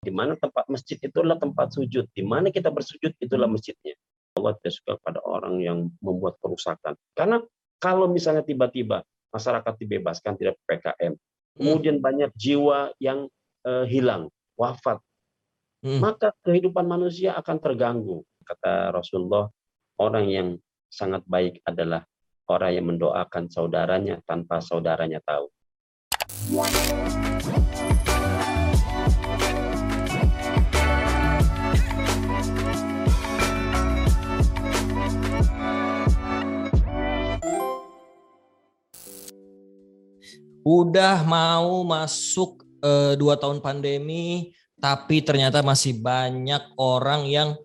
Di 0.00 0.08
mana 0.08 0.32
tempat 0.32 0.64
masjid 0.72 0.96
itulah 0.96 1.36
tempat 1.36 1.76
sujud. 1.76 2.08
Di 2.16 2.24
mana 2.24 2.48
kita 2.48 2.72
bersujud 2.72 3.12
itulah 3.20 3.44
masjidnya. 3.44 3.92
Allah 4.32 4.56
tidak 4.56 4.72
suka 4.80 4.92
pada 5.04 5.20
orang 5.20 5.60
yang 5.60 5.92
membuat 6.00 6.40
kerusakan. 6.40 6.96
Karena 7.12 7.44
kalau 7.76 8.08
misalnya 8.08 8.40
tiba-tiba 8.40 9.04
masyarakat 9.28 9.76
dibebaskan 9.76 10.40
tidak 10.40 10.56
PPKM, 10.64 11.12
hmm. 11.12 11.60
kemudian 11.60 11.96
banyak 12.00 12.32
jiwa 12.32 12.96
yang 12.96 13.28
uh, 13.68 13.84
hilang, 13.84 14.32
wafat, 14.56 15.04
hmm. 15.84 16.00
maka 16.00 16.32
kehidupan 16.48 16.88
manusia 16.88 17.36
akan 17.36 17.60
terganggu. 17.60 18.24
Kata 18.40 18.96
Rasulullah, 18.96 19.52
orang 20.00 20.26
yang 20.32 20.48
sangat 20.88 21.20
baik 21.28 21.60
adalah 21.68 22.08
orang 22.48 22.72
yang 22.72 22.86
mendoakan 22.88 23.52
saudaranya 23.52 24.18
tanpa 24.24 24.64
saudaranya 24.64 25.20
tahu. 25.22 25.46
Udah 40.70 41.26
mau 41.26 41.82
masuk 41.82 42.62
uh, 42.86 43.18
dua 43.18 43.34
tahun 43.34 43.58
pandemi, 43.58 44.54
tapi 44.78 45.18
ternyata 45.18 45.66
masih 45.66 45.98
banyak 45.98 46.62
orang 46.78 47.26
yang 47.26 47.58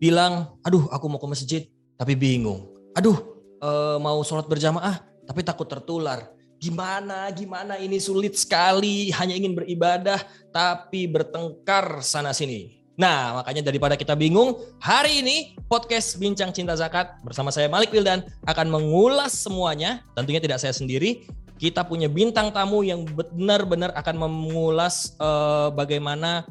bilang, 0.00 0.56
aduh 0.64 0.88
aku 0.88 1.04
mau 1.04 1.20
ke 1.20 1.28
masjid, 1.28 1.62
tapi 2.00 2.16
bingung. 2.16 2.72
Aduh 2.96 3.20
uh, 3.60 4.00
mau 4.00 4.24
sholat 4.24 4.48
berjamaah, 4.48 5.04
tapi 5.28 5.44
takut 5.44 5.68
tertular. 5.68 6.32
Gimana, 6.56 7.28
gimana 7.36 7.76
ini 7.76 8.00
sulit 8.00 8.40
sekali, 8.40 9.12
hanya 9.12 9.36
ingin 9.36 9.52
beribadah, 9.52 10.24
tapi 10.48 11.04
bertengkar 11.04 12.00
sana-sini. 12.00 12.88
Nah, 12.96 13.44
makanya 13.44 13.68
daripada 13.68 14.00
kita 14.00 14.16
bingung, 14.16 14.56
hari 14.80 15.20
ini 15.20 15.60
podcast 15.68 16.16
Bincang 16.16 16.56
Cinta 16.56 16.72
Zakat 16.72 17.20
bersama 17.20 17.52
saya 17.52 17.68
Malik 17.68 17.92
Wildan 17.92 18.24
akan 18.48 18.72
mengulas 18.72 19.36
semuanya. 19.36 20.00
Tentunya 20.16 20.40
tidak 20.40 20.56
saya 20.64 20.72
sendiri, 20.72 21.28
kita 21.56 21.84
punya 21.88 22.06
bintang 22.06 22.52
tamu 22.52 22.84
yang 22.84 23.04
benar-benar 23.08 23.92
akan 23.96 24.28
mengulas 24.28 25.16
uh, 25.16 25.72
bagaimana 25.72 26.44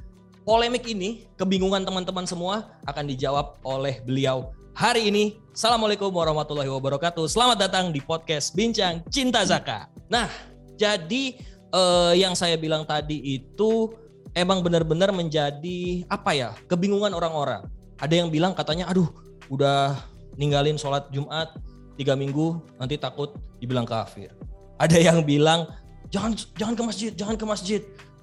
polemik 0.46 0.86
ini, 0.90 1.30
kebingungan 1.38 1.86
teman-teman 1.86 2.26
semua 2.26 2.74
akan 2.90 3.06
dijawab 3.06 3.62
oleh 3.62 4.02
beliau 4.02 4.50
hari 4.74 5.14
ini. 5.14 5.38
Assalamualaikum 5.54 6.10
warahmatullahi 6.10 6.70
wabarakatuh. 6.70 7.30
Selamat 7.30 7.70
datang 7.70 7.94
di 7.94 8.02
podcast 8.02 8.58
Bincang 8.58 9.06
Cinta 9.14 9.46
Zaka. 9.46 9.88
Nah, 10.10 10.28
jadi 10.74 11.38
uh, 11.70 12.14
yang 12.18 12.34
saya 12.34 12.58
bilang 12.58 12.84
tadi 12.84 13.22
itu 13.22 13.94
emang 14.34 14.66
benar-benar 14.66 15.14
menjadi 15.14 16.04
apa 16.10 16.34
ya? 16.34 16.50
Kebingungan 16.66 17.14
orang-orang. 17.14 17.64
Ada 18.02 18.26
yang 18.26 18.34
bilang 18.34 18.58
katanya, 18.58 18.90
aduh, 18.92 19.08
udah 19.54 19.96
ninggalin 20.36 20.76
sholat 20.76 21.08
Jumat 21.14 21.56
tiga 21.96 22.12
minggu 22.18 22.60
nanti 22.76 23.00
takut 23.00 23.40
dibilang 23.64 23.88
kafir 23.88 24.36
ada 24.76 24.98
yang 25.00 25.24
bilang 25.24 25.68
jangan 26.12 26.36
jangan 26.56 26.76
ke 26.76 26.84
masjid, 26.84 27.12
jangan 27.16 27.36
ke 27.36 27.46
masjid. 27.48 27.82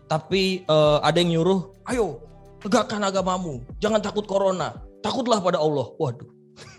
Tapi 0.09 0.69
uh, 0.69 1.01
ada 1.01 1.17
yang 1.25 1.41
nyuruh, 1.41 1.73
ayo 1.89 2.21
tegakkan 2.61 3.01
agamamu, 3.01 3.65
jangan 3.81 3.99
takut 3.99 4.29
corona, 4.29 4.77
takutlah 5.01 5.41
pada 5.41 5.57
Allah. 5.57 5.89
Waduh. 5.97 6.29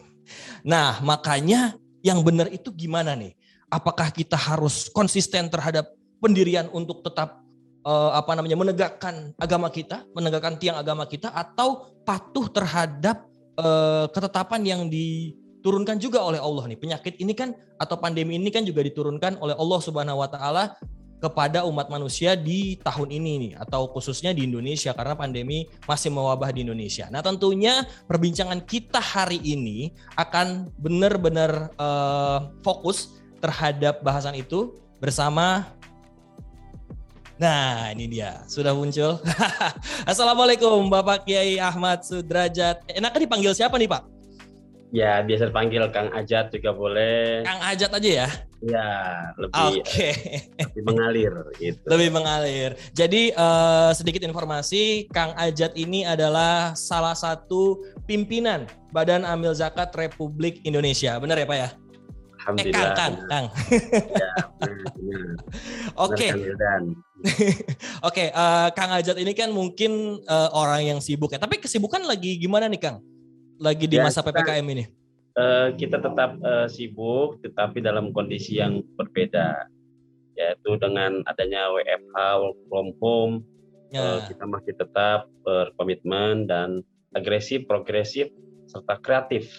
nah, 0.71 1.01
makanya 1.01 1.73
yang 2.05 2.21
benar 2.21 2.51
itu 2.53 2.69
gimana 2.69 3.17
nih? 3.17 3.33
Apakah 3.73 4.13
kita 4.13 4.37
harus 4.37 4.85
konsisten 4.93 5.49
terhadap 5.49 5.89
pendirian 6.21 6.69
untuk 6.69 7.01
tetap 7.01 7.41
uh, 7.83 8.11
apa 8.13 8.37
namanya 8.37 8.53
menegakkan 8.53 9.33
agama 9.41 9.73
kita, 9.73 10.05
menegakkan 10.13 10.55
tiang 10.61 10.77
agama 10.77 11.09
kita 11.09 11.33
atau 11.33 11.89
patuh 12.05 12.47
terhadap 12.53 13.25
uh, 13.57 14.05
ketetapan 14.13 14.61
yang 14.61 14.81
di 14.87 15.33
diturunkan 15.63 15.95
juga 15.95 16.19
oleh 16.19 16.43
Allah 16.43 16.67
nih. 16.67 16.75
Penyakit 16.75 17.23
ini 17.23 17.31
kan 17.31 17.55
atau 17.79 17.95
pandemi 17.95 18.35
ini 18.35 18.51
kan 18.51 18.67
juga 18.67 18.83
diturunkan 18.83 19.39
oleh 19.39 19.55
Allah 19.55 19.79
Subhanahu 19.79 20.19
wa 20.19 20.27
taala 20.27 20.75
kepada 21.23 21.63
umat 21.63 21.87
manusia 21.87 22.35
di 22.35 22.75
tahun 22.83 23.07
ini 23.15 23.31
nih 23.47 23.51
atau 23.63 23.87
khususnya 23.87 24.35
di 24.35 24.43
Indonesia 24.43 24.91
karena 24.91 25.15
pandemi 25.15 25.71
masih 25.87 26.11
mewabah 26.11 26.51
di 26.51 26.67
Indonesia. 26.67 27.07
Nah, 27.07 27.23
tentunya 27.23 27.87
perbincangan 28.11 28.59
kita 28.67 28.99
hari 28.99 29.39
ini 29.39 29.95
akan 30.19 30.67
benar-benar 30.75 31.71
uh, 31.79 32.51
fokus 32.59 33.15
terhadap 33.39 34.03
bahasan 34.03 34.35
itu 34.35 34.75
bersama 34.99 35.63
Nah, 37.33 37.89
ini 37.91 38.05
dia, 38.07 38.45
sudah 38.45 38.77
muncul. 38.77 39.17
Assalamualaikum 40.11 40.85
Bapak 40.85 41.25
Kiai 41.25 41.57
Ahmad 41.57 42.05
Sudrajat. 42.05 42.85
Enaknya 42.85 43.25
dipanggil 43.25 43.51
siapa 43.57 43.73
nih, 43.81 43.89
Pak? 43.89 44.12
Ya, 44.93 45.25
biasa 45.25 45.49
dipanggil 45.49 45.89
Kang 45.89 46.13
Ajat 46.13 46.53
juga 46.53 46.69
boleh. 46.69 47.41
Kang 47.41 47.57
Ajat 47.65 47.89
aja 47.97 48.09
ya? 48.13 48.29
Ya, 48.61 48.89
lebih, 49.41 49.81
okay. 49.81 50.13
lebih 50.69 50.83
mengalir 50.85 51.33
gitu. 51.57 51.81
Lebih 51.89 52.09
mengalir. 52.13 52.77
Jadi 52.93 53.33
uh, 53.33 53.89
sedikit 53.97 54.21
informasi, 54.21 55.09
Kang 55.09 55.33
Ajat 55.33 55.73
ini 55.73 56.05
adalah 56.05 56.77
salah 56.77 57.17
satu 57.17 57.81
pimpinan 58.05 58.69
Badan 58.93 59.25
Amil 59.25 59.57
Zakat 59.57 59.89
Republik 59.97 60.61
Indonesia. 60.61 61.17
Benar 61.17 61.41
ya 61.41 61.49
Pak 61.49 61.57
ya? 61.57 61.69
Alhamdulillah. 62.45 62.77
Eh, 62.77 62.93
Kang, 62.93 62.93
Kang, 62.93 63.13
Kang. 63.25 63.45
ya, 64.13 64.33
Oke. 66.05 66.27
Oke, 68.07 68.25
uh, 68.29 68.69
Kang 68.77 68.93
Ajat 68.93 69.17
ini 69.17 69.33
kan 69.33 69.49
mungkin 69.49 70.21
uh, 70.29 70.53
orang 70.53 70.85
yang 70.85 70.99
sibuk 71.01 71.33
ya. 71.33 71.41
Tapi 71.41 71.57
kesibukan 71.57 72.05
lagi 72.05 72.37
gimana 72.37 72.69
nih 72.69 72.77
Kang? 72.77 73.01
Lagi 73.63 73.87
di 73.87 73.95
ya, 73.95 74.03
masa 74.03 74.19
ppkm 74.19 74.65
ini? 74.75 74.85
Uh, 75.33 75.73
kita 75.79 75.97
tetap 75.97 76.37
uh, 76.43 76.67
sibuk, 76.69 77.41
tetapi 77.41 77.81
dalam 77.81 78.11
kondisi 78.13 78.59
yang 78.59 78.83
berbeda, 78.99 79.65
yaitu 80.37 80.77
dengan 80.77 81.23
adanya 81.25 81.71
WFH 81.71 82.17
(work 82.43 82.59
from 82.69 82.87
home), 83.01 83.33
ya. 83.89 84.03
uh, 84.03 84.19
kita 84.27 84.43
masih 84.45 84.73
tetap 84.77 85.25
berkomitmen 85.41 86.45
dan 86.45 86.85
agresif, 87.15 87.65
progresif, 87.65 88.29
serta 88.69 88.99
kreatif. 89.01 89.49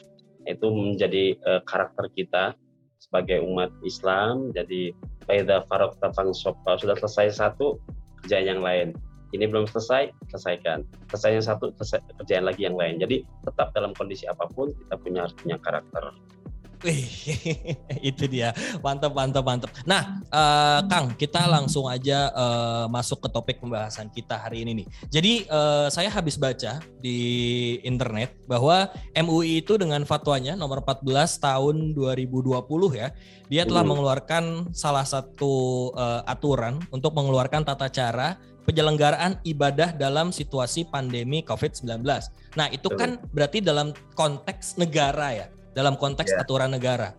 Itu 0.44 0.70
menjadi 0.70 1.34
uh, 1.48 1.64
karakter 1.64 2.12
kita 2.12 2.54
sebagai 3.00 3.42
umat 3.42 3.72
Islam. 3.82 4.52
Jadi, 4.54 4.94
Faida 5.24 5.64
Farok 5.66 5.96
Tafang 5.98 6.36
Sopa 6.36 6.76
sudah 6.76 6.94
selesai 7.00 7.40
satu, 7.40 7.80
kerja 8.22 8.44
yang 8.44 8.60
lain 8.62 8.94
ini 9.34 9.50
belum 9.50 9.66
selesai, 9.66 10.14
selesaikan. 10.30 10.86
Selesai 11.10 11.30
yang 11.34 11.44
satu, 11.44 11.74
selesai, 11.82 12.00
kerjaan 12.22 12.46
lagi 12.46 12.64
yang 12.64 12.78
lain. 12.78 13.02
Jadi 13.02 13.26
tetap 13.42 13.74
dalam 13.74 13.90
kondisi 13.98 14.24
apa 14.30 14.46
pun 14.54 14.70
kita 14.70 14.94
punya 15.02 15.26
harus 15.26 15.34
punya 15.34 15.56
karakter. 15.58 16.14
Wih, 16.84 17.08
itu 18.12 18.28
dia. 18.28 18.52
Mantap, 18.84 19.16
mantap, 19.16 19.40
mantap. 19.40 19.72
Nah, 19.88 20.20
uh, 20.28 20.84
Kang, 20.84 21.16
kita 21.16 21.48
langsung 21.48 21.88
aja 21.88 22.28
uh, 22.36 22.84
masuk 22.92 23.24
ke 23.24 23.28
topik 23.32 23.56
pembahasan 23.56 24.12
kita 24.12 24.36
hari 24.36 24.68
ini 24.68 24.84
nih. 24.84 24.86
Jadi, 25.08 25.32
uh, 25.48 25.88
saya 25.88 26.12
habis 26.12 26.36
baca 26.36 26.84
di 27.00 27.18
internet 27.88 28.36
bahwa 28.44 28.92
MUI 29.16 29.64
itu 29.64 29.80
dengan 29.80 30.04
fatwanya 30.04 30.60
nomor 30.60 30.84
14 30.84 31.40
tahun 31.40 31.76
2020 31.96 32.52
ya, 33.00 33.08
dia 33.48 33.64
telah 33.64 33.80
hmm. 33.80 33.88
mengeluarkan 33.88 34.44
salah 34.76 35.08
satu 35.08 35.88
uh, 35.96 36.20
aturan 36.28 36.84
untuk 36.92 37.16
mengeluarkan 37.16 37.64
tata 37.64 37.88
cara 37.88 38.36
penyelenggaraan 38.68 39.40
ibadah 39.44 39.96
dalam 39.96 40.32
situasi 40.32 40.88
pandemi 40.88 41.40
COVID-19. 41.44 42.04
Nah, 42.60 42.68
itu 42.72 42.88
kan 42.92 43.20
berarti 43.32 43.60
dalam 43.60 43.92
konteks 44.16 44.80
negara 44.80 45.32
ya, 45.32 45.46
dalam 45.74 45.98
konteks 45.98 46.32
yeah. 46.32 46.42
aturan 46.42 46.72
negara. 46.72 47.12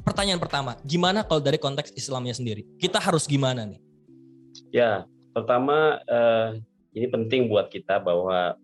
Pertanyaan 0.00 0.40
pertama, 0.40 0.80
gimana 0.88 1.20
kalau 1.22 1.44
dari 1.44 1.60
konteks 1.60 1.92
Islamnya 1.92 2.32
sendiri? 2.32 2.64
Kita 2.80 2.96
harus 2.96 3.28
gimana 3.28 3.68
nih? 3.68 3.80
Ya, 4.72 5.04
pertama 5.36 6.00
eh, 6.08 6.58
ini 6.96 7.06
penting 7.06 7.52
buat 7.52 7.68
kita 7.68 8.00
bahwa 8.00 8.56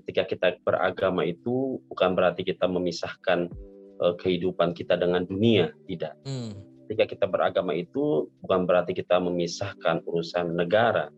ketika 0.00 0.24
kita 0.24 0.46
beragama 0.64 1.28
itu 1.28 1.78
bukan 1.92 2.16
berarti 2.16 2.42
kita 2.42 2.64
memisahkan 2.64 3.52
eh, 4.00 4.14
kehidupan 4.16 4.72
kita 4.72 4.96
dengan 4.96 5.28
dunia, 5.28 5.70
tidak. 5.84 6.16
Hmm. 6.24 6.56
Ketika 6.88 7.04
kita 7.04 7.26
beragama 7.28 7.76
itu 7.76 8.32
bukan 8.40 8.64
berarti 8.64 8.96
kita 8.96 9.20
memisahkan 9.20 10.00
urusan 10.08 10.56
negara, 10.56 11.12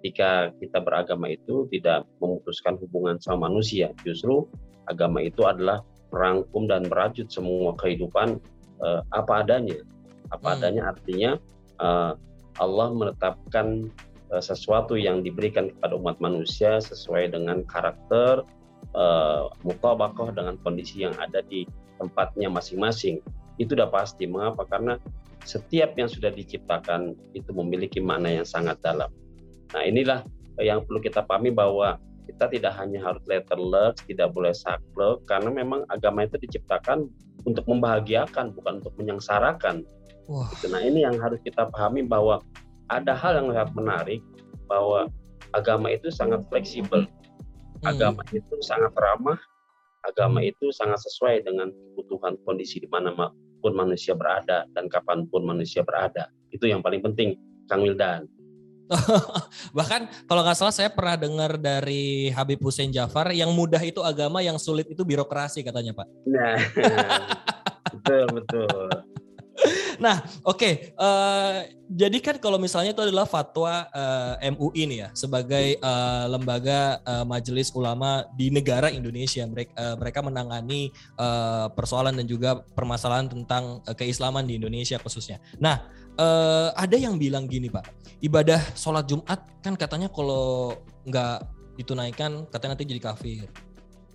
ketika 0.00 0.48
kita 0.56 0.80
beragama 0.80 1.28
itu 1.28 1.68
tidak 1.68 2.08
memutuskan 2.24 2.80
hubungan 2.80 3.20
sama 3.20 3.52
manusia. 3.52 3.92
Justru 4.00 4.48
agama 4.88 5.20
itu 5.20 5.44
adalah 5.44 5.84
merangkum 6.10 6.66
dan 6.66 6.86
merajut 6.86 7.30
semua 7.30 7.74
kehidupan 7.78 8.38
uh, 8.82 9.00
apa 9.14 9.42
adanya. 9.42 9.78
Apa 10.30 10.54
hmm. 10.54 10.56
adanya 10.60 10.82
artinya 10.90 11.30
uh, 11.82 12.12
Allah 12.58 12.88
menetapkan 12.92 13.88
uh, 14.30 14.42
sesuatu 14.42 14.94
yang 14.94 15.22
diberikan 15.24 15.70
kepada 15.74 15.94
umat 15.98 16.18
manusia 16.22 16.78
sesuai 16.78 17.34
dengan 17.34 17.62
karakter 17.66 18.42
uh, 18.94 19.50
mutabakoh 19.66 20.30
dengan 20.34 20.58
kondisi 20.62 21.06
yang 21.06 21.14
ada 21.18 21.42
di 21.46 21.66
tempatnya 21.98 22.50
masing-masing. 22.50 23.18
Itu 23.58 23.76
sudah 23.76 23.90
pasti. 23.92 24.24
Mengapa? 24.24 24.66
Karena 24.66 24.96
setiap 25.44 25.96
yang 25.96 26.08
sudah 26.08 26.28
diciptakan 26.28 27.16
itu 27.32 27.50
memiliki 27.56 27.96
makna 27.96 28.28
yang 28.28 28.44
sangat 28.44 28.76
dalam 28.84 29.08
Nah 29.74 29.82
inilah 29.86 30.20
yang 30.58 30.82
perlu 30.84 31.00
kita 31.00 31.24
pahami 31.24 31.54
bahwa 31.54 31.96
kita 32.30 32.46
tidak 32.46 32.72
hanya 32.78 33.02
harus 33.02 33.22
letterless, 33.26 33.98
tidak 34.06 34.30
boleh 34.30 34.54
saklek, 34.54 35.18
karena 35.26 35.50
memang 35.50 35.82
agama 35.90 36.22
itu 36.22 36.38
diciptakan 36.38 37.10
untuk 37.42 37.66
membahagiakan, 37.66 38.54
bukan 38.54 38.78
untuk 38.78 38.94
menyengsarakan. 38.94 39.82
Wah. 40.30 40.46
Gitu. 40.54 40.70
Nah 40.70 40.80
ini 40.86 41.02
yang 41.02 41.18
harus 41.18 41.42
kita 41.42 41.66
pahami 41.74 42.06
bahwa 42.06 42.38
ada 42.86 43.12
hal 43.12 43.42
yang 43.42 43.50
sangat 43.50 43.70
menarik 43.74 44.20
bahwa 44.70 45.10
agama 45.50 45.90
itu 45.90 46.08
sangat 46.14 46.46
fleksibel, 46.46 47.02
hmm. 47.02 47.90
agama 47.90 48.22
itu 48.30 48.54
sangat 48.62 48.94
ramah, 48.94 49.38
agama 50.06 50.38
hmm. 50.38 50.54
itu 50.54 50.70
sangat 50.70 51.02
sesuai 51.02 51.42
dengan 51.42 51.74
kebutuhan 51.74 52.38
kondisi 52.46 52.78
di 52.78 52.86
mana 52.86 53.10
pun 53.60 53.76
manusia 53.76 54.16
berada 54.16 54.64
dan 54.72 54.88
kapan 54.88 55.26
pun 55.28 55.44
manusia 55.44 55.82
berada. 55.82 56.30
Itu 56.54 56.70
yang 56.70 56.80
paling 56.80 57.02
penting, 57.02 57.36
Kang 57.66 57.82
Wildan. 57.84 58.26
Bahkan 59.76 60.26
kalau 60.26 60.42
nggak 60.42 60.58
salah 60.58 60.74
saya 60.74 60.90
pernah 60.90 61.16
dengar 61.16 61.56
dari 61.56 62.30
Habib 62.34 62.58
Hussein 62.62 62.90
Jafar 62.90 63.30
yang 63.30 63.54
mudah 63.54 63.80
itu 63.80 64.02
agama, 64.02 64.42
yang 64.42 64.58
sulit 64.58 64.90
itu 64.90 65.02
birokrasi 65.06 65.62
katanya 65.62 65.94
Pak. 65.94 66.06
Nah, 66.26 66.56
betul 67.94 68.24
betul. 68.34 68.88
Nah, 70.00 70.24
oke. 70.48 70.56
Okay. 70.56 70.72
Uh, 70.96 71.68
eh, 71.68 71.76
jadi 71.90 72.18
kan 72.22 72.36
kalau 72.40 72.56
misalnya 72.56 72.94
itu 72.96 73.02
adalah 73.02 73.28
fatwa 73.28 73.84
uh, 73.90 74.38
eh, 74.40 74.48
MUI 74.54 74.86
nih 74.88 74.98
ya 75.04 75.08
sebagai 75.12 75.76
uh, 75.82 76.30
lembaga 76.30 77.02
uh, 77.04 77.26
majelis 77.28 77.68
ulama 77.76 78.24
di 78.32 78.48
negara 78.48 78.88
Indonesia. 78.88 79.44
Mereka 79.44 79.72
uh, 79.76 79.96
mereka 80.00 80.24
menangani 80.24 80.88
uh, 81.20 81.68
persoalan 81.76 82.16
dan 82.16 82.24
juga 82.24 82.64
permasalahan 82.72 83.28
tentang 83.28 83.84
uh, 83.84 83.94
keislaman 83.94 84.48
di 84.48 84.56
Indonesia 84.56 84.96
khususnya. 84.96 85.36
Nah, 85.60 85.84
uh, 86.20 86.68
ada 86.76 86.96
yang 87.00 87.16
bilang 87.16 87.48
gini 87.48 87.72
Pak, 87.72 87.88
ibadah 88.20 88.60
sholat 88.76 89.08
Jumat 89.08 89.40
kan 89.64 89.74
katanya 89.74 90.12
kalau 90.12 90.76
nggak 91.08 91.48
ditunaikan 91.80 92.44
katanya 92.52 92.76
nanti 92.76 92.84
jadi 92.84 93.00
kafir. 93.00 93.48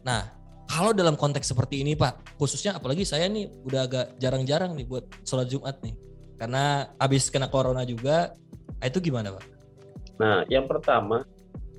Nah, 0.05 0.29
kalau 0.69 0.93
dalam 0.93 1.17
konteks 1.17 1.49
seperti 1.49 1.81
ini 1.81 1.97
Pak, 1.97 2.37
khususnya 2.37 2.77
apalagi 2.77 3.01
saya 3.01 3.25
nih 3.25 3.49
udah 3.65 3.81
agak 3.89 4.05
jarang-jarang 4.21 4.77
nih 4.77 4.85
buat 4.85 5.05
sholat 5.25 5.49
Jumat 5.49 5.81
nih. 5.81 5.97
Karena 6.35 6.85
habis 6.99 7.31
kena 7.31 7.47
corona 7.47 7.87
juga, 7.87 8.35
ah, 8.83 8.85
itu 8.85 9.01
gimana 9.01 9.33
Pak? 9.33 9.45
Nah 10.21 10.45
yang 10.51 10.69
pertama, 10.69 11.25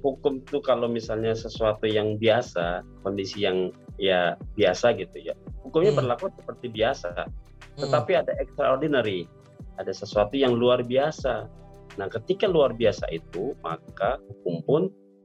hukum 0.02 0.42
itu 0.42 0.58
kalau 0.64 0.90
misalnya 0.90 1.38
sesuatu 1.38 1.86
yang 1.86 2.18
biasa, 2.18 2.82
kondisi 3.06 3.46
yang 3.46 3.70
ya 3.96 4.34
biasa 4.58 4.92
gitu 4.98 5.32
ya, 5.32 5.34
hukumnya 5.62 5.94
hmm. 5.94 6.00
berlaku 6.02 6.32
seperti 6.34 6.66
biasa. 6.72 7.14
Hmm. 7.14 7.80
Tetapi 7.86 8.10
hmm. 8.16 8.20
ada 8.26 8.32
extraordinary, 8.42 9.28
ada 9.76 9.92
sesuatu 9.92 10.34
yang 10.36 10.56
luar 10.56 10.84
biasa. 10.84 11.48
Nah 11.96 12.08
ketika 12.12 12.48
luar 12.48 12.76
biasa 12.76 13.08
itu, 13.12 13.56
maka 13.64 14.20
hukum 14.20 14.56
pun 14.64 14.82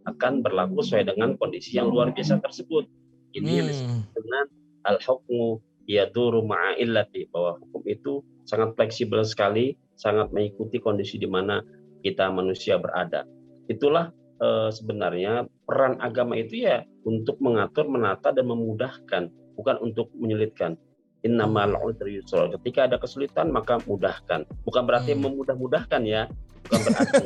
akan 0.07 0.41
berlaku 0.41 0.81
sesuai 0.81 1.13
dengan 1.13 1.37
kondisi 1.37 1.77
yang 1.77 1.91
luar 1.91 2.13
biasa 2.15 2.41
tersebut. 2.41 2.87
Ini 3.35 3.47
hmm. 3.47 3.57
yang 3.57 3.67
disebut 3.69 4.07
dengan 4.17 4.45
al-hukmu 4.87 5.61
yaduru 5.85 6.45
ma'a 6.45 6.77
illati 6.77 7.27
bahwa 7.29 7.59
hukum 7.61 7.83
itu 7.85 8.13
sangat 8.47 8.73
fleksibel 8.75 9.21
sekali, 9.23 9.77
sangat 9.95 10.33
mengikuti 10.33 10.81
kondisi 10.81 11.21
di 11.21 11.29
mana 11.29 11.61
kita 12.01 12.33
manusia 12.33 12.81
berada. 12.81 13.25
Itulah 13.69 14.09
e, 14.41 14.73
sebenarnya 14.73 15.45
peran 15.69 16.01
agama 16.01 16.35
itu 16.35 16.65
ya 16.65 16.81
untuk 17.05 17.37
mengatur, 17.39 17.85
menata 17.87 18.33
dan 18.33 18.49
memudahkan, 18.49 19.29
bukan 19.55 19.75
untuk 19.79 20.09
menyulitkan. 20.17 20.75
Innamal 21.21 21.77
usri 21.85 22.17
yusra. 22.17 22.49
Ketika 22.57 22.89
ada 22.89 22.97
kesulitan 22.97 23.53
maka 23.53 23.77
mudahkan. 23.85 24.45
Bukan 24.65 24.83
berarti 24.85 25.13
hmm. 25.13 25.21
memudah-mudahkan 25.21 26.01
ya. 26.05 26.25
Bukan 26.65 26.79
berarti. 26.89 27.25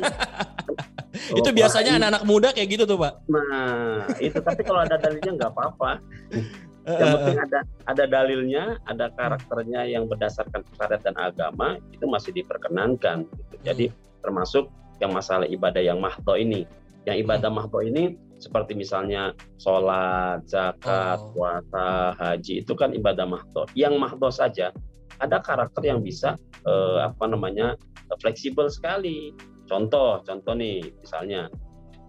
itu 1.32 1.50
biasanya 1.56 1.96
anak-anak 1.96 2.24
muda 2.28 2.48
kayak 2.52 2.70
gitu 2.76 2.84
tuh, 2.84 3.00
Pak. 3.00 3.24
Nah, 3.32 4.04
itu 4.20 4.36
tapi 4.44 4.62
kalau 4.68 4.84
ada 4.84 5.00
dalilnya 5.00 5.32
nggak 5.32 5.52
apa-apa. 5.56 5.92
Yang 6.86 7.10
penting 7.18 7.40
ada 7.42 7.60
ada 7.90 8.04
dalilnya, 8.06 8.64
ada 8.86 9.10
karakternya 9.10 9.90
yang 9.90 10.06
berdasarkan 10.06 10.62
syariat 10.78 11.02
dan 11.02 11.18
agama 11.18 11.82
itu 11.90 12.06
masih 12.06 12.30
diperkenankan. 12.30 13.26
Gitu. 13.26 13.56
Jadi 13.66 13.86
hmm. 13.90 14.22
termasuk 14.22 14.70
yang 15.02 15.10
masalah 15.10 15.50
ibadah 15.50 15.82
yang 15.82 15.98
mahdo 15.98 16.38
ini. 16.38 16.70
Yang 17.06 17.26
ibadah 17.26 17.50
hmm. 17.50 17.58
mahdo 17.62 17.80
ini 17.86 18.04
seperti 18.42 18.76
misalnya 18.76 19.32
sholat, 19.62 20.44
zakat, 20.46 21.18
oh. 21.22 21.32
puasa, 21.32 22.18
haji 22.20 22.66
itu 22.66 22.74
kan 22.76 22.92
ibadah 22.92 23.26
mahdo. 23.26 23.66
Yang 23.78 23.96
mahdo 23.98 24.30
saja 24.30 24.76
ada 25.24 25.40
karakter 25.40 25.86
yang 25.86 26.04
bisa 26.04 26.36
eh, 26.68 27.00
apa 27.06 27.26
namanya 27.30 27.80
fleksibel 28.20 28.68
sekali 28.68 29.32
Contoh, 29.66 30.22
contoh 30.22 30.54
nih, 30.54 30.94
misalnya 31.02 31.50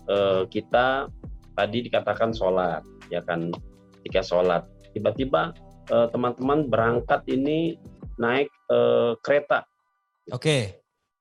eh, 0.08 0.42
kita 0.52 1.08
tadi 1.56 1.78
dikatakan 1.88 2.36
sholat, 2.36 2.84
ya 3.08 3.24
kan? 3.24 3.48
Ketika 4.00 4.20
sholat, 4.20 4.62
tiba-tiba 4.92 5.56
eh, 5.88 6.06
teman-teman 6.12 6.68
berangkat 6.68 7.24
ini 7.32 7.80
naik 8.20 8.52
eh, 8.70 9.12
kereta. 9.24 9.64
Oke. 10.32 10.40
Okay. 10.40 10.62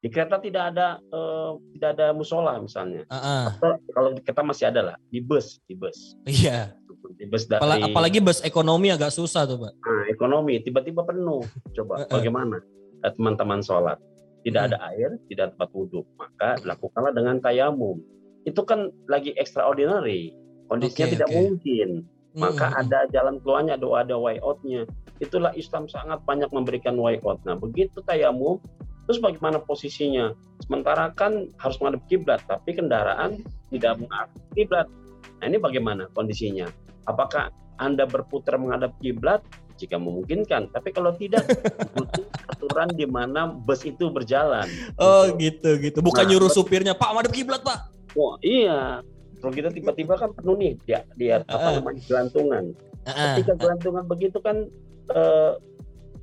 Di 0.06 0.14
kereta 0.14 0.38
tidak 0.38 0.78
ada 0.78 1.02
eh, 1.02 1.52
tidak 1.74 1.90
ada 1.98 2.06
musola 2.14 2.62
misalnya. 2.62 3.02
Uh 3.10 3.18
-uh. 3.18 3.46
Atau 3.58 3.82
kalau 3.90 4.10
kita 4.22 4.42
masih 4.46 4.70
ada 4.70 4.94
lah 4.94 4.96
di 5.10 5.18
bus, 5.18 5.58
di 5.66 5.74
bus. 5.74 6.14
Iya. 6.30 6.78
Di 7.18 7.26
bus 7.26 7.50
dari, 7.50 7.82
apalagi 7.82 8.22
bus 8.22 8.46
ekonomi 8.46 8.94
agak 8.94 9.10
susah 9.10 9.50
tuh, 9.50 9.58
Pak. 9.58 9.74
Nah, 9.82 10.06
ekonomi 10.14 10.62
tiba-tiba 10.62 11.02
penuh. 11.02 11.42
Coba 11.74 11.94
uh 11.98 12.00
-uh. 12.06 12.12
bagaimana 12.22 12.62
eh, 13.02 13.12
teman-teman 13.18 13.66
sholat? 13.66 13.98
tidak 14.46 14.62
ada 14.72 14.78
air, 14.94 15.18
tidak 15.26 15.58
tempat 15.58 15.70
wudhu, 15.74 16.06
maka 16.22 16.62
lakukanlah 16.62 17.10
dengan 17.18 17.42
tayamum. 17.42 17.98
Itu 18.46 18.62
kan 18.62 18.94
lagi 19.10 19.34
extraordinary, 19.34 20.38
kondisinya 20.70 21.10
okay, 21.10 21.14
tidak 21.18 21.30
okay. 21.34 21.38
mungkin. 21.42 21.90
Maka 22.38 22.68
hmm. 22.70 22.82
ada 22.86 23.00
jalan 23.10 23.42
keluarnya, 23.42 23.74
ada 23.82 23.88
ada 24.06 24.16
way 24.22 24.38
out-nya. 24.46 24.86
Itulah 25.18 25.50
Islam 25.58 25.90
sangat 25.90 26.22
banyak 26.30 26.52
memberikan 26.54 26.94
way 27.02 27.18
out. 27.26 27.42
Nah, 27.42 27.58
begitu 27.58 28.06
tayamum, 28.06 28.62
terus 29.06 29.22
bagaimana 29.22 29.62
posisinya? 29.62 30.34
Sementara 30.66 31.14
kan 31.14 31.50
harus 31.62 31.78
menghadap 31.82 32.04
kiblat, 32.10 32.42
tapi 32.50 32.76
kendaraan 32.76 33.42
tidak 33.70 34.02
menghadap 34.02 34.34
kiblat. 34.58 34.88
Nah, 35.42 35.46
ini 35.48 35.58
bagaimana 35.62 36.10
kondisinya? 36.14 36.68
Apakah 37.06 37.54
Anda 37.78 38.08
berputar 38.08 38.58
menghadap 38.58 38.96
kiblat 39.04 39.46
jika 39.76 40.00
memungkinkan. 40.00 40.72
Tapi 40.72 40.90
kalau 40.96 41.12
tidak, 41.16 41.44
butuh 41.96 42.26
aturan 42.48 42.90
di 42.96 43.06
mana 43.08 43.52
bus 43.52 43.84
itu 43.84 44.08
berjalan. 44.08 44.68
Oh 44.96 45.28
gitu 45.36 45.76
gitu. 45.80 46.00
Bukan 46.00 46.24
nah, 46.26 46.30
nyuruh 46.32 46.52
supirnya, 46.52 46.96
Pak 46.96 47.12
madep 47.12 47.36
kiblat 47.36 47.62
Pak. 47.62 47.92
Oh 48.16 48.40
iya. 48.40 49.04
Kalau 49.44 49.54
kita 49.54 49.70
tiba-tiba 49.70 50.18
kan 50.18 50.32
penuh 50.34 50.56
nih 50.58 50.74
dia 50.88 51.00
dia 51.20 51.36
uh, 51.46 51.54
apa 51.54 51.70
namanya 51.78 52.02
gelantungan. 52.08 52.64
Uh, 53.06 53.38
Ketika 53.38 53.54
gelantungan 53.60 54.04
begitu 54.08 54.38
kan 54.42 54.66
uh, 55.14 55.60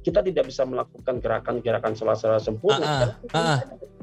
kita 0.03 0.21
tidak 0.23 0.51
bisa 0.51 0.67
melakukan 0.67 1.23
gerakan-gerakan 1.23 1.95
salah-salah 1.95 2.43
sempurna 2.43 2.83
uh, 2.83 3.35
uh, 3.35 3.39
uh, 3.39 3.59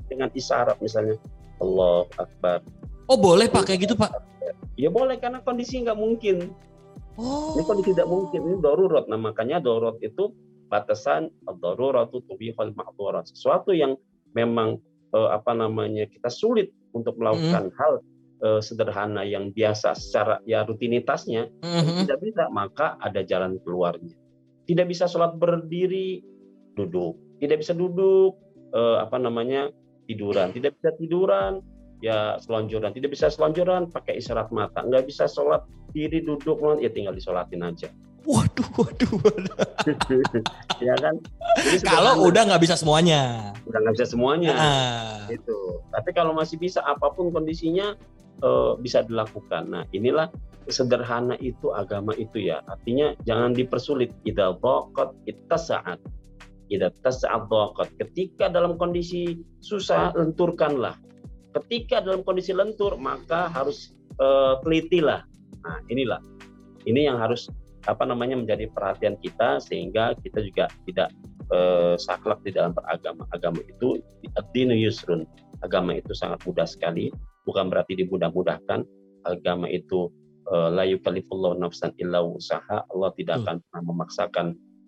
dengan 0.08 0.32
isyarat 0.32 0.80
misalnya 0.80 1.20
Allah 1.60 2.08
Akbar. 2.16 2.64
Oh 3.12 3.20
boleh 3.20 3.52
pakai 3.52 3.76
gitu 3.78 4.00
Pak? 4.00 4.12
Ya 4.80 4.88
boleh 4.88 5.20
karena 5.20 5.44
kondisi 5.44 5.84
nggak 5.84 6.00
mungkin. 6.00 6.56
Oh. 7.20 7.52
Ini 7.60 7.68
kondisi 7.68 7.92
tidak 7.92 8.08
mungkin, 8.08 8.40
ini 8.48 8.58
darurat. 8.64 9.06
Nah 9.12 9.20
makanya 9.20 9.60
darurat 9.60 10.00
itu 10.00 10.32
batasan 10.72 11.28
darurat 11.60 12.08
itu 12.14 12.24
ma'durat. 12.56 13.28
Sesuatu 13.28 13.76
yang 13.76 14.00
memang 14.32 14.80
eh, 15.12 15.30
apa 15.34 15.52
namanya 15.52 16.08
kita 16.08 16.32
sulit 16.32 16.72
untuk 16.96 17.20
melakukan 17.20 17.74
mm. 17.74 17.76
hal 17.76 17.94
eh, 18.46 18.62
sederhana 18.64 19.26
yang 19.28 19.52
biasa 19.52 19.98
secara 19.98 20.40
ya 20.48 20.64
rutinitasnya 20.64 21.50
mm-hmm. 21.60 22.08
tidak 22.08 22.20
bisa, 22.24 22.44
maka 22.54 22.96
ada 23.04 23.20
jalan 23.26 23.60
keluarnya. 23.66 24.16
Tidak 24.70 24.86
bisa 24.86 25.10
sholat 25.10 25.34
berdiri, 25.42 26.22
duduk. 26.78 27.18
Tidak 27.42 27.58
bisa 27.58 27.74
duduk, 27.74 28.38
eh, 28.70 28.98
apa 29.02 29.18
namanya 29.18 29.74
tiduran. 30.06 30.54
Tidak 30.54 30.78
bisa 30.78 30.94
tiduran, 31.02 31.66
ya 32.06 32.38
selonjoran. 32.38 32.94
Tidak 32.94 33.10
bisa 33.10 33.34
selonjoran 33.34 33.90
pakai 33.90 34.22
isyarat 34.22 34.54
mata. 34.54 34.86
Nggak 34.86 35.10
bisa 35.10 35.26
sholat 35.26 35.66
diri 35.90 36.22
duduk 36.22 36.62
ya 36.78 36.94
tinggal 36.94 37.18
disolatin 37.18 37.66
aja. 37.66 37.90
Waduh 38.28 38.70
waduh, 38.76 39.12
waduh. 39.26 39.58
ya 40.86 40.94
kan? 41.00 41.16
Kalau 41.90 42.28
udah 42.28 42.42
nggak 42.46 42.62
bisa 42.62 42.76
semuanya. 42.76 43.56
Udah 43.64 43.80
nggak 43.82 43.96
bisa 43.96 44.08
semuanya. 44.12 44.54
Ah. 44.54 45.24
itu 45.32 45.82
tapi 45.90 46.10
kalau 46.14 46.34
masih 46.34 46.58
bisa 46.58 46.82
apa 46.84 47.14
pun 47.14 47.30
kondisinya 47.32 47.96
uh, 48.44 48.76
bisa 48.78 49.06
dilakukan. 49.08 49.72
Nah 49.72 49.84
inilah 49.96 50.30
sederhana 50.72 51.36
itu 51.42 51.74
agama 51.74 52.14
itu 52.16 52.50
ya 52.50 52.62
artinya 52.70 53.14
jangan 53.26 53.54
dipersulit 53.54 54.14
idal 54.24 54.58
bokot 54.58 55.14
kita 55.26 55.58
saat 55.58 56.00
idal 56.70 56.94
saat 57.06 57.50
bokot 57.50 57.90
ketika 57.98 58.48
dalam 58.50 58.78
kondisi 58.78 59.42
susah 59.60 60.14
lenturkanlah 60.14 60.98
Ketika 61.50 61.98
dalam 62.06 62.22
kondisi 62.22 62.54
lentur, 62.54 62.94
maka 63.02 63.50
harus 63.50 63.98
uh, 64.22 64.62
telitilah. 64.62 65.26
Nah, 65.66 65.82
inilah. 65.90 66.22
Ini 66.86 67.10
yang 67.10 67.18
harus 67.18 67.50
apa 67.90 68.06
namanya 68.06 68.38
menjadi 68.38 68.70
perhatian 68.70 69.18
kita 69.18 69.58
sehingga 69.58 70.14
kita 70.22 70.46
juga 70.46 70.70
tidak 70.86 71.10
uh, 71.50 71.98
saklek 71.98 72.38
di 72.46 72.54
dalam 72.54 72.78
beragama. 72.78 73.26
Agama 73.34 73.66
itu 73.66 73.98
ad 74.38 74.54
yusrun. 74.54 75.26
Agama 75.66 75.98
itu 75.98 76.14
sangat 76.14 76.46
mudah 76.46 76.70
sekali, 76.70 77.10
bukan 77.50 77.68
berarti 77.68 77.98
dimudah-mudahkan, 77.98 78.86
agama 79.28 79.68
itu 79.68 80.08
la 80.50 80.84
yukallifullahu 80.86 81.62
nafsan 81.62 81.94
illa 82.02 82.26
usaha 82.26 82.86
Allah 82.90 83.10
tidak 83.14 83.46
akan 83.46 83.62
pernah 83.62 83.84
memaksakan 83.86 84.48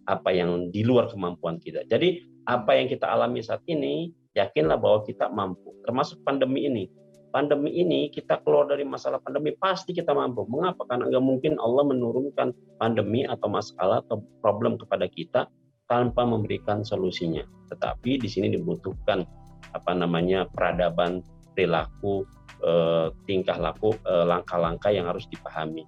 apa 0.09 0.29
yang 0.33 0.73
di 0.73 0.81
luar 0.81 1.07
kemampuan 1.07 1.61
kita. 1.61 1.85
Jadi 1.85 2.25
apa 2.49 2.73
yang 2.73 2.89
kita 2.89 3.05
alami 3.05 3.45
saat 3.45 3.61
ini 3.69 4.09
yakinlah 4.33 4.81
bahwa 4.81 5.05
kita 5.05 5.29
mampu 5.29 5.77
termasuk 5.85 6.17
pandemi 6.25 6.65
ini 6.65 6.89
pandemi 7.31 7.71
ini 7.71 8.11
kita 8.11 8.43
keluar 8.43 8.67
dari 8.67 8.83
masalah 8.83 9.17
pandemi 9.23 9.55
pasti 9.55 9.95
kita 9.95 10.11
mampu. 10.11 10.43
Mengapa? 10.51 10.83
Karena 10.85 11.07
nggak 11.07 11.23
mungkin 11.23 11.55
Allah 11.57 11.87
menurunkan 11.87 12.77
pandemi 12.77 13.23
atau 13.23 13.47
masalah 13.47 14.03
atau 14.05 14.19
problem 14.43 14.75
kepada 14.75 15.07
kita 15.07 15.47
tanpa 15.87 16.27
memberikan 16.27 16.83
solusinya. 16.83 17.41
Tetapi 17.71 18.19
di 18.19 18.27
sini 18.27 18.51
dibutuhkan 18.51 19.23
apa 19.71 19.91
namanya 19.95 20.45
peradaban 20.51 21.23
perilaku 21.55 22.27
eh, 22.61 23.07
tingkah 23.25 23.57
laku 23.57 23.93
eh, 24.05 24.25
langkah-langkah 24.25 24.93
yang 24.93 25.09
harus 25.09 25.25
dipahami. 25.29 25.85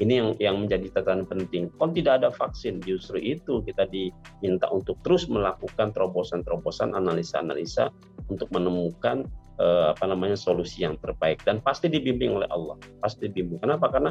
Ini 0.00 0.12
yang 0.16 0.28
yang 0.40 0.56
menjadi 0.64 0.96
catatan 0.96 1.28
penting. 1.28 1.68
Kalau 1.76 1.92
tidak 1.92 2.24
ada 2.24 2.28
vaksin, 2.32 2.80
justru 2.80 3.20
itu 3.20 3.60
kita 3.60 3.84
diminta 3.92 4.64
untuk 4.72 4.96
terus 5.04 5.28
melakukan 5.28 5.92
terobosan-terobosan, 5.92 6.96
analisa-analisa 6.96 7.92
untuk 8.32 8.48
menemukan 8.48 9.28
uh, 9.60 9.92
apa 9.92 10.08
namanya 10.08 10.40
solusi 10.40 10.88
yang 10.88 10.96
terbaik. 11.04 11.44
Dan 11.44 11.60
pasti 11.60 11.92
dibimbing 11.92 12.32
oleh 12.32 12.48
Allah. 12.48 12.80
Pasti 13.04 13.28
dibimbing. 13.28 13.60
Kenapa? 13.60 13.92
Karena 13.92 14.08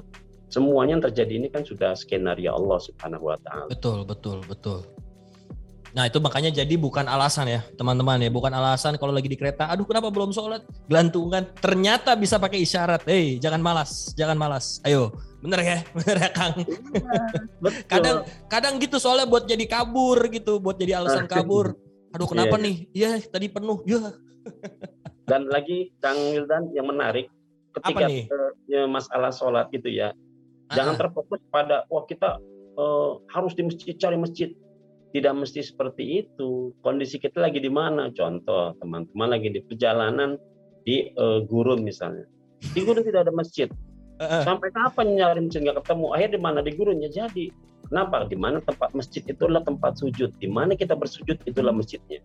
semuanya 0.54 1.02
yang 1.02 1.04
terjadi 1.10 1.34
ini 1.42 1.48
kan 1.50 1.66
sudah 1.66 1.98
skenario 1.98 2.54
Allah 2.54 2.78
subhanahu 2.86 3.34
wa 3.34 3.38
taala. 3.42 3.74
Betul 3.74 4.06
betul 4.06 4.46
betul 4.46 4.86
Nah 5.94 6.06
itu 6.06 6.22
makanya 6.22 6.54
jadi 6.54 6.76
bukan 6.78 7.06
alasan 7.10 7.50
ya 7.50 7.62
teman-teman 7.74 8.22
ya. 8.22 8.30
Bukan 8.30 8.54
alasan 8.54 8.96
kalau 9.02 9.14
lagi 9.14 9.30
di 9.30 9.38
kereta 9.38 9.70
aduh 9.70 9.86
kenapa 9.86 10.14
belum 10.14 10.30
sholat? 10.30 10.62
Gelantungan. 10.86 11.50
Ternyata 11.58 12.14
bisa 12.14 12.38
pakai 12.38 12.62
isyarat. 12.62 13.06
Hei 13.10 13.42
jangan 13.42 13.62
malas 13.62 14.14
jangan 14.14 14.38
malas. 14.38 14.78
Ayo. 14.86 15.14
Bener 15.40 15.60
ya? 15.64 15.78
Bener 15.98 16.18
ya 16.20 16.30
Kang? 16.36 16.54
Iya, 16.62 17.22
kadang 17.92 18.18
kadang 18.52 18.74
gitu 18.78 19.00
soalnya 19.00 19.26
buat 19.26 19.48
jadi 19.48 19.66
kabur 19.66 20.20
gitu 20.30 20.62
buat 20.62 20.78
jadi 20.78 21.02
alasan 21.02 21.26
kabur. 21.26 21.74
Aduh 22.14 22.28
kenapa 22.30 22.58
yeah. 22.58 22.66
nih? 22.66 22.76
Iya 22.94 23.10
tadi 23.30 23.48
penuh. 23.50 23.82
Ya 23.86 24.14
Dan 25.30 25.46
lagi 25.46 25.94
Kang 26.02 26.18
Wildan 26.18 26.74
yang 26.74 26.90
menarik 26.90 27.30
ketika 27.70 28.10
ya, 28.66 28.90
masalah 28.90 29.30
sholat 29.30 29.70
gitu 29.70 29.94
ya, 29.94 30.10
uh-huh. 30.10 30.74
jangan 30.74 30.98
terfokus 30.98 31.38
pada 31.54 31.86
wah 31.86 32.02
kita 32.10 32.42
uh, 32.74 33.22
harus 33.30 33.54
di 33.54 33.62
masjid 33.62 33.94
cari 33.94 34.18
masjid. 34.18 34.50
Tidak 35.10 35.34
mesti 35.34 35.66
seperti 35.66 36.22
itu. 36.22 36.74
Kondisi 36.86 37.18
kita 37.18 37.42
lagi 37.42 37.58
di 37.58 37.72
mana? 37.72 38.14
Contoh 38.14 38.78
teman-teman 38.78 39.34
lagi 39.34 39.50
di 39.50 39.62
perjalanan 39.66 40.38
di 40.86 41.10
uh, 41.18 41.42
gurun 41.50 41.82
misalnya. 41.82 42.30
Di 42.62 42.86
gurun 42.86 43.02
tidak 43.02 43.26
ada 43.26 43.34
masjid. 43.34 43.70
Sampai 44.20 44.68
kapan 44.76 45.16
nyari 45.16 45.40
masjid 45.48 45.64
nggak 45.64 45.80
ketemu? 45.82 46.06
Akhirnya 46.12 46.34
di 46.36 46.42
mana 46.44 46.60
di 46.60 46.72
gurunnya 46.76 47.10
jadi. 47.10 47.46
Kenapa? 47.90 48.28
Di 48.30 48.38
mana 48.38 48.62
tempat 48.62 48.94
masjid 48.94 49.24
itu 49.26 49.42
adalah 49.48 49.66
tempat 49.66 49.98
sujud. 49.98 50.30
Di 50.38 50.46
mana 50.46 50.78
kita 50.78 50.94
bersujud 50.94 51.42
itulah 51.48 51.74
masjidnya. 51.74 52.22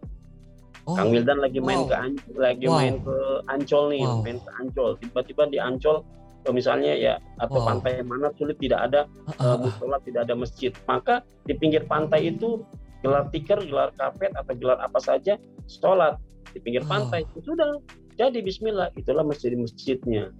Oh. 0.84 0.92
Kang 0.92 1.16
Wildan 1.16 1.40
lagi 1.40 1.64
main 1.64 1.86
wow. 1.86 1.88
ke 1.88 1.96
Ancol, 1.96 2.34
lagi 2.36 2.66
wow. 2.68 2.76
main 2.76 2.94
ke 3.00 3.16
Ancol 3.48 3.84
nih, 3.88 4.02
wow. 4.04 4.20
main 4.20 4.38
ke 4.42 4.50
Ancol. 4.60 4.90
Tiba-tiba 5.00 5.42
di 5.48 5.56
Ancol 5.56 6.04
misalnya 6.52 6.92
ya 6.92 7.14
atau 7.40 7.62
wow. 7.62 7.66
pantai 7.72 8.04
mana 8.04 8.28
sulit 8.36 8.58
tidak 8.60 8.90
ada 8.90 9.00
uh, 9.40 9.54
uh, 9.54 9.56
musola, 9.56 9.96
tidak 10.04 10.28
ada 10.28 10.34
masjid. 10.36 10.72
Maka 10.84 11.24
di 11.48 11.54
pinggir 11.56 11.86
pantai 11.88 12.34
itu 12.34 12.60
gelar 13.00 13.28
tikar, 13.32 13.60
gelar 13.64 13.92
kapet 13.96 14.32
atau 14.36 14.52
gelar 14.56 14.80
apa 14.80 14.98
saja 15.00 15.40
sholat 15.68 16.20
di 16.52 16.58
pinggir 16.60 16.84
pantai. 16.84 17.24
Oh. 17.36 17.44
Sudah 17.44 17.80
jadi 18.20 18.40
Bismillah 18.40 18.92
itulah 18.96 19.24
masjid-masjidnya. 19.26 20.30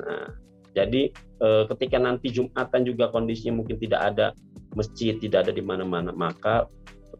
Nah, 0.00 0.26
jadi 0.72 1.12
eh, 1.14 1.64
ketika 1.68 2.00
nanti 2.00 2.32
Jumatan 2.32 2.82
juga 2.88 3.12
kondisinya 3.12 3.60
mungkin 3.60 3.76
tidak 3.76 4.00
ada 4.02 4.26
masjid, 4.72 5.20
tidak 5.20 5.48
ada 5.48 5.52
di 5.52 5.60
mana-mana, 5.60 6.10
maka 6.16 6.66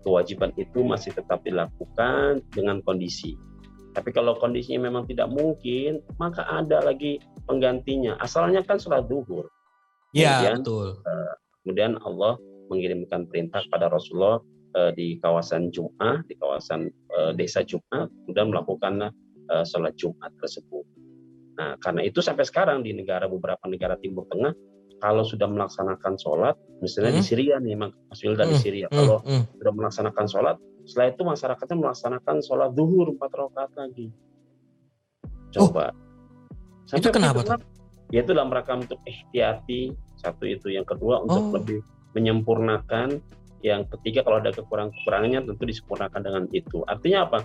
kewajiban 0.03 0.51
itu 0.57 0.83
masih 0.83 1.13
tetap 1.13 1.45
dilakukan 1.45 2.43
dengan 2.51 2.81
kondisi. 2.83 3.37
Tapi 3.93 4.11
kalau 4.11 4.37
kondisinya 4.41 4.89
memang 4.89 5.05
tidak 5.05 5.29
mungkin, 5.29 6.01
maka 6.17 6.45
ada 6.49 6.81
lagi 6.81 7.21
penggantinya. 7.45 8.17
Asalnya 8.19 8.65
kan 8.65 8.81
sholat 8.81 9.07
duhur. 9.09 9.49
Iya, 10.17 10.57
betul. 10.61 11.01
Uh, 11.05 11.33
kemudian 11.65 11.97
Allah 12.05 12.37
mengirimkan 12.73 13.29
perintah 13.29 13.61
pada 13.69 13.93
Rasulullah 13.93 14.41
uh, 14.77 14.91
di 14.97 15.21
kawasan 15.21 15.69
Jum'ah, 15.73 16.25
di 16.25 16.37
kawasan 16.37 16.89
uh, 17.17 17.33
desa 17.37 17.61
Jum'ah, 17.65 18.09
kemudian 18.25 18.49
melakukan 18.53 19.13
uh, 19.53 19.65
sholat 19.65 19.97
Jumat 20.01 20.33
tersebut. 20.41 20.85
Nah, 21.61 21.77
karena 21.85 22.01
itu 22.09 22.25
sampai 22.25 22.49
sekarang 22.49 22.81
di 22.81 22.97
negara 22.97 23.29
beberapa 23.29 23.69
negara 23.69 24.01
Timur 24.01 24.25
Tengah 24.33 24.57
kalau 25.03 25.27
sudah 25.27 25.51
melaksanakan 25.51 26.15
sholat, 26.15 26.55
misalnya 26.79 27.19
hmm. 27.19 27.19
di 27.19 27.25
Syria 27.27 27.57
nih, 27.59 27.75
Mas 27.75 28.21
Wilda 28.23 28.47
hmm. 28.47 28.53
di 28.55 28.57
Syria, 28.63 28.87
hmm. 28.87 28.95
kalau 28.95 29.19
hmm. 29.27 29.43
sudah 29.59 29.73
melaksanakan 29.75 30.27
sholat, 30.31 30.57
setelah 30.87 31.15
itu 31.15 31.23
masyarakatnya 31.23 31.77
melaksanakan 31.79 32.37
sholat 32.43 32.71
duhur 32.75 33.15
empat 33.15 33.31
rakaat 33.31 33.73
lagi. 33.79 34.11
Coba. 35.53 35.95
Oh, 36.93 36.99
itu 36.99 37.09
kenapa? 37.13 37.61
Ya 38.13 38.21
itu 38.21 38.37
dalam 38.37 38.53
rangka 38.53 38.77
untuk 38.77 39.01
ikhtiati 39.09 39.95
satu 40.21 40.45
itu, 40.45 40.69
yang 40.69 40.85
kedua 40.85 41.25
untuk 41.25 41.43
oh. 41.49 41.53
lebih 41.57 41.81
menyempurnakan, 42.13 43.25
yang 43.65 43.89
ketiga 43.89 44.21
kalau 44.27 44.43
ada 44.43 44.53
kekurangan-kekurangannya 44.53 45.41
tentu 45.49 45.63
disempurnakan 45.65 46.21
dengan 46.21 46.45
itu. 46.53 46.85
Artinya 46.85 47.31
apa? 47.31 47.41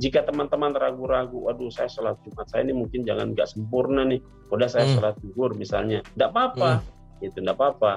jika 0.00 0.24
teman-teman 0.24 0.72
ragu-ragu, 0.72 1.46
waduh 1.46 1.68
saya 1.68 1.86
sholat 1.86 2.16
Jumat 2.24 2.48
saya 2.48 2.64
ini 2.64 2.74
mungkin 2.74 3.04
jangan 3.04 3.36
nggak 3.36 3.46
sempurna 3.46 4.02
nih, 4.02 4.18
udah 4.50 4.66
saya 4.66 4.88
hmm. 4.88 4.94
sholat 4.98 5.14
zuhur 5.20 5.50
misalnya, 5.54 6.00
tidak 6.16 6.32
apa-apa, 6.34 6.70
hmm. 6.80 7.26
itu 7.28 7.36
tidak 7.38 7.56
apa-apa. 7.60 7.92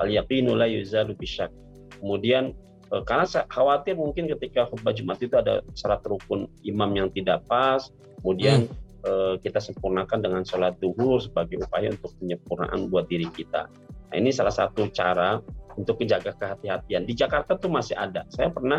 Al 0.00 0.08
yaqinu 0.08 0.56
la 0.56 0.64
yuzalu 0.70 1.12
bisyak. 1.18 1.52
Kemudian 2.00 2.56
karena 3.00 3.24
saya 3.24 3.48
khawatir 3.48 3.96
mungkin 3.96 4.28
ketika 4.36 4.68
khutbah 4.68 4.92
Jumat 4.92 5.16
itu 5.24 5.32
ada 5.40 5.64
syarat 5.72 6.04
rukun 6.04 6.44
imam 6.60 6.90
yang 6.92 7.08
tidak 7.08 7.46
pas, 7.48 7.88
kemudian 8.20 8.68
hmm. 8.68 8.80
Eh, 9.02 9.34
kita 9.42 9.58
sempurnakan 9.58 10.22
dengan 10.22 10.46
sholat 10.46 10.78
duhur 10.78 11.18
sebagai 11.18 11.58
upaya 11.66 11.90
untuk 11.90 12.14
penyempurnaan 12.22 12.86
buat 12.86 13.10
diri 13.10 13.26
kita. 13.34 13.66
Nah 13.66 14.14
ini 14.14 14.30
salah 14.30 14.54
satu 14.54 14.86
cara 14.94 15.42
untuk 15.74 15.98
menjaga 15.98 16.30
kehati-hatian. 16.38 17.02
Di 17.02 17.10
Jakarta 17.10 17.58
tuh 17.58 17.66
masih 17.66 17.98
ada. 17.98 18.22
Saya 18.30 18.54
pernah 18.54 18.78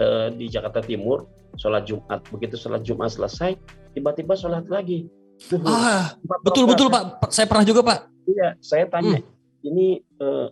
eh, 0.00 0.32
di 0.32 0.48
Jakarta 0.48 0.80
Timur 0.80 1.28
sholat 1.56 1.88
Jumat 1.88 2.20
begitu 2.28 2.54
sholat 2.60 2.84
Jumat 2.84 3.10
selesai 3.12 3.56
tiba-tiba 3.96 4.36
sholat 4.36 4.68
lagi 4.68 5.08
ah 5.64 6.16
betul 6.44 6.68
betul 6.68 6.88
pak 6.92 7.32
saya 7.32 7.48
pernah 7.48 7.64
juga 7.64 7.80
pak 7.84 7.98
iya 8.28 8.56
saya 8.60 8.84
tanya 8.88 9.20
hmm. 9.20 9.68
ini 9.68 9.86
eh, 10.00 10.48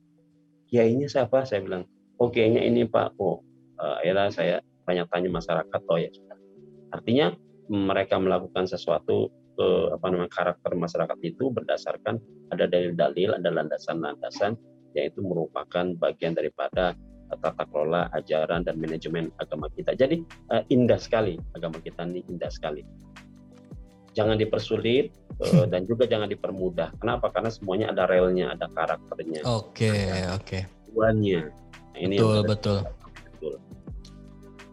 kiainya 0.72 1.06
siapa 1.08 1.44
saya 1.44 1.60
bilang 1.60 1.84
oh 2.20 2.28
kiainya 2.30 2.62
ini 2.62 2.86
pak 2.86 3.14
oh 3.18 3.42
uh, 3.80 4.30
saya 4.30 4.60
banyak 4.84 5.06
tanya 5.08 5.30
masyarakat 5.32 5.80
oh 5.88 5.98
ya 5.98 6.10
artinya 6.92 7.34
mereka 7.72 8.20
melakukan 8.20 8.68
sesuatu 8.68 9.32
ke 9.54 9.62
eh, 9.62 9.86
apa 9.94 10.06
namanya 10.10 10.30
karakter 10.34 10.72
masyarakat 10.74 11.18
itu 11.24 11.48
berdasarkan 11.48 12.18
ada 12.52 12.66
dalil-dalil 12.66 13.38
ada 13.38 13.48
landasan-landasan 13.54 14.58
yaitu 14.94 15.22
merupakan 15.22 15.94
bagian 15.98 16.36
daripada 16.36 16.94
tata 17.34 17.66
kelola 17.66 18.06
ajaran 18.14 18.62
dan 18.62 18.78
manajemen 18.78 19.34
agama 19.42 19.66
kita. 19.74 19.96
Jadi 19.98 20.22
uh, 20.54 20.62
indah 20.70 21.00
sekali 21.00 21.34
agama 21.58 21.82
kita 21.82 22.06
ini 22.06 22.22
indah 22.30 22.46
sekali. 22.46 22.86
Jangan 24.14 24.38
dipersulit 24.38 25.10
uh, 25.42 25.66
dan 25.66 25.82
juga 25.82 26.06
jangan 26.06 26.30
dipermudah. 26.30 26.94
Kenapa? 27.02 27.34
Karena 27.34 27.50
semuanya 27.50 27.90
ada 27.90 28.06
relnya, 28.06 28.54
ada 28.54 28.70
karakternya. 28.70 29.42
Oke, 29.42 29.90
okay, 29.90 30.30
oke. 30.30 30.46
Okay. 30.46 30.62
Tujuannya. 30.86 31.63
Ini 31.94 32.16
betul, 32.18 32.38
betul. 32.46 32.78
betul. 32.82 33.54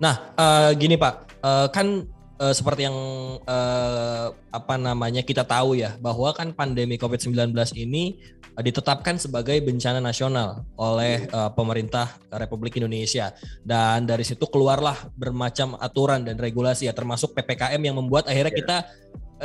Nah, 0.01 0.34
uh, 0.34 0.70
gini 0.74 0.98
Pak, 0.98 1.42
uh, 1.46 1.68
kan 1.70 2.10
uh, 2.42 2.54
seperti 2.58 2.90
yang 2.90 2.98
uh, 3.46 4.34
apa 4.50 4.75
namanya 4.82 5.22
kita 5.22 5.46
tahu 5.46 5.78
ya 5.78 5.94
bahwa 6.01 6.34
kan 6.34 6.50
pandemi 6.58 6.98
COVID-19 6.98 7.54
ini 7.78 8.18
uh, 8.58 8.63
ditetapkan 8.66 9.22
sebagai 9.22 9.62
bencana 9.62 10.01
nasional 10.01 10.66
oleh 10.82 11.30
uh, 11.30 11.54
pemerintah 11.54 12.18
Republik 12.34 12.82
Indonesia 12.82 13.30
dan 13.62 14.10
dari 14.10 14.25
situ 14.25 14.50
keluarlah 14.50 14.98
bermacam 15.13 15.78
aturan 15.78 16.25
dan 16.25 16.42
regulasi 16.42 16.90
ya 16.90 16.94
termasuk 16.98 17.38
PPKM 17.38 17.80
yang 17.80 17.96
membuat 18.01 18.25
akhirnya 18.25 18.50
yeah. 18.50 18.60
kita 18.66 18.78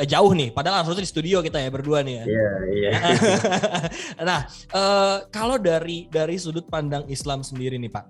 jauh 0.04 0.32
nih 0.36 0.52
padahal 0.52 0.84
harusnya 0.84 1.06
di 1.06 1.10
studio 1.10 1.40
kita 1.40 1.56
ya 1.56 1.72
berdua 1.72 2.04
nih 2.04 2.20
ya. 2.20 2.24
Iya, 2.28 2.50
iya. 2.76 2.90
nah, 4.28 4.40
uh, 4.76 5.24
kalau 5.32 5.56
dari 5.56 6.10
dari 6.12 6.36
sudut 6.36 6.68
pandang 6.68 7.08
Islam 7.08 7.40
sendiri 7.40 7.80
nih 7.80 7.88
Pak, 7.88 8.04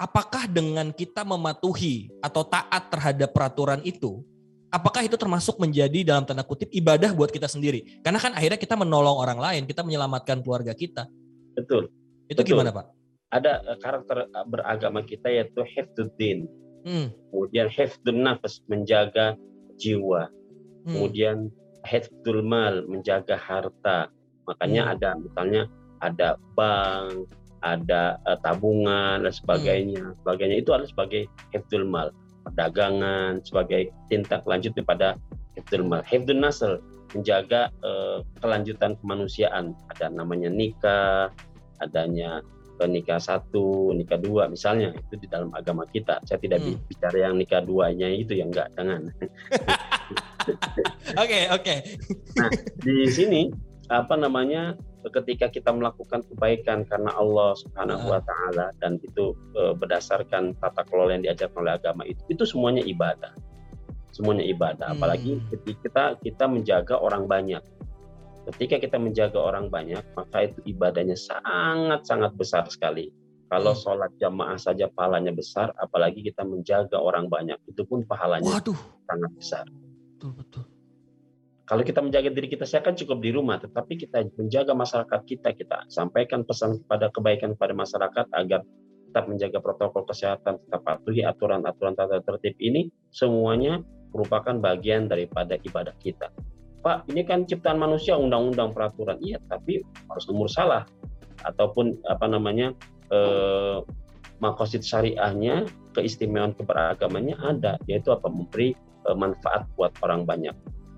apakah 0.00 0.48
dengan 0.48 0.92
kita 0.92 1.24
mematuhi 1.24 2.08
atau 2.24 2.44
taat 2.44 2.88
terhadap 2.88 3.32
peraturan 3.32 3.80
itu, 3.84 4.24
apakah 4.72 5.04
itu 5.04 5.16
termasuk 5.16 5.56
menjadi 5.56 6.04
dalam 6.04 6.24
tanda 6.28 6.44
kutip 6.44 6.68
ibadah 6.72 7.12
buat 7.16 7.32
kita 7.32 7.48
sendiri? 7.48 8.00
Karena 8.04 8.20
kan 8.20 8.32
akhirnya 8.36 8.60
kita 8.60 8.76
menolong 8.76 9.16
orang 9.16 9.40
lain, 9.40 9.62
kita 9.64 9.80
menyelamatkan 9.80 10.44
keluarga 10.44 10.76
kita. 10.76 11.08
Betul. 11.56 11.88
Itu 12.28 12.44
Betul. 12.44 12.56
gimana 12.56 12.70
Pak? 12.72 12.86
Ada 13.32 13.52
eh, 13.74 13.78
karakter 13.80 14.16
beragama 14.46 15.00
kita 15.02 15.32
yaitu 15.32 15.64
hifduddin. 15.64 16.46
Hmm. 16.86 17.10
Kemudian 17.32 17.66
hifdun 17.66 18.22
nafas, 18.22 18.62
menjaga 18.70 19.34
jiwa. 19.80 20.30
Hmm. 20.86 20.94
Kemudian 20.94 21.36
hifdzul 21.82 22.46
mal, 22.46 22.86
menjaga 22.86 23.34
harta. 23.34 24.06
Makanya 24.46 24.82
Hmm. 24.86 24.92
ada 24.94 25.08
misalnya 25.18 25.62
ada 25.98 26.28
bank, 26.54 27.26
ada 27.66 28.22
eh, 28.22 28.38
tabungan 28.46 29.26
dan 29.26 29.34
sebagainya. 29.34 30.14
Sebagainya 30.22 30.62
itu 30.62 30.70
adalah 30.70 30.86
sebagai 30.86 31.26
hifdzul 31.50 31.82
mal, 31.82 32.14
perdagangan 32.46 33.42
sebagai 33.42 33.90
tindak 34.06 34.46
lanjut 34.46 34.70
daripada 34.78 35.18
hifdzul 35.58 35.82
mal. 35.82 36.06
Hifdzul 36.06 36.38
nasl 36.38 36.78
menjaga 37.14 37.74
eh, 37.82 38.18
kelanjutan 38.38 38.94
kemanusiaan. 39.02 39.74
Ada 39.90 40.14
namanya 40.14 40.46
nikah, 40.46 41.34
adanya 41.82 42.42
nikah 42.76 43.16
satu, 43.16 43.96
nikah 43.96 44.20
dua 44.20 44.52
misalnya 44.52 44.92
itu 44.92 45.16
di 45.16 45.26
dalam 45.32 45.48
agama 45.56 45.88
kita. 45.88 46.20
Saya 46.28 46.36
tidak 46.38 46.60
Hmm. 46.60 46.76
bicara 46.86 47.16
yang 47.24 47.34
nikah 47.40 47.64
duanya 47.64 48.04
itu 48.12 48.36
yang 48.36 48.52
enggak, 48.52 48.68
jangan. 48.76 49.08
Oke, 51.22 51.40
oke. 51.50 51.74
di 52.82 52.96
sini 53.10 53.50
apa 53.90 54.14
namanya 54.14 54.74
ketika 55.06 55.46
kita 55.46 55.70
melakukan 55.70 56.22
kebaikan 56.26 56.82
karena 56.86 57.14
Allah 57.14 57.54
Subhanahu 57.54 58.10
wa 58.10 58.18
taala 58.22 58.74
dan 58.82 58.98
itu 59.02 59.34
eh, 59.54 59.74
berdasarkan 59.74 60.54
tata 60.58 60.82
kelola 60.86 61.14
yang 61.14 61.22
diajarkan 61.26 61.62
oleh 61.62 61.74
agama 61.78 62.02
itu 62.06 62.18
itu 62.26 62.42
semuanya 62.42 62.82
ibadah. 62.82 63.30
Semuanya 64.10 64.48
ibadah, 64.48 64.90
Hmm. 64.90 64.96
apalagi 64.96 65.38
ketika 65.52 65.76
kita 65.84 66.04
kita 66.24 66.44
menjaga 66.48 66.96
orang 66.96 67.28
banyak. 67.28 67.60
Ketika 68.46 68.78
kita 68.78 68.96
menjaga 68.96 69.36
orang 69.42 69.68
banyak, 69.68 70.00
maka 70.14 70.46
itu 70.48 70.62
ibadahnya 70.64 71.18
sangat-sangat 71.18 72.32
besar 72.38 72.64
sekali. 72.70 73.10
Kalau 73.46 73.74
Hmm. 73.76 73.82
sholat 73.82 74.10
jamaah 74.18 74.56
saja 74.58 74.88
pahalanya 74.88 75.30
besar, 75.30 75.70
apalagi 75.76 76.24
kita 76.24 76.42
menjaga 76.42 76.96
orang 76.98 77.28
banyak, 77.30 77.58
itu 77.68 77.82
pun 77.86 78.02
pahalanya 78.08 78.48
Waduh, 78.48 78.78
sangat 79.06 79.30
besar. 79.38 79.64
Betul 80.16 80.32
betul. 80.32 80.64
Kalau 81.66 81.82
kita 81.82 82.00
menjaga 82.00 82.30
diri 82.32 82.48
kita, 82.48 82.64
saya 82.64 82.80
kan 82.80 82.96
cukup 82.96 83.20
di 83.20 83.34
rumah, 83.34 83.60
tetapi 83.60 84.00
kita 84.00 84.24
menjaga 84.38 84.72
masyarakat 84.72 85.20
kita, 85.28 85.50
kita 85.52 85.84
sampaikan 85.92 86.46
pesan 86.46 86.80
kepada 86.80 87.10
kebaikan 87.10 87.58
kepada 87.58 87.74
masyarakat 87.74 88.26
agar 88.32 88.62
tetap 89.10 89.24
menjaga 89.26 89.58
protokol 89.58 90.06
kesehatan, 90.06 90.62
tetap 90.62 90.80
patuhi 90.86 91.26
aturan-aturan 91.26 91.98
tata 91.98 92.22
tertib 92.22 92.54
ini, 92.62 92.88
semuanya 93.10 93.82
merupakan 94.14 94.54
bagian 94.56 95.10
daripada 95.10 95.58
ibadah 95.58 95.92
kita. 95.98 96.30
Pak, 96.86 97.10
ini 97.10 97.26
kan 97.26 97.44
ciptaan 97.44 97.82
manusia, 97.82 98.14
undang-undang 98.14 98.70
peraturan, 98.70 99.18
iya, 99.18 99.42
tapi 99.50 99.82
harus 100.06 100.24
umur 100.30 100.46
salah 100.46 100.86
ataupun 101.42 101.98
apa 102.06 102.30
namanya 102.30 102.72
eh, 103.10 103.82
makosid 104.38 104.86
syariahnya, 104.86 105.66
keistimewaan 105.98 106.54
keberagamannya 106.54 107.34
ada, 107.42 107.74
yaitu 107.90 108.14
apa 108.14 108.30
memberi 108.30 108.78
manfaat 109.14 109.68
buat 109.78 109.92
orang 110.02 110.26
banyak. 110.26 110.56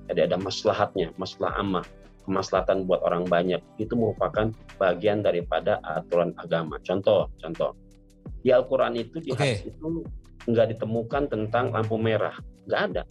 Jadi 0.08 0.20
ada 0.24 0.40
maslahatnya, 0.40 1.12
masalah 1.20 1.60
amah, 1.60 1.84
kemaslahatan 2.24 2.88
buat 2.88 3.04
orang 3.04 3.28
banyak. 3.28 3.60
Itu 3.76 3.96
merupakan 3.96 4.48
bagian 4.80 5.20
daripada 5.20 5.80
aturan 5.84 6.32
agama. 6.40 6.80
Contoh, 6.80 7.28
contoh. 7.36 7.76
Di 8.40 8.54
Al-Quran 8.54 8.96
itu, 8.96 9.20
di 9.20 9.36
hadis 9.36 9.68
itu 9.68 10.04
nggak 10.48 10.76
ditemukan 10.76 11.28
tentang 11.28 11.72
lampu 11.72 12.00
merah. 12.00 12.36
Nggak 12.64 12.80
ada. 12.92 13.02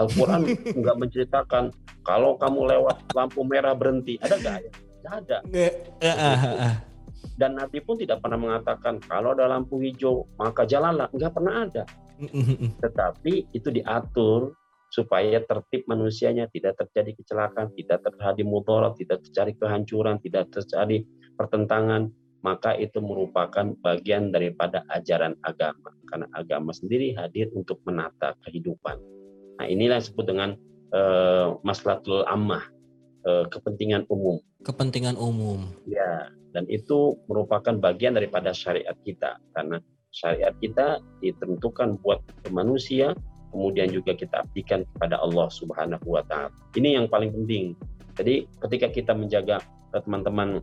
Al-Quran 0.00 0.40
nggak 0.80 0.96
menceritakan 0.96 1.72
kalau 2.04 2.36
kamu 2.40 2.60
lewat 2.76 2.96
lampu 3.12 3.44
merah 3.44 3.76
berhenti. 3.76 4.16
Ada 4.20 4.36
nggak? 4.40 4.58
ya? 4.60 4.72
Nggak 5.04 5.14
ada. 5.20 5.38
Ah, 6.00 6.44
ah. 6.72 6.74
Dan 7.34 7.58
Nabi 7.58 7.82
pun 7.82 7.98
tidak 7.98 8.22
pernah 8.22 8.38
mengatakan 8.38 9.02
kalau 9.02 9.34
ada 9.34 9.48
lampu 9.48 9.80
hijau 9.80 10.28
maka 10.40 10.64
jalanlah. 10.64 11.08
Nggak 11.10 11.32
pernah 11.34 11.54
ada. 11.66 11.82
Tetapi 12.84 13.54
itu 13.54 13.68
diatur 13.70 14.54
supaya 14.94 15.42
tertib 15.42 15.90
manusianya 15.90 16.46
tidak 16.54 16.78
terjadi 16.78 17.18
kecelakaan, 17.18 17.74
tidak 17.74 18.06
terjadi 18.06 18.42
mudarat, 18.46 18.94
tidak 18.94 19.26
terjadi 19.26 19.52
kehancuran, 19.58 20.22
tidak 20.22 20.54
terjadi 20.54 21.02
pertentangan, 21.34 22.14
maka 22.46 22.78
itu 22.78 23.02
merupakan 23.02 23.74
bagian 23.82 24.30
daripada 24.30 24.86
ajaran 24.94 25.34
agama. 25.42 25.90
Karena 26.06 26.30
agama 26.30 26.70
sendiri 26.70 27.10
hadir 27.18 27.50
untuk 27.58 27.82
menata 27.82 28.38
kehidupan. 28.46 29.02
Nah 29.58 29.66
inilah 29.66 29.98
yang 29.98 30.04
disebut 30.06 30.26
dengan 30.30 30.50
eh, 30.94 31.48
maslahatul 31.66 32.22
ammah, 32.30 32.62
eh, 33.26 33.44
kepentingan 33.50 34.06
umum. 34.06 34.38
Kepentingan 34.62 35.18
umum. 35.18 35.74
Ya, 35.90 36.30
dan 36.54 36.70
itu 36.70 37.18
merupakan 37.26 37.74
bagian 37.82 38.14
daripada 38.14 38.54
syariat 38.54 38.94
kita 39.02 39.42
karena 39.58 39.82
syariat 40.14 40.54
kita 40.62 41.02
ditentukan 41.18 41.98
buat 42.00 42.22
manusia, 42.54 43.12
kemudian 43.50 43.90
juga 43.90 44.14
kita 44.14 44.46
abdikan 44.46 44.86
kepada 44.94 45.18
Allah 45.18 45.50
Subhanahu 45.50 46.06
wa 46.06 46.22
taala. 46.30 46.54
Ini 46.78 47.02
yang 47.02 47.06
paling 47.10 47.34
penting. 47.34 47.74
Jadi 48.14 48.46
ketika 48.62 48.86
kita 48.94 49.12
menjaga 49.12 49.58
eh, 49.90 50.00
teman-teman 50.00 50.62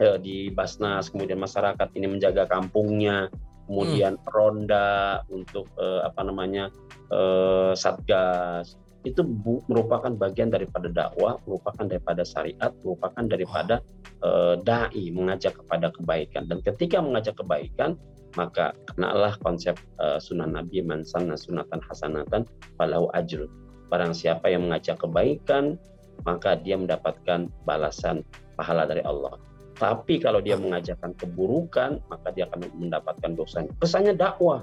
eh, 0.00 0.16
di 0.24 0.48
Basnas, 0.48 1.12
kemudian 1.12 1.36
masyarakat 1.36 1.88
ini 2.00 2.08
menjaga 2.08 2.48
kampungnya, 2.48 3.28
kemudian 3.68 4.16
ronda 4.32 5.20
untuk 5.28 5.68
eh, 5.76 6.00
apa 6.08 6.24
namanya 6.24 6.72
eh, 7.12 7.76
satgas 7.76 8.80
itu 9.06 9.22
bu- 9.22 9.62
merupakan 9.70 10.10
bagian 10.10 10.50
daripada 10.50 10.90
dakwah, 10.90 11.38
merupakan 11.44 11.86
daripada 11.86 12.24
syariat, 12.24 12.72
merupakan 12.80 13.24
daripada 13.28 13.84
eh, 14.24 14.54
dai 14.64 15.12
mengajak 15.12 15.60
kepada 15.60 15.92
kebaikan. 15.92 16.48
Dan 16.48 16.64
ketika 16.64 17.04
mengajak 17.04 17.36
kebaikan, 17.36 18.00
maka 18.38 18.70
kenalah 18.94 19.34
konsep 19.42 19.74
eh, 19.98 20.22
sunnah 20.22 20.46
Nabi 20.46 20.86
man 20.86 21.02
sanna 21.02 21.34
sunatan 21.34 21.82
hasanatan 21.82 22.46
falahu 22.78 23.10
ajr. 23.18 23.50
Barang 23.90 24.14
siapa 24.14 24.46
yang 24.46 24.70
mengajak 24.70 25.02
kebaikan, 25.02 25.74
maka 26.22 26.54
dia 26.54 26.78
mendapatkan 26.78 27.50
balasan 27.66 28.22
pahala 28.54 28.86
dari 28.86 29.02
Allah. 29.02 29.34
Tapi 29.74 30.22
kalau 30.22 30.38
dia 30.38 30.54
mengajarkan 30.58 31.14
keburukan, 31.18 32.02
maka 32.10 32.28
dia 32.34 32.46
akan 32.50 32.66
mendapatkan 32.78 33.34
dosanya. 33.34 33.70
Kesannya 33.82 34.14
dakwah. 34.14 34.62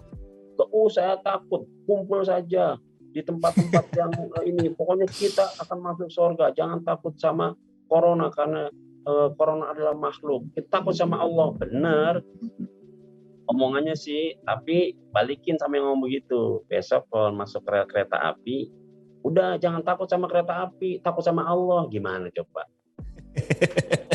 Oh, 0.55 0.87
saya 0.87 1.19
takut, 1.19 1.67
kumpul 1.83 2.23
saja 2.23 2.79
di 3.11 3.19
tempat-tempat 3.23 3.91
yang 3.95 4.11
eh, 4.39 4.43
ini. 4.51 4.71
Pokoknya 4.71 5.07
kita 5.07 5.43
akan 5.63 5.77
masuk 5.83 6.07
surga. 6.11 6.51
Jangan 6.55 6.83
takut 6.83 7.15
sama 7.15 7.55
corona 7.87 8.27
karena 8.31 8.67
eh, 9.07 9.29
corona 9.35 9.71
adalah 9.71 9.95
makhluk. 9.95 10.51
Kita 10.51 10.79
takut 10.79 10.95
sama 10.95 11.23
Allah. 11.23 11.55
Benar. 11.55 12.13
Omongannya 13.55 13.95
sih, 13.95 14.35
tapi 14.43 14.91
balikin 15.15 15.55
sama 15.55 15.79
yang 15.79 15.87
ngomong 15.87 16.11
begitu. 16.11 16.59
Besok 16.67 17.07
kalau 17.07 17.31
masuk 17.31 17.63
kere- 17.63 17.87
kereta 17.87 18.35
api, 18.35 18.67
udah 19.23 19.55
jangan 19.55 19.79
takut 19.79 20.11
sama 20.11 20.27
kereta 20.27 20.67
api, 20.67 20.99
takut 20.99 21.23
sama 21.23 21.47
Allah. 21.47 21.87
Gimana 21.87 22.27
coba? 22.35 22.67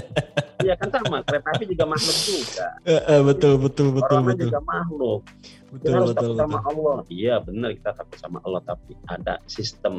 Iya 0.61 0.77
kan 0.77 0.93
sama, 0.93 1.25
kereta 1.25 1.57
api 1.57 1.65
juga 1.73 1.89
makhluk 1.89 2.17
juga. 2.21 2.69
Eh, 2.85 3.23
betul 3.25 3.57
betul 3.57 3.97
betul 3.97 4.13
Orang 4.21 4.29
betul 4.29 4.53
juga 4.53 4.61
makhluk. 4.61 5.21
Kita 5.25 5.73
betul 5.73 5.93
harus 5.97 6.09
betul 6.13 6.21
takut 6.21 6.37
sama 6.37 6.59
betul. 6.61 6.69
Allah. 6.69 6.97
Iya 7.09 7.35
benar 7.41 7.71
kita 7.73 7.91
takut 7.97 8.19
sama 8.21 8.39
Allah, 8.45 8.61
tapi 8.69 8.93
ada 9.09 9.35
sistem. 9.49 9.95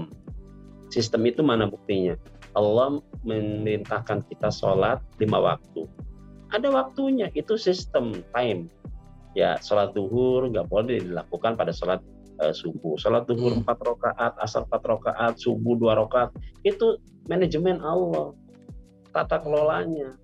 Sistem 0.94 1.22
itu 1.26 1.42
mana 1.42 1.66
buktinya? 1.66 2.14
Allah 2.54 3.02
memerintahkan 3.26 4.28
kita 4.30 4.54
sholat 4.54 5.02
lima 5.18 5.42
waktu. 5.42 5.90
Ada 6.54 6.68
waktunya, 6.70 7.32
itu 7.34 7.56
sistem 7.56 8.22
time. 8.36 8.70
Ya, 9.32 9.56
sholat 9.64 9.96
duhur 9.96 10.52
nggak 10.52 10.68
boleh 10.68 11.00
dilakukan 11.00 11.56
pada 11.56 11.72
sholat 11.72 12.04
eh, 12.44 12.52
subuh. 12.52 13.00
Sholat 13.00 13.30
duhur 13.30 13.56
Hmm. 13.56 13.64
empat 13.64 13.80
rakaat, 13.80 14.34
asar 14.44 14.68
empat 14.68 14.84
rakaat, 14.84 15.34
subuh 15.40 15.80
dua 15.80 15.96
rakaat. 15.96 16.36
Itu 16.68 17.00
manajemen 17.32 17.80
Allah, 17.80 18.36
tata 19.16 19.40
kelolanya. 19.40 20.16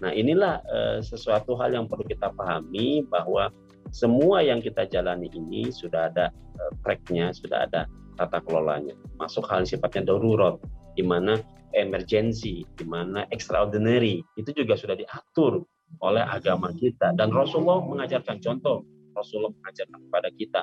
Nah 0.00 0.10
inilah 0.10 0.64
eh, 0.64 0.98
sesuatu 1.04 1.54
hal 1.60 1.76
yang 1.76 1.86
perlu 1.86 2.04
kita 2.08 2.32
pahami 2.32 3.04
bahwa 3.06 3.52
semua 3.92 4.42
yang 4.42 4.58
kita 4.64 4.88
jalani 4.88 5.28
ini 5.36 5.68
sudah 5.68 6.08
ada 6.08 6.32
eh, 6.32 6.72
tracknya, 6.80 7.30
sudah 7.36 7.68
ada 7.68 7.84
tata 8.16 8.40
kelolanya. 8.40 8.96
Masuk 9.20 9.44
hal 9.50 9.68
sifatnya 9.68 10.14
darurat, 10.14 10.56
di 10.96 11.02
mana 11.04 11.38
emergency, 11.74 12.62
di 12.78 12.86
mana 12.86 13.26
extraordinary, 13.34 14.22
itu 14.38 14.54
juga 14.54 14.78
sudah 14.78 14.94
diatur 14.94 15.66
oleh 16.02 16.24
agama 16.24 16.72
kita. 16.74 17.14
Dan 17.16 17.32
Rasulullah 17.32 17.80
mengajarkan 17.84 18.40
contoh, 18.40 18.84
Rasulullah 19.14 19.52
mengajarkan 19.62 19.98
kepada 20.10 20.28
kita, 20.34 20.60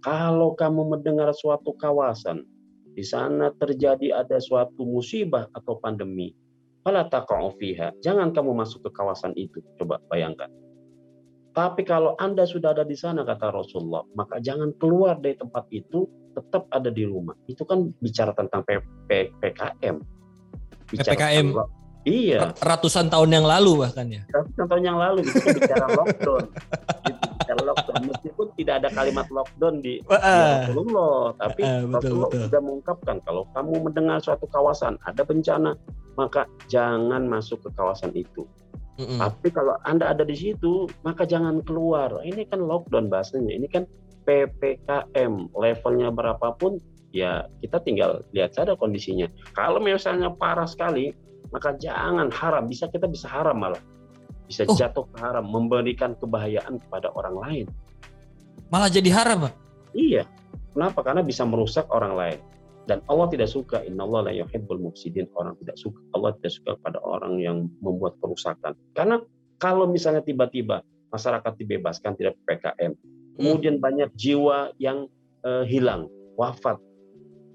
kalau 0.00 0.56
kamu 0.56 0.96
mendengar 0.96 1.30
suatu 1.36 1.76
kawasan, 1.76 2.42
di 2.96 3.04
sana 3.04 3.54
terjadi 3.60 4.24
ada 4.24 4.40
suatu 4.42 4.82
musibah 4.82 5.46
atau 5.54 5.78
pandemi, 5.78 6.34
fala 6.82 7.06
fiha. 7.60 7.92
Jangan 8.02 8.32
kamu 8.32 8.56
masuk 8.56 8.88
ke 8.88 8.90
kawasan 8.96 9.36
itu. 9.36 9.62
Coba 9.78 10.00
bayangkan. 10.08 10.48
Tapi 11.50 11.82
kalau 11.82 12.14
Anda 12.22 12.46
sudah 12.46 12.72
ada 12.72 12.86
di 12.86 12.94
sana, 12.94 13.26
kata 13.26 13.50
Rasulullah, 13.50 14.06
maka 14.14 14.38
jangan 14.38 14.70
keluar 14.78 15.18
dari 15.18 15.34
tempat 15.34 15.66
itu, 15.74 16.06
tetap 16.30 16.70
ada 16.70 16.88
di 16.94 17.02
rumah. 17.02 17.34
Itu 17.50 17.66
kan 17.66 17.90
bicara 17.98 18.30
tentang 18.38 18.62
P- 18.62 18.86
P- 19.10 19.34
PKM. 19.42 19.98
PPKM. 20.94 21.46
tentang- 21.50 21.79
Iya, 22.00 22.56
Ratusan 22.56 23.12
tahun 23.12 23.28
yang 23.28 23.44
lalu 23.44 23.84
bahkan 23.84 24.08
ya. 24.08 24.24
ratusan 24.32 24.66
tahun 24.66 24.82
yang 24.82 24.96
lalu 24.96 25.20
kan 25.20 25.52
bicara 25.52 25.86
lockdown. 25.92 26.44
Itu 27.04 27.26
bicara 27.36 27.60
lockdown. 27.60 28.00
meskipun 28.08 28.46
tidak 28.56 28.74
ada 28.80 28.88
kalimat 28.90 29.26
lockdown 29.28 29.74
di, 29.78 30.00
Rasulullah, 30.08 31.36
tapi 31.36 31.60
Ah, 31.60 31.84
betul, 31.84 31.92
Rasulullah 31.92 32.28
betul. 32.32 32.42
sudah 32.48 32.60
mengungkapkan 32.64 33.16
kalau 33.20 33.42
kamu 33.52 33.72
mendengar 33.84 34.18
suatu 34.18 34.46
kawasan 34.46 34.96
ada 35.04 35.22
bencana, 35.22 35.76
maka 36.16 36.48
jangan 36.66 37.22
masuk 37.24 37.60
ke 37.64 37.70
kawasan 37.74 38.16
itu. 38.16 38.48
Mm-mm. 38.96 39.16
Tapi 39.16 39.48
kalau 39.48 39.76
Anda 39.84 40.08
ada 40.08 40.24
di 40.24 40.36
situ, 40.36 40.84
maka 41.02 41.24
jangan 41.24 41.60
keluar. 41.64 42.20
Ini 42.20 42.48
kan 42.48 42.60
lockdown 42.60 43.08
bahasanya. 43.08 43.56
Ini 43.56 43.68
kan 43.68 43.84
PPKM. 44.24 45.52
Levelnya 45.52 46.08
berapapun, 46.08 46.80
ya 47.10 47.44
kita 47.60 47.80
tinggal 47.80 48.24
lihat 48.32 48.52
saja 48.52 48.72
kondisinya. 48.72 49.24
Kalau 49.52 49.80
misalnya 49.80 50.28
parah 50.30 50.68
sekali, 50.68 51.12
maka 51.50 51.74
jangan 51.76 52.30
haram. 52.30 52.66
Bisa 52.66 52.86
kita 52.88 53.06
bisa 53.06 53.26
haram 53.30 53.58
malah. 53.58 53.80
Bisa 54.46 54.66
Oh. 54.66 54.74
jatuh 54.74 55.06
ke 55.10 55.16
haram, 55.22 55.46
memberikan 55.46 56.18
kebahayaan 56.18 56.82
kepada 56.82 57.14
orang 57.14 57.36
lain. 57.38 57.66
Malah 58.70 58.90
jadi 58.90 59.10
haram, 59.14 59.46
Pak. 59.46 59.54
Iya. 59.94 60.26
Kenapa? 60.74 61.02
Karena 61.02 61.22
bisa 61.22 61.42
merusak 61.46 61.86
orang 61.90 62.14
lain. 62.14 62.38
Dan 62.86 63.02
Allah 63.06 63.26
tidak 63.30 63.46
suka. 63.46 63.82
Inna 63.86 64.02
Allah 64.06 64.30
la 64.30 64.32
yuhibbul 64.34 64.78
mufsidin. 64.78 65.30
Orang 65.34 65.54
tidak 65.62 65.78
suka. 65.78 65.98
Allah 66.14 66.34
tidak 66.38 66.52
suka 66.54 66.72
pada 66.82 66.98
orang 67.02 67.38
yang 67.38 67.70
membuat 67.82 68.18
kerusakan. 68.18 68.74
Karena 68.94 69.22
kalau 69.58 69.86
misalnya 69.86 70.22
tiba-tiba 70.22 70.82
masyarakat 71.10 71.52
dibebaskan 71.58 72.14
tidak 72.14 72.38
PPKM, 72.46 72.94
kemudian 73.38 73.78
banyak 73.78 74.10
jiwa 74.14 74.74
yang 74.78 75.06
eh, 75.40 75.64
hilang, 75.64 76.04
wafat, 76.36 76.76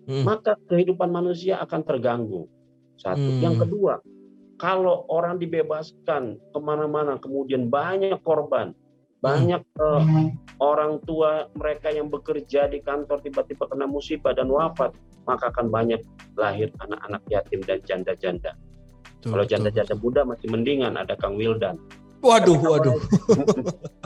Mm. 0.06 0.22
maka 0.22 0.54
kehidupan 0.70 1.10
manusia 1.10 1.58
akan 1.62 1.82
terganggu. 1.82 2.46
Satu. 3.00 3.22
Hmm. 3.22 3.42
Yang 3.44 3.56
kedua, 3.68 3.94
kalau 4.56 5.04
orang 5.12 5.40
dibebaskan 5.40 6.40
ke 6.40 6.60
mana-mana, 6.64 7.20
kemudian 7.20 7.68
banyak 7.68 8.20
korban, 8.24 8.72
banyak 9.20 9.62
eh, 9.62 10.04
orang 10.64 11.04
tua 11.04 11.52
mereka 11.58 11.92
yang 11.92 12.08
bekerja 12.08 12.72
di 12.72 12.80
kantor 12.80 13.20
tiba-tiba 13.20 13.68
kena 13.68 13.90
musibah 13.90 14.32
dan 14.32 14.48
wafat, 14.48 14.96
maka 15.28 15.52
akan 15.52 15.68
banyak 15.74 16.00
lahir 16.40 16.72
anak-anak 16.80 17.22
yatim 17.28 17.60
dan 17.66 17.80
janda-janda. 17.84 18.56
Kalau 19.26 19.42
janda-janda 19.42 19.98
muda 19.98 20.22
masih 20.22 20.54
mendingan 20.54 20.94
ada 21.02 21.18
Kang 21.18 21.34
Wildan. 21.34 21.82
Waduh, 22.22 22.58
waduh. 22.62 22.98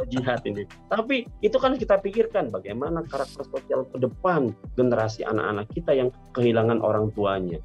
jihad 0.10 0.42
ini. 0.44 0.66
Tapi 0.90 1.28
itu 1.40 1.58
kan 1.62 1.78
kita 1.78 2.02
pikirkan 2.02 2.50
bagaimana 2.50 3.06
karakter 3.06 3.46
sosial 3.46 3.86
ke 3.88 4.02
depan 4.02 4.52
generasi 4.74 5.22
anak-anak 5.24 5.70
kita 5.72 5.92
yang 5.94 6.10
kehilangan 6.34 6.82
orang 6.82 7.14
tuanya. 7.14 7.62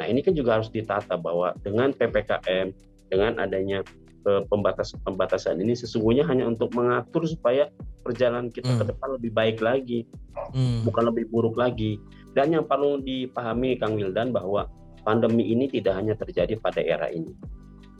Nah 0.00 0.06
ini 0.08 0.24
kan 0.24 0.32
juga 0.32 0.60
harus 0.60 0.72
ditata 0.72 1.16
bahwa 1.20 1.52
dengan 1.60 1.92
ppkm, 1.92 2.72
dengan 3.12 3.36
adanya 3.40 3.84
eh, 4.22 4.42
pembatas-pembatasan 4.46 5.58
ini 5.58 5.74
sesungguhnya 5.74 6.22
hanya 6.30 6.46
untuk 6.46 6.70
mengatur 6.78 7.26
supaya 7.26 7.66
perjalanan 8.06 8.54
kita 8.54 8.70
Hmm. 8.70 8.78
ke 8.78 8.84
depan 8.94 9.08
lebih 9.18 9.30
baik 9.34 9.58
lagi, 9.58 10.06
Mm. 10.54 10.86
bukan 10.86 11.04
lebih 11.10 11.26
buruk 11.26 11.58
lagi. 11.58 11.98
Dan 12.30 12.54
yang 12.54 12.62
perlu 12.62 13.02
dipahami 13.02 13.74
Kang 13.82 13.98
Wildan 13.98 14.30
bahwa 14.30 14.70
pandemi 15.02 15.50
ini 15.50 15.66
tidak 15.66 15.98
hanya 15.98 16.14
terjadi 16.14 16.54
pada 16.62 16.78
era 16.78 17.10
ini. 17.10 17.34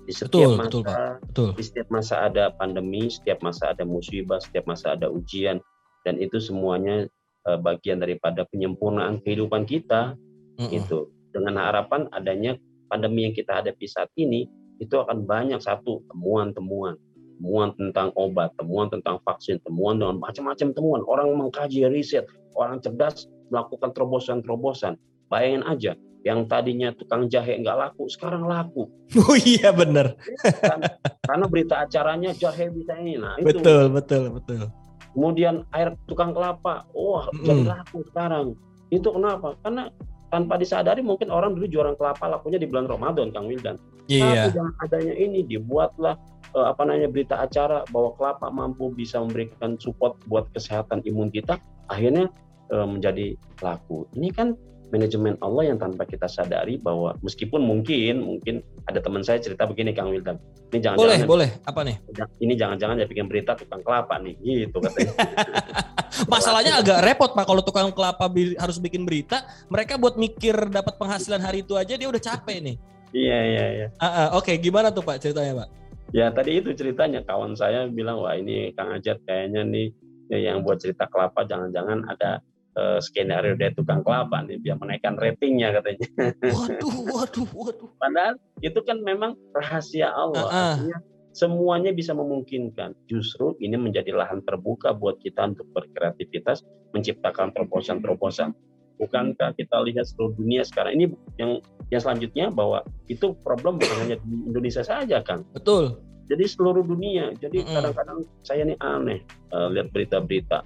Di 0.07 0.15
setiap 0.15 0.55
Betul, 0.55 0.59
masa 0.59 0.67
betul, 0.71 0.83
Pak. 0.87 1.15
Betul. 1.27 1.51
di 1.59 1.63
setiap 1.67 1.89
masa 1.91 2.15
ada 2.23 2.45
pandemi, 2.55 3.03
setiap 3.11 3.39
masa 3.43 3.63
ada 3.75 3.83
musibah, 3.83 4.39
setiap 4.39 4.65
masa 4.71 4.95
ada 4.95 5.07
ujian, 5.11 5.59
dan 6.07 6.23
itu 6.23 6.39
semuanya 6.39 7.11
eh, 7.43 7.59
bagian 7.59 7.99
daripada 7.99 8.47
penyempurnaan 8.47 9.19
kehidupan 9.27 9.67
kita. 9.67 10.15
Mm-mm. 10.63 10.71
Itu 10.71 11.11
dengan 11.33 11.59
harapan 11.59 12.07
adanya 12.13 12.55
pandemi 12.93 13.25
yang 13.25 13.35
kita 13.35 13.65
hadapi 13.65 13.89
saat 13.89 14.13
ini 14.21 14.45
itu 14.79 14.95
akan 14.99 15.25
banyak 15.25 15.63
satu 15.63 16.05
temuan-temuan, 16.13 16.99
temuan 17.41 17.71
tentang 17.79 18.11
obat, 18.19 18.53
temuan 18.59 18.91
tentang 18.93 19.17
vaksin, 19.25 19.63
temuan 19.65 19.97
dengan 19.97 20.19
macam-macam 20.21 20.69
temuan. 20.75 21.01
Orang 21.07 21.33
mengkaji 21.39 21.89
riset, 21.89 22.27
orang 22.59 22.83
cerdas 22.83 23.31
melakukan 23.49 23.95
terobosan-terobosan. 23.95 24.99
Bayangin 25.31 25.65
aja, 25.65 25.93
yang 26.23 26.47
tadinya 26.47 26.91
tukang 26.95 27.27
jahe 27.31 27.59
nggak 27.63 27.77
laku, 27.79 28.07
sekarang 28.11 28.47
laku. 28.47 28.91
Oh 29.29 29.37
iya 29.39 29.71
benar. 29.71 30.19
Kan? 30.43 30.81
Karena 31.23 31.47
berita 31.47 31.85
acaranya 31.85 32.35
jahe 32.35 32.73
bisa 32.73 32.97
ini. 32.99 33.21
Nah, 33.21 33.39
itu. 33.39 33.55
Betul, 33.55 33.93
betul, 33.93 34.23
betul. 34.35 34.73
Kemudian 35.13 35.69
air 35.77 35.93
tukang 36.09 36.33
kelapa, 36.33 36.89
wah 36.97 37.29
Mm-mm. 37.31 37.45
jadi 37.45 37.63
laku 37.69 38.01
sekarang. 38.09 38.57
Itu 38.89 39.13
kenapa? 39.13 39.61
Karena 39.61 39.93
tanpa 40.33 40.57
disadari 40.57 41.05
mungkin 41.05 41.29
orang 41.29 41.53
dulu 41.53 41.69
jualan 41.69 41.93
kelapa 42.01 42.25
lakunya 42.25 42.57
di 42.57 42.65
bulan 42.65 42.89
Ramadan, 42.89 43.29
Kang 43.37 43.53
Wildan. 43.53 43.77
Iya. 44.09 44.49
Tapi 44.49 44.57
dengan 44.57 44.73
adanya 44.81 45.15
ini 45.21 45.45
dibuatlah 45.45 46.17
eh, 46.57 46.67
apa 46.73 46.83
namanya 46.89 47.13
berita 47.13 47.37
acara 47.37 47.85
bahwa 47.93 48.17
kelapa 48.17 48.49
mampu 48.49 48.89
bisa 48.97 49.21
memberikan 49.21 49.77
support 49.77 50.17
buat 50.25 50.49
kesehatan 50.57 51.05
imun 51.05 51.29
kita, 51.29 51.61
akhirnya 51.93 52.33
eh, 52.73 52.87
menjadi 52.89 53.37
laku. 53.61 54.09
Ini 54.17 54.33
kan 54.33 54.57
manajemen 54.89 55.37
Allah 55.41 55.73
yang 55.73 55.79
tanpa 55.81 56.05
kita 56.09 56.29
sadari 56.29 56.77
bahwa 56.81 57.17
meskipun 57.25 57.65
mungkin 57.65 58.25
mungkin 58.25 58.65
ada 58.89 59.01
teman 59.01 59.21
saya 59.21 59.37
cerita 59.41 59.69
begini 59.69 59.93
Kang 59.93 60.13
Wildan. 60.13 60.41
Ini 60.73 60.81
jangan 60.81 60.97
Boleh, 60.97 61.19
boleh. 61.29 61.51
Apa 61.69 61.85
nih? 61.85 61.97
ini 62.41 62.57
jangan-jangan 62.57 63.01
ya 63.01 63.07
bikin 63.09 63.29
berita 63.29 63.53
tukang 63.53 63.85
kelapa 63.85 64.17
nih 64.17 64.37
gitu 64.41 64.81
katanya. 64.81 65.13
Masalahnya 66.29 66.79
agak 66.79 66.99
repot 67.03 67.31
Pak 67.33 67.45
kalau 67.45 67.63
tukang 67.65 67.89
kelapa 67.91 68.29
bi- 68.29 68.57
harus 68.57 68.77
bikin 68.77 69.03
berita, 69.09 69.43
mereka 69.69 69.97
buat 69.97 70.17
mikir 70.17 70.69
dapat 70.69 70.97
penghasilan 70.97 71.41
hari 71.41 71.65
itu 71.65 71.75
aja 71.75 71.95
dia 71.97 72.09
udah 72.09 72.23
capek 72.23 72.59
nih. 72.61 72.77
iya 73.13 73.39
iya 73.45 73.65
iya. 73.77 73.87
Ah, 74.01 74.07
ah, 74.07 74.29
Oke, 74.41 74.57
gimana 74.57 74.89
tuh 74.89 75.05
Pak 75.05 75.21
ceritanya 75.21 75.65
Pak? 75.65 75.69
Ya 76.13 76.29
tadi 76.29 76.61
itu 76.61 76.77
ceritanya 76.77 77.25
kawan 77.25 77.57
saya 77.57 77.89
bilang 77.89 78.21
wah 78.21 78.37
ini 78.37 78.73
Kang 78.77 78.93
Ajat 78.93 79.21
kayaknya 79.25 79.65
nih 79.65 79.89
ya, 80.29 80.53
yang 80.53 80.61
buat 80.61 80.77
cerita 80.81 81.09
kelapa 81.09 81.45
jangan-jangan 81.45 82.05
ada 82.05 82.41
eh, 82.73 82.99
skenario 83.01 83.57
dari 83.57 83.73
tukang 83.73 84.05
kelapa 84.05 84.45
nih 84.45 84.61
biar 84.61 84.77
menaikkan 84.77 85.17
ratingnya 85.17 85.73
katanya. 85.81 86.09
Waduh, 86.53 86.97
waduh, 87.09 87.49
waduh. 87.53 87.91
Padahal 87.97 88.37
itu 88.61 88.81
kan 88.85 89.01
memang 89.01 89.37
rahasia 89.53 90.13
Allah. 90.13 90.45
Ah, 90.45 90.53
ah. 90.53 90.75
Artinya 90.77 90.99
semuanya 91.33 91.91
bisa 91.93 92.13
memungkinkan. 92.13 92.95
Justru 93.09 93.57
ini 93.59 93.77
menjadi 93.77 94.13
lahan 94.15 94.41
terbuka 94.45 94.93
buat 94.97 95.19
kita 95.21 95.53
untuk 95.57 95.69
berkreativitas, 95.73 96.65
menciptakan 96.93 97.53
terobosan-terobosan. 97.57 98.53
Bukankah 99.01 99.57
kita 99.59 99.83
lihat 99.83 100.07
seluruh 100.07 100.37
dunia 100.39 100.63
sekarang 100.63 100.95
ini 100.95 101.05
yang 101.41 101.59
yang 101.91 102.01
selanjutnya 102.01 102.55
bahwa 102.55 102.87
itu 103.11 103.35
problem 103.43 103.83
bukan 103.83 103.97
hanya 104.07 104.17
di 104.23 104.31
Indonesia 104.47 104.87
saja 104.87 105.19
kan. 105.25 105.43
Betul. 105.51 105.99
Jadi 106.31 106.45
seluruh 106.47 106.87
dunia. 106.87 107.35
Jadi 107.35 107.67
Mm-mm. 107.67 107.75
kadang-kadang 107.75 108.19
saya 108.47 108.63
ini 108.63 108.79
aneh 108.79 109.21
eh, 109.27 109.69
lihat 109.75 109.91
berita-berita 109.91 110.63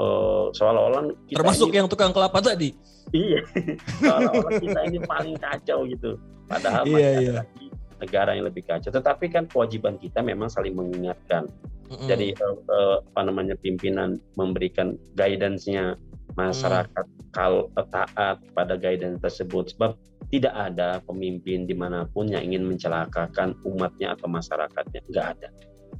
Eh, 0.00 0.46
seolah-olah 0.54 1.12
kita 1.26 1.42
Termasuk 1.42 1.68
ini, 1.68 1.76
yang 1.82 1.86
tukang 1.90 2.14
kelapa 2.14 2.38
tadi. 2.40 2.72
iya 3.10 3.42
seolah-olah 4.00 4.52
kita 4.62 4.80
ini 4.86 4.98
paling 5.02 5.34
kacau 5.36 5.82
gitu. 5.84 6.14
Padahal 6.46 6.86
Iya, 6.86 6.94
masih 6.94 7.04
ada 7.10 7.20
iya. 7.20 7.32
lagi 7.42 7.66
negara 8.00 8.34
yang 8.34 8.48
lebih 8.48 8.64
kacau. 8.64 8.90
Tetapi 8.90 9.30
kan 9.30 9.44
kewajiban 9.46 10.00
kita 10.00 10.24
memang 10.24 10.48
saling 10.48 10.74
mengingatkan. 10.74 11.46
Mm-mm. 11.90 12.08
Jadi 12.08 12.32
eh, 12.32 12.56
eh, 12.56 12.96
apa 13.02 13.20
namanya 13.26 13.54
pimpinan 13.60 14.16
memberikan 14.34 14.96
guidance-nya 15.14 15.94
masyarakat 16.38 17.06
kal 17.36 17.68
eh, 17.74 17.86
taat 17.90 18.40
pada 18.56 18.74
guidance 18.80 19.20
tersebut 19.20 19.74
sebab 19.76 19.98
tidak 20.30 20.54
ada 20.54 21.02
pemimpin 21.04 21.66
di 21.66 21.74
mana 21.74 22.06
pun 22.06 22.30
yang 22.30 22.46
ingin 22.46 22.62
mencelakakan 22.62 23.58
umatnya 23.66 24.14
atau 24.14 24.30
masyarakatnya 24.30 25.00
nggak 25.10 25.26
ada 25.36 25.48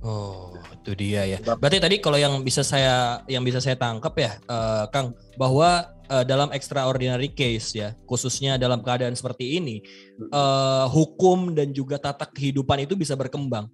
Oh, 0.00 0.56
itu 0.80 0.96
dia 0.96 1.28
ya. 1.28 1.38
Berarti 1.42 1.78
tadi 1.82 1.96
kalau 2.00 2.16
yang 2.16 2.40
bisa 2.40 2.64
saya 2.64 3.20
yang 3.28 3.44
bisa 3.44 3.60
saya 3.60 3.76
tangkap 3.76 4.14
ya, 4.16 4.32
eh, 4.40 4.84
Kang, 4.88 5.12
bahwa 5.36 5.92
eh, 6.08 6.24
dalam 6.24 6.48
extraordinary 6.56 7.30
case 7.36 7.76
ya, 7.76 7.92
khususnya 8.08 8.56
dalam 8.56 8.80
keadaan 8.80 9.12
seperti 9.12 9.60
ini, 9.60 9.84
eh, 10.18 10.84
hukum 10.88 11.52
dan 11.52 11.76
juga 11.76 12.00
tata 12.00 12.24
kehidupan 12.24 12.88
itu 12.88 12.96
bisa 12.96 13.14
berkembang. 13.14 13.68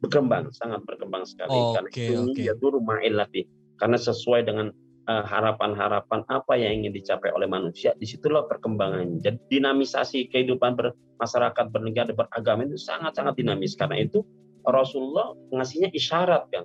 berkembang 0.00 0.48
sangat 0.56 0.80
berkembang 0.88 1.28
sekali. 1.28 1.52
Karena 1.52 1.90
Oke, 1.92 2.04
itu 2.08 2.40
ya 2.48 2.56
turun 2.56 2.88
latih 2.88 3.44
karena 3.76 4.00
sesuai 4.00 4.48
dengan 4.48 4.72
harapan-harapan 5.10 6.22
apa 6.30 6.54
yang 6.54 6.80
ingin 6.80 6.94
dicapai 6.94 7.34
oleh 7.34 7.50
manusia 7.50 7.92
di 7.98 8.06
situlah 8.06 8.46
perkembangannya 8.46 9.18
jadi 9.18 9.38
dinamisasi 9.50 10.30
kehidupan 10.30 10.78
bermasyarakat 10.78 11.66
bernegara 11.68 12.16
beragama 12.16 12.64
itu 12.64 12.80
sangat-sangat 12.80 13.36
dinamis. 13.36 13.76
Karena 13.76 14.00
itu 14.00 14.24
Rasulullah 14.66 15.32
ngasihnya 15.50 15.88
isyarat 15.90 16.44
kan 16.50 16.64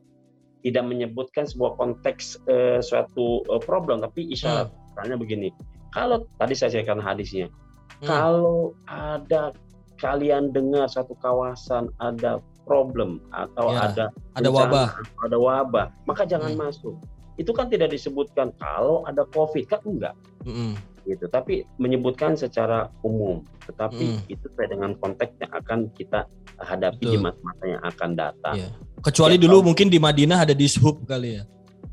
tidak 0.61 0.83
menyebutkan 0.83 1.45
sebuah 1.45 1.77
konteks 1.77 2.41
eh, 2.47 2.81
suatu 2.81 3.45
eh, 3.45 3.61
problem 3.61 4.01
tapi 4.01 4.27
isyarat 4.27 4.67
misalnya 4.91 5.15
begini 5.15 5.49
kalau 5.91 6.27
tadi 6.35 6.53
saya 6.53 6.73
ceritakan 6.73 6.99
hadisnya 6.99 7.47
Hmm. 7.95 8.11
kalau 8.11 8.59
ada 8.91 9.55
kalian 9.95 10.51
dengar 10.51 10.91
satu 10.91 11.15
kawasan 11.15 11.87
ada 12.03 12.43
problem 12.67 13.23
atau 13.31 13.71
Ya, 13.71 13.87
ada 13.87 14.05
Ada 14.35 14.51
bencana, 14.51 14.67
wabah. 14.67 14.89
ada 15.23 15.37
wabah, 15.39 15.85
maka 16.03 16.27
jangan 16.27 16.51
Hmm. 16.51 16.59
masuk. 16.59 16.99
Itu 17.39 17.55
kan 17.55 17.71
tidak 17.71 17.95
disebutkan 17.95 18.51
kalau 18.59 19.07
ada 19.07 19.23
COVID 19.31 19.63
kan 19.71 19.79
enggak 19.87 20.11
Mm-mm. 20.43 20.75
Gitu, 21.05 21.25
tapi 21.25 21.63
menyebutkan 21.77 22.33
secara 22.33 22.89
umum. 23.01 23.41
Tetapi 23.63 24.05
Hmm. 24.05 24.21
itu 24.27 24.45
sesuai 24.45 24.69
dengan 24.69 24.91
konteks 24.95 25.33
yang 25.37 25.53
akan 25.53 25.79
kita 25.93 26.25
hadapi 26.57 27.01
di 27.01 27.15
Betul. 27.15 27.25
masa-masa 27.25 27.63
yang 27.65 27.81
akan 27.83 28.09
datang. 28.13 28.55
Iya. 28.57 28.69
Kecuali 29.01 29.35
Ya, 29.37 29.41
dulu 29.45 29.55
kalau- 29.55 29.67
mungkin 29.69 29.87
di 29.87 29.99
Madinah 29.99 30.37
ada 30.41 30.53
dishub 30.53 31.05
kali 31.05 31.37
ya. 31.37 31.43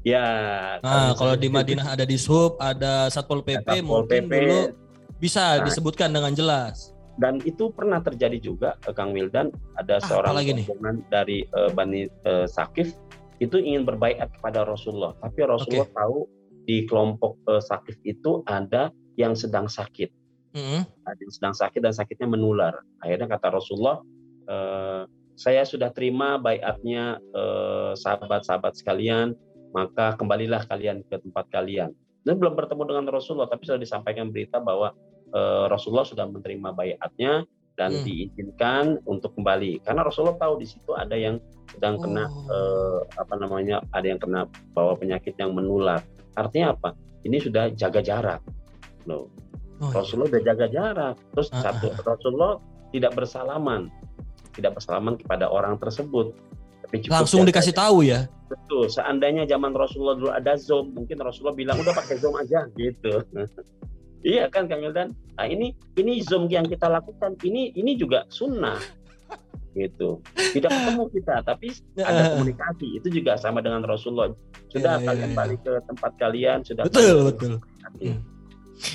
Ya. 0.02 0.26
Nah, 0.82 1.14
kalau 1.14 1.34
di 1.34 1.46
Madinah 1.46 1.86
ada 1.88 2.02
di 2.02 2.18
sub, 2.18 2.58
ada 2.58 3.06
Satpol 3.06 3.38
PP, 3.40 3.62
Satpol 3.62 3.86
mungkin 4.02 4.22
PP. 4.26 4.34
dulu 4.34 4.58
bisa 5.16 5.42
Nah. 5.56 5.64
disebutkan 5.64 6.10
dengan 6.10 6.32
jelas. 6.32 6.90
dan 7.12 7.36
itu 7.44 7.68
pernah 7.68 8.00
terjadi 8.00 8.40
juga 8.40 8.80
eh, 8.82 8.90
Kang 8.90 9.12
Wildan 9.12 9.52
ada 9.76 10.00
Ah, 10.00 10.02
seorang 10.02 10.32
rombongan 10.32 11.04
dari 11.06 11.44
eh, 11.44 11.70
Bani 11.70 12.08
eh, 12.08 12.46
Sakif 12.48 12.96
itu 13.36 13.60
ingin 13.60 13.84
berbaiat 13.84 14.32
kepada 14.32 14.64
Rasulullah 14.64 15.12
tapi 15.20 15.44
Rasulullah 15.44 15.92
tahu 15.92 16.24
di 16.64 16.88
kelompok 16.88 17.36
eh, 17.46 17.60
Sakif 17.60 18.00
itu 18.02 18.40
ada 18.42 18.88
yang 19.16 19.36
sedang 19.36 19.68
sakit. 19.68 20.10
Mm-mm. 20.52 20.84
ada 21.08 21.16
yang 21.16 21.32
sedang 21.32 21.56
sakit 21.56 21.80
dan 21.80 21.96
sakitnya 21.96 22.28
menular. 22.28 22.76
Akhirnya 23.00 23.24
kata 23.24 23.56
Rasulullah 23.56 24.04
eh, 24.44 25.08
saya 25.32 25.64
sudah 25.64 25.88
terima 25.96 26.36
baiatnya 26.36 27.16
eh, 27.32 27.92
sahabat-sahabat 27.96 28.76
sekalian 28.76 29.32
maka 29.72 30.12
kembalilah 30.20 30.60
kalian 30.68 31.00
ke 31.08 31.16
tempat 31.24 31.48
kalian. 31.48 31.96
Dan 32.20 32.36
belum 32.36 32.52
bertemu 32.52 32.84
dengan 32.84 33.04
Rasulullah 33.08 33.48
tapi 33.48 33.64
sudah 33.64 33.80
disampaikan 33.80 34.28
berita 34.28 34.60
bahwa 34.60 34.92
eh, 35.32 35.64
Rasulullah 35.72 36.04
sudah 36.04 36.28
menerima 36.28 36.76
baiatnya 36.76 37.48
dan 37.72 37.96
Hmm. 37.96 38.04
diizinkan 38.04 39.00
untuk 39.08 39.32
kembali. 39.32 39.80
Karena 39.80 40.04
Rasulullah 40.04 40.36
tahu 40.36 40.60
di 40.60 40.68
situ 40.68 40.92
ada 40.92 41.16
yang 41.16 41.40
sedang 41.72 41.96
kena 41.96 42.28
Oh. 42.28 42.52
eh, 42.52 42.98
apa 43.16 43.40
namanya 43.40 43.80
ada 43.96 44.04
yang 44.04 44.20
kena 44.20 44.44
bawa 44.76 45.00
penyakit 45.00 45.32
yang 45.40 45.56
menular. 45.56 46.04
Artinya 46.36 46.76
apa? 46.76 46.92
Ini 47.24 47.40
sudah 47.40 47.72
jaga 47.72 48.04
jarak 48.04 48.44
loh 49.06 49.26
Oh, 49.82 49.90
iya. 49.90 49.98
Rasulullah 49.98 50.28
udah 50.30 50.42
jaga 50.46 50.66
jarak. 50.70 51.14
Terus 51.34 51.48
Ah, 51.50 51.62
satu 51.66 51.90
Rasulullah 52.06 52.54
tidak 52.94 53.18
bersalaman, 53.18 53.90
tidak 54.54 54.78
bersalaman 54.78 55.18
kepada 55.18 55.50
orang 55.50 55.74
tersebut. 55.82 56.30
Tapi 56.86 57.10
Langsung 57.10 57.42
jaga 57.42 57.50
dikasih 57.50 57.74
tahu 57.74 58.06
ya. 58.06 58.30
Betul. 58.46 58.86
Seandainya 58.86 59.42
zaman 59.50 59.74
Rasulullah 59.74 60.14
dulu 60.14 60.30
ada 60.30 60.54
Zoom, 60.54 60.94
mungkin 60.94 61.18
Rasulullah 61.18 61.58
bilang 61.58 61.82
udah 61.82 61.98
pakai 61.98 62.14
Zoom 62.22 62.38
aja 62.38 62.70
gitu. 62.78 63.26
iya 64.22 64.46
kan 64.46 64.70
Kang 64.70 64.86
Yildan? 64.86 65.18
Nah 65.34 65.46
ini 65.50 65.74
ini 65.98 66.22
Zoom 66.22 66.46
yang 66.46 66.62
kita 66.70 66.86
lakukan 66.86 67.34
ini 67.42 67.74
ini 67.74 67.98
juga 67.98 68.22
sunnah 68.30 68.78
gitu. 69.74 70.22
Tidak 70.38 70.70
ketemu 70.70 71.10
kita, 71.10 71.42
tapi 71.42 71.74
ada 71.98 72.38
komunikasi. 72.38 73.02
Itu 73.02 73.10
juga 73.10 73.34
sama 73.34 73.58
dengan 73.58 73.82
Rasulullah. 73.82 74.30
Sudah 74.70 74.94
Iya, 74.94 75.02
iya, 75.02 75.06
kalian 75.10 75.30
iya. 75.32 75.36
balik 75.36 75.60
ke 75.66 75.72
tempat 75.90 76.12
kalian, 76.22 76.58
sudah 76.62 76.86
Betul, 76.86 77.02
kalian 77.02 77.26
betul. 77.34 77.52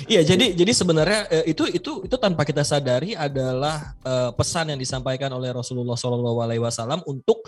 Iya, 0.04 0.20
jadi 0.24 0.52
jadi 0.52 0.72
sebenarnya 0.74 1.20
eh, 1.32 1.44
itu 1.52 1.64
itu 1.68 2.04
itu 2.04 2.16
tanpa 2.20 2.44
kita 2.44 2.60
sadari 2.62 3.16
adalah 3.16 3.96
eh, 4.04 4.30
pesan 4.36 4.74
yang 4.74 4.80
disampaikan 4.80 5.32
oleh 5.32 5.50
Rasulullah 5.54 5.96
Shallallahu 5.96 6.38
Alaihi 6.44 6.62
Wasallam 6.62 7.00
untuk 7.08 7.46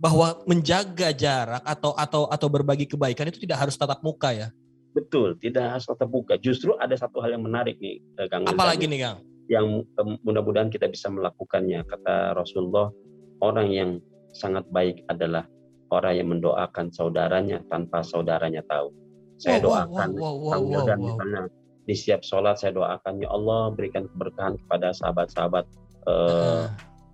bahwa 0.00 0.42
menjaga 0.50 1.14
jarak 1.14 1.62
atau 1.62 1.94
atau 1.94 2.26
atau 2.26 2.48
berbagi 2.50 2.90
kebaikan 2.90 3.30
itu 3.30 3.38
tidak 3.44 3.68
harus 3.68 3.76
tatap 3.78 4.02
muka 4.02 4.34
ya. 4.34 4.48
Betul, 4.92 5.40
tidak 5.40 5.78
harus 5.78 5.86
tetap 5.88 6.08
buka. 6.08 6.36
Justru 6.36 6.76
ada 6.76 6.92
satu 6.92 7.24
hal 7.24 7.32
yang 7.32 7.44
menarik 7.44 7.80
nih, 7.80 7.96
eh, 8.20 8.28
Kang. 8.28 8.44
Apalagi 8.44 8.84
nih 8.84 9.00
Kang? 9.00 9.18
Yang 9.48 9.88
mudah-mudahan 10.20 10.68
kita 10.68 10.84
bisa 10.88 11.08
melakukannya. 11.08 11.80
Kata 11.88 12.36
Rasulullah, 12.36 12.92
orang 13.40 13.68
yang 13.72 13.90
sangat 14.36 14.68
baik 14.68 15.00
adalah 15.08 15.48
orang 15.92 16.12
yang 16.20 16.28
mendoakan 16.32 16.92
saudaranya 16.92 17.64
tanpa 17.68 18.04
saudaranya 18.04 18.60
tahu. 18.68 18.92
Saya 19.40 19.60
Wow, 19.60 19.64
wow, 19.64 19.64
doakan, 19.64 20.08
wow, 20.12 20.20
wow, 20.20 20.50
Kang 20.52 20.62
wow, 20.62 20.70
Wildan, 20.72 20.98
wow. 20.98 21.06
misalnya 21.08 21.40
di 21.82 21.94
setiap 21.94 22.22
sholat 22.22 22.58
saya 22.58 22.72
doakan, 22.72 23.18
ya 23.18 23.28
Allah 23.28 23.74
berikan 23.74 24.06
keberkahan 24.06 24.54
kepada 24.66 24.94
sahabat-sahabat 24.94 25.64
eh, 26.02 26.10
Eh, 26.12 26.66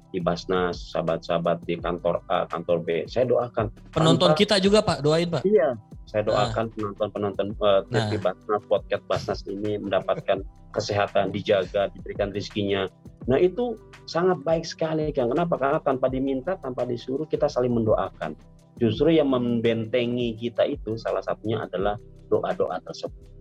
di 0.08 0.24
Basnas, 0.24 0.88
sahabat-sahabat 0.96 1.68
di 1.68 1.76
kantor 1.76 2.24
A, 2.32 2.48
kantor 2.48 2.80
B. 2.80 3.04
Saya 3.04 3.28
doakan. 3.28 3.68
penonton 3.92 4.32
tanpa- 4.32 4.40
kita 4.40 4.56
juga 4.56 4.80
Pak, 4.80 5.04
doain 5.04 5.28
Pak. 5.28 5.44
Iya, 5.44 5.76
saya 6.08 6.24
doakan 6.24 6.72
penonton-penonton 6.72 7.52
uh, 7.60 7.84
Nah. 7.92 8.08
TV 8.08 8.16
Basnas, 8.16 8.64
podcast 8.64 9.04
Basnas 9.04 9.44
ini 9.44 9.76
mendapatkan 9.76 10.40
kesehatan, 10.76 11.28
dijaga, 11.28 11.92
diberikan 11.92 12.32
rezekinya. 12.32 12.88
Nah 13.28 13.36
itu 13.36 13.76
sangat 14.08 14.40
baik 14.40 14.64
sekali 14.64 15.12
kan. 15.12 15.28
Kenapa? 15.28 15.60
Karena 15.60 15.80
tanpa 15.84 16.08
diminta, 16.08 16.56
tanpa 16.56 16.88
disuruh, 16.88 17.28
kita 17.28 17.44
saling 17.44 17.76
mendoakan. 17.76 18.32
Justru 18.80 19.12
yang 19.12 19.28
membentengi 19.28 20.32
kita 20.40 20.64
itu 20.64 20.96
salah 20.96 21.20
satunya 21.20 21.60
adalah 21.60 22.00
doa-doa 22.32 22.80
tersebut. 22.80 23.37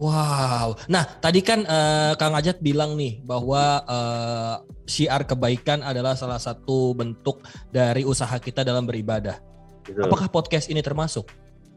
Wow. 0.00 0.80
Nah, 0.88 1.04
tadi 1.20 1.44
kan 1.44 1.60
eh, 1.60 2.12
Kang 2.16 2.32
Ajat 2.32 2.64
bilang 2.64 2.96
nih 2.96 3.20
bahwa 3.20 3.84
eh, 3.84 4.54
syiar 4.88 5.28
kebaikan 5.28 5.84
adalah 5.84 6.16
salah 6.16 6.40
satu 6.40 6.96
bentuk 6.96 7.44
dari 7.68 8.08
usaha 8.08 8.32
kita 8.40 8.64
dalam 8.64 8.88
beribadah. 8.88 9.36
Gitu. 9.84 10.00
Apakah 10.00 10.32
podcast 10.32 10.72
ini 10.72 10.80
termasuk? 10.80 11.28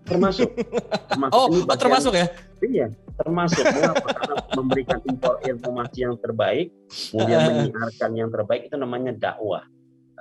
Termasuk. 0.07 0.47
termasuk 1.11 1.35
Oh, 1.35 1.51
ini 1.51 1.59
oh, 1.59 1.67
bagian- 1.67 1.81
termasuk 1.83 2.13
ya? 2.15 2.27
Iya, 2.63 2.87
termasuk 3.19 3.63
Mengapa? 3.67 4.07
Karena 4.15 4.35
memberikan 4.55 4.99
info- 5.03 5.41
informasi 5.43 5.97
yang 5.99 6.15
terbaik, 6.15 6.67
kemudian 7.11 7.39
menyiarkan 7.43 8.11
yang 8.15 8.29
terbaik 8.31 8.61
itu 8.71 8.75
namanya 8.79 9.11
dakwah. 9.19 9.67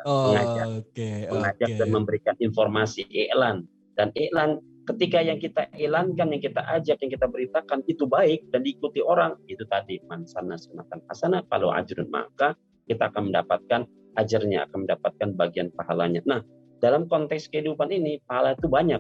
Oh, 0.03 0.35
Mengajak. 0.35 0.67
Oke, 0.83 1.11
mengajak 1.31 1.69
oke. 1.71 1.79
dan 1.79 1.89
memberikan 1.95 2.35
informasi 2.43 3.07
iklan 3.07 3.63
dan 3.95 4.11
iklan 4.19 4.59
ketika 4.85 5.19
yang 5.19 5.39
kita 5.39 5.71
iklankan 5.73 6.27
yang 6.29 6.43
kita 6.43 6.61
ajak 6.69 6.99
yang 6.99 7.11
kita 7.11 7.27
beritakan 7.27 7.87
itu 7.87 8.03
baik 8.05 8.51
dan 8.51 8.61
diikuti 8.61 8.99
orang 8.99 9.39
itu 9.47 9.63
tadi 9.65 10.03
man 10.05 10.25
sana 10.25 10.55
sunatan 10.55 10.99
hasanah 11.07 11.43
kalau 11.47 11.71
ajrun 11.71 12.09
maka 12.09 12.59
kita 12.85 13.07
akan 13.07 13.31
mendapatkan 13.31 13.87
ajarnya 14.17 14.67
akan 14.67 14.79
mendapatkan 14.83 15.29
bagian 15.33 15.69
pahalanya 15.71 16.19
nah 16.25 16.43
dalam 16.79 17.07
konteks 17.07 17.47
kehidupan 17.49 17.89
ini 17.89 18.19
pahala 18.23 18.53
itu 18.53 18.67
banyak 18.67 18.99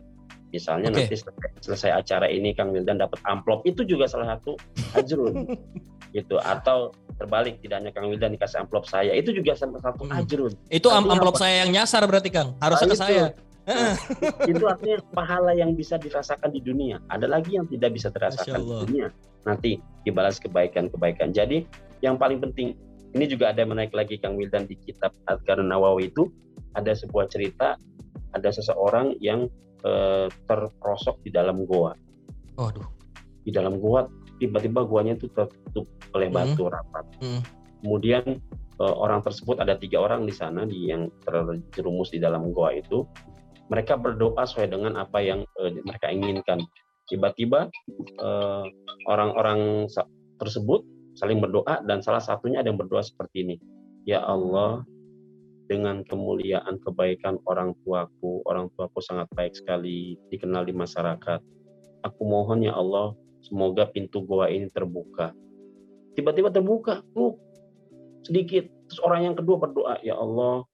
misalnya 0.48 0.92
Oke. 0.92 1.02
nanti 1.02 1.16
selesai, 1.16 1.48
selesai 1.60 1.90
acara 1.96 2.26
ini 2.28 2.52
Kang 2.52 2.70
Wildan 2.70 3.00
dapat 3.00 3.18
amplop 3.24 3.64
itu 3.64 3.82
juga 3.82 4.06
salah 4.06 4.36
satu 4.36 4.54
ajrun 4.94 5.48
gitu 6.14 6.36
atau 6.38 6.92
terbalik 7.16 7.58
tidak 7.58 7.80
hanya 7.80 7.90
Kang 7.90 8.06
Wildan 8.06 8.36
dikasih 8.36 8.60
amplop 8.60 8.84
saya 8.84 9.10
itu 9.12 9.32
juga 9.32 9.56
salah 9.56 9.80
satu 9.80 10.04
Hmm. 10.04 10.14
ajrun 10.14 10.52
Itu 10.68 10.92
am- 10.92 11.08
amplop 11.08 11.34
apa? 11.34 11.42
saya 11.42 11.64
yang 11.64 11.72
nyasar 11.72 12.04
berarti 12.04 12.28
Kang. 12.28 12.52
Harusnya 12.60 12.84
Ah, 12.84 12.92
ke 12.92 12.94
itu. 12.94 13.02
saya. 13.02 13.24
Nah, 13.62 13.94
itu 14.50 14.64
artinya 14.66 14.98
pahala 15.14 15.54
yang 15.54 15.78
bisa 15.78 15.94
dirasakan 15.98 16.50
di 16.50 16.60
dunia. 16.62 16.98
Ada 17.10 17.30
lagi 17.30 17.54
yang 17.54 17.66
tidak 17.70 17.94
bisa 17.94 18.10
dirasakan 18.10 18.58
di 18.58 18.74
dunia. 18.88 19.06
Nanti 19.46 19.78
dibalas 20.02 20.42
kebaikan-kebaikan. 20.42 21.30
Jadi 21.30 21.62
yang 22.02 22.18
paling 22.18 22.42
penting 22.42 22.74
ini 23.12 23.24
juga 23.28 23.52
ada 23.52 23.62
yang 23.62 23.76
menaik 23.76 23.92
lagi 23.94 24.18
Kang 24.18 24.34
Wildan 24.34 24.66
di 24.66 24.74
kitab 24.82 25.12
Adkar 25.28 25.60
Nawawi 25.62 26.10
itu 26.10 26.32
ada 26.74 26.96
sebuah 26.96 27.28
cerita 27.28 27.76
ada 28.32 28.48
seseorang 28.48 29.14
yang 29.20 29.46
eh, 29.84 30.26
terperosok 30.48 31.20
di 31.22 31.30
dalam 31.30 31.68
goa. 31.68 31.92
Waduh. 32.56 32.86
Di 33.44 33.50
dalam 33.52 33.78
goa 33.78 34.08
tiba-tiba 34.40 34.82
goanya 34.86 35.14
itu 35.14 35.30
tertutup 35.30 35.86
oleh 36.16 36.30
Hmm. 36.30 36.36
batu 36.38 36.66
rapat. 36.66 37.04
Hmm. 37.20 37.42
Kemudian 37.84 38.24
eh, 38.80 38.94
orang 38.96 39.20
tersebut 39.22 39.60
ada 39.60 39.76
tiga 39.76 40.00
orang 40.02 40.24
di 40.24 40.34
sana 40.34 40.64
di 40.64 40.88
yang 40.90 41.12
terjerumus 41.22 42.10
di 42.10 42.18
dalam 42.18 42.50
goa 42.50 42.72
itu 42.74 43.04
mereka 43.70 43.94
berdoa 43.98 44.42
sesuai 44.42 44.72
dengan 44.72 44.98
apa 44.98 45.22
yang 45.22 45.46
eh, 45.62 45.78
mereka 45.84 46.10
inginkan. 46.10 46.62
Tiba-tiba 47.10 47.68
eh, 48.18 48.64
orang-orang 49.06 49.90
tersebut 50.40 50.82
saling 51.14 51.38
berdoa 51.38 51.84
dan 51.84 52.00
salah 52.00 52.22
satunya 52.22 52.64
ada 52.64 52.72
yang 52.72 52.80
berdoa 52.80 53.04
seperti 53.04 53.44
ini. 53.44 53.56
Ya 54.02 54.24
Allah, 54.24 54.82
dengan 55.70 56.02
kemuliaan 56.04 56.76
kebaikan 56.82 57.38
orang 57.46 57.72
tuaku, 57.84 58.42
orang 58.48 58.68
tuaku 58.74 58.98
sangat 59.00 59.30
baik 59.32 59.54
sekali, 59.54 60.18
dikenal 60.28 60.66
di 60.66 60.74
masyarakat. 60.74 61.40
Aku 62.02 62.22
mohon 62.26 62.66
ya 62.66 62.74
Allah, 62.74 63.14
semoga 63.40 63.86
pintu 63.86 64.26
goa 64.26 64.50
ini 64.50 64.66
terbuka. 64.68 65.30
Tiba-tiba 66.18 66.50
terbuka, 66.50 67.00
uh, 67.14 67.34
sedikit. 68.26 68.68
Terus 68.90 69.00
orang 69.00 69.32
yang 69.32 69.34
kedua 69.38 69.56
berdoa, 69.56 70.02
ya 70.02 70.18
Allah, 70.18 70.66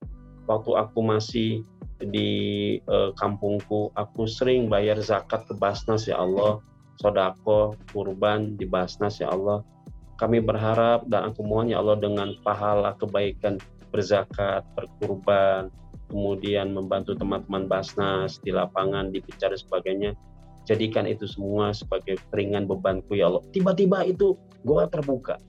waktu 0.49 0.71
aku 0.73 0.99
masih 0.99 1.63
di 1.99 2.31
eh, 2.79 3.11
kampungku, 3.19 3.91
aku 3.95 4.23
sering 4.23 4.71
bayar 4.71 4.99
zakat 5.03 5.43
ke 5.45 5.53
Basnas 5.55 6.07
ya 6.07 6.19
Allah, 6.19 6.63
sodako, 6.99 7.75
kurban 7.91 8.55
di 8.55 8.63
Basnas 8.63 9.19
ya 9.19 9.31
Allah. 9.31 9.63
Kami 10.19 10.43
berharap 10.43 11.07
dan 11.07 11.31
aku 11.31 11.43
mohon 11.47 11.71
ya 11.71 11.79
Allah 11.79 11.95
dengan 11.95 12.35
pahala 12.43 12.95
kebaikan 12.99 13.55
berzakat, 13.91 14.67
berkurban, 14.75 15.71
kemudian 16.11 16.75
membantu 16.75 17.15
teman-teman 17.15 17.67
Basnas 17.67 18.39
di 18.43 18.51
lapangan, 18.51 19.11
di 19.15 19.23
sebagainya. 19.39 20.15
Jadikan 20.67 21.09
itu 21.09 21.25
semua 21.25 21.73
sebagai 21.73 22.19
ringan 22.35 22.69
bebanku 22.69 23.17
ya 23.17 23.31
Allah. 23.31 23.41
Tiba-tiba 23.49 24.05
itu 24.05 24.37
gua 24.61 24.85
terbuka. 24.85 25.39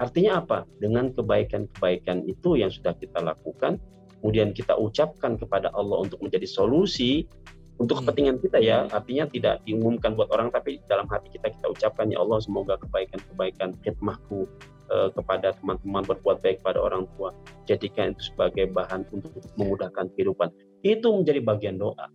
Artinya 0.00 0.44
apa? 0.44 0.58
Dengan 0.80 1.12
kebaikan-kebaikan 1.12 2.24
itu 2.28 2.56
yang 2.56 2.72
sudah 2.72 2.96
kita 2.96 3.20
lakukan, 3.20 3.80
kemudian 4.26 4.50
kita 4.50 4.74
ucapkan 4.74 5.38
kepada 5.38 5.70
Allah 5.70 6.02
untuk 6.02 6.18
menjadi 6.18 6.50
solusi 6.50 7.30
untuk 7.78 8.02
Hmm. 8.02 8.10
kepentingan 8.10 8.36
kita 8.42 8.58
ya. 8.58 8.90
Artinya 8.90 9.30
tidak 9.30 9.62
diumumkan 9.62 10.18
buat 10.18 10.26
orang, 10.34 10.50
tapi 10.50 10.82
dalam 10.90 11.06
hati 11.06 11.30
kita 11.30 11.54
kita 11.54 11.70
ucapkan 11.70 12.10
ya 12.10 12.18
Allah 12.18 12.42
semoga 12.42 12.74
kebaikan-kebaikan 12.82 13.78
khidmahku 13.86 14.50
eh, 14.90 15.08
kepada 15.14 15.54
teman-teman 15.62 16.02
berbuat 16.10 16.42
baik 16.42 16.58
pada 16.66 16.82
orang 16.82 17.06
tua. 17.14 17.30
Jadikan 17.70 18.18
itu 18.18 18.34
sebagai 18.34 18.66
bahan 18.74 19.06
untuk 19.14 19.30
memudahkan 19.54 20.10
kehidupan. 20.18 20.50
Itu 20.82 21.14
menjadi 21.14 21.38
bagian 21.46 21.78
doa. 21.78 22.10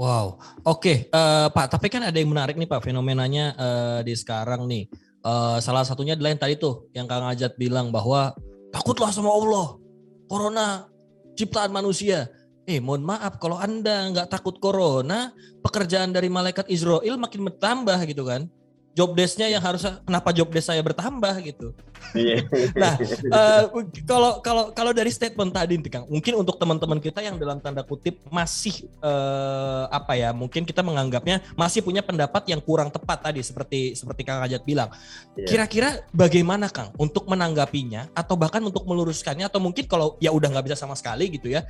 Wow, 0.00 0.40
oke 0.64 0.80
okay. 0.80 0.96
uh, 1.12 1.52
Pak. 1.52 1.76
Tapi 1.76 1.92
kan 1.92 2.00
ada 2.00 2.16
yang 2.16 2.32
menarik 2.32 2.56
nih 2.56 2.64
Pak 2.64 2.88
fenomenanya 2.88 3.52
uh, 3.60 4.00
di 4.00 4.16
sekarang 4.16 4.64
nih. 4.64 4.88
Uh, 5.20 5.60
salah 5.60 5.84
satunya 5.84 6.16
adalah 6.16 6.32
yang 6.32 6.40
tadi 6.40 6.56
tuh 6.56 6.88
yang 6.96 7.04
Kang 7.04 7.28
Ajat 7.28 7.52
bilang 7.60 7.92
bahwa 7.92 8.32
takutlah 8.72 9.12
sama 9.12 9.28
Allah. 9.28 9.76
Corona 10.24 10.86
ciptaan 11.34 11.70
manusia. 11.74 12.30
Eh, 12.68 12.78
mohon 12.78 13.02
maaf 13.02 13.40
kalau 13.42 13.58
Anda 13.58 14.10
nggak 14.14 14.30
takut 14.30 14.62
corona, 14.62 15.34
pekerjaan 15.64 16.14
dari 16.14 16.30
malaikat 16.30 16.70
Israel 16.70 17.18
makin 17.18 17.50
bertambah 17.50 17.98
gitu 18.06 18.22
kan 18.22 18.46
job 18.90 19.14
desknya 19.14 19.46
yang 19.46 19.62
harusnya 19.62 20.02
kenapa 20.02 20.34
job 20.34 20.50
desk 20.50 20.74
saya 20.74 20.82
bertambah 20.82 21.34
gitu. 21.46 21.70
Iya. 22.10 22.42
nah, 22.74 22.94
uh, 23.30 23.64
kalau 24.02 24.42
kalau 24.42 24.64
kalau 24.74 24.92
dari 24.92 25.14
statement 25.14 25.54
tadi 25.54 25.78
Kang, 25.86 26.10
mungkin 26.10 26.42
untuk 26.42 26.58
teman-teman 26.58 26.98
kita 26.98 27.22
yang 27.22 27.38
dalam 27.38 27.62
tanda 27.62 27.86
kutip 27.86 28.18
masih 28.28 28.90
uh, 28.98 29.86
apa 29.94 30.18
ya, 30.18 30.34
mungkin 30.34 30.66
kita 30.66 30.82
menganggapnya 30.82 31.38
masih 31.54 31.86
punya 31.86 32.02
pendapat 32.02 32.50
yang 32.50 32.58
kurang 32.58 32.90
tepat 32.90 33.30
tadi 33.30 33.40
seperti 33.46 33.94
seperti 33.94 34.26
Kang 34.26 34.42
Ajat 34.42 34.66
bilang. 34.66 34.90
Iya. 35.38 35.46
Kira-kira 35.46 36.02
bagaimana 36.10 36.66
Kang 36.66 36.90
untuk 36.98 37.30
menanggapinya 37.30 38.10
atau 38.10 38.34
bahkan 38.34 38.60
untuk 38.64 38.82
meluruskannya 38.90 39.46
atau 39.46 39.62
mungkin 39.62 39.86
kalau 39.86 40.18
ya 40.18 40.34
udah 40.34 40.50
nggak 40.50 40.66
bisa 40.66 40.76
sama 40.82 40.98
sekali 40.98 41.30
gitu 41.30 41.46
ya, 41.46 41.62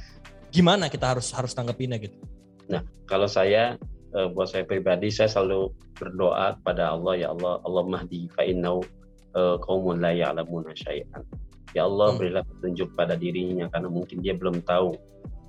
gimana 0.48 0.88
kita 0.88 1.12
harus 1.12 1.28
harus 1.37 1.52
tanggapinnya 1.52 2.00
gitu? 2.00 2.16
Nah, 2.70 2.87
kalau 3.04 3.26
saya 3.26 3.76
uh, 4.14 4.29
buat 4.33 4.51
saya 4.51 4.66
pribadi 4.66 5.11
saya 5.11 5.31
selalu 5.31 5.70
berdoa 5.99 6.59
kepada 6.61 6.94
Allah 6.94 7.14
ya 7.18 7.29
Allah 7.35 7.62
Allah 7.66 7.85
mahdi 7.87 8.27
fa 8.33 8.42
innau 8.46 8.83
uh, 9.37 9.57
qaumun 9.62 10.03
la 10.03 10.14
ya'lamuna 10.14 10.75
syai'an. 10.75 11.23
Ya 11.70 11.87
Allah 11.87 12.14
hmm. 12.14 12.18
berilah 12.18 12.42
petunjuk 12.42 12.88
pada 12.99 13.14
dirinya 13.14 13.70
karena 13.70 13.88
mungkin 13.90 14.18
dia 14.23 14.35
belum 14.35 14.66
tahu 14.66 14.94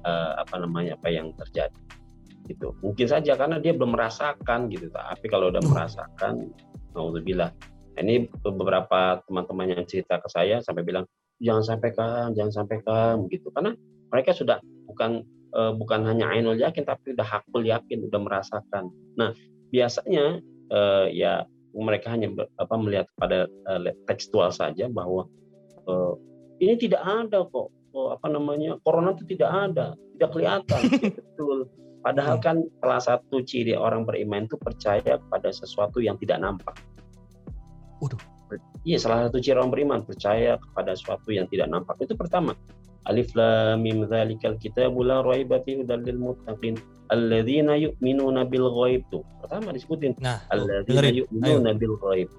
uh, 0.06 0.32
apa 0.38 0.56
namanya 0.62 0.98
apa 0.98 1.10
yang 1.10 1.34
terjadi. 1.34 1.78
Gitu. 2.46 2.74
Mungkin 2.82 3.08
saja 3.10 3.34
karena 3.38 3.58
dia 3.58 3.74
belum 3.74 3.98
merasakan 3.98 4.70
gitu. 4.70 4.90
Tapi 4.94 5.26
kalau 5.30 5.50
udah 5.50 5.62
hmm. 5.62 5.72
merasakan 5.72 6.34
naudzubillah. 6.94 7.50
Nah, 7.92 8.02
ini 8.08 8.30
beberapa 8.40 9.20
teman-teman 9.28 9.76
yang 9.76 9.84
cerita 9.84 10.22
ke 10.22 10.28
saya 10.32 10.64
sampai 10.64 10.86
bilang 10.86 11.04
jangan 11.42 11.76
sampaikan, 11.76 12.32
jangan 12.38 12.64
sampaikan 12.64 13.26
gitu. 13.28 13.50
Karena 13.52 13.74
mereka 14.12 14.32
sudah 14.36 14.62
bukan 14.86 15.26
uh, 15.56 15.72
bukan 15.76 16.04
hanya 16.08 16.32
ainul 16.32 16.58
yakin 16.58 16.84
tapi 16.84 17.14
udah 17.16 17.28
hakul 17.28 17.64
yakin 17.64 18.08
udah 18.08 18.20
merasakan 18.22 18.92
nah 19.16 19.32
biasanya 19.72 20.40
uh, 20.72 21.08
ya 21.12 21.48
mereka 21.72 22.12
hanya 22.12 22.28
ber, 22.32 22.52
apa 22.60 22.76
melihat 22.76 23.08
pada 23.16 23.48
uh, 23.68 23.80
tekstual 24.08 24.52
saja 24.52 24.92
bahwa 24.92 25.28
uh, 25.88 26.14
ini 26.60 26.76
tidak 26.76 27.02
ada 27.04 27.48
kok 27.48 27.72
oh, 27.96 28.10
apa 28.12 28.28
namanya 28.28 28.76
corona 28.84 29.16
itu 29.16 29.24
tidak 29.36 29.52
ada 29.52 29.96
tidak 30.18 30.30
kelihatan 30.36 30.82
betul 31.20 31.58
padahal 32.02 32.36
kan 32.44 32.66
salah 32.84 33.00
satu 33.00 33.46
ciri 33.46 33.78
orang 33.78 34.04
beriman 34.04 34.50
itu 34.50 34.60
percaya 34.60 35.22
pada 35.32 35.50
sesuatu 35.54 36.04
yang 36.04 36.20
tidak 36.20 36.44
nampak 36.44 36.76
Waduh. 38.02 38.18
Iya, 38.82 38.98
salah 38.98 39.30
satu 39.30 39.38
ciri 39.38 39.56
orang 39.62 39.72
beriman 39.72 40.02
percaya 40.02 40.58
kepada 40.58 40.98
sesuatu 40.98 41.30
yang 41.30 41.46
tidak 41.48 41.70
nampak. 41.70 42.02
Itu 42.02 42.18
pertama. 42.18 42.58
Alif 43.10 43.34
lam 43.34 43.82
mim 43.82 44.06
dzalikal 44.06 44.62
kitabu 44.62 45.02
la 45.02 45.26
raiba 45.26 45.58
fihi 45.66 45.82
hudal 45.82 46.06
lil 46.06 46.22
muttaqin 46.22 46.78
alladzina 47.10 47.74
yu'minuna 47.74 48.46
bil 48.46 48.70
ghaib 48.70 49.02
tuh. 49.10 49.26
Pertama 49.42 49.74
disebutin. 49.74 50.14
Nah, 50.22 50.38
alladzina 50.54 51.10
yu'minuna 51.10 51.74
bil 51.74 51.98
ghaib. 51.98 52.30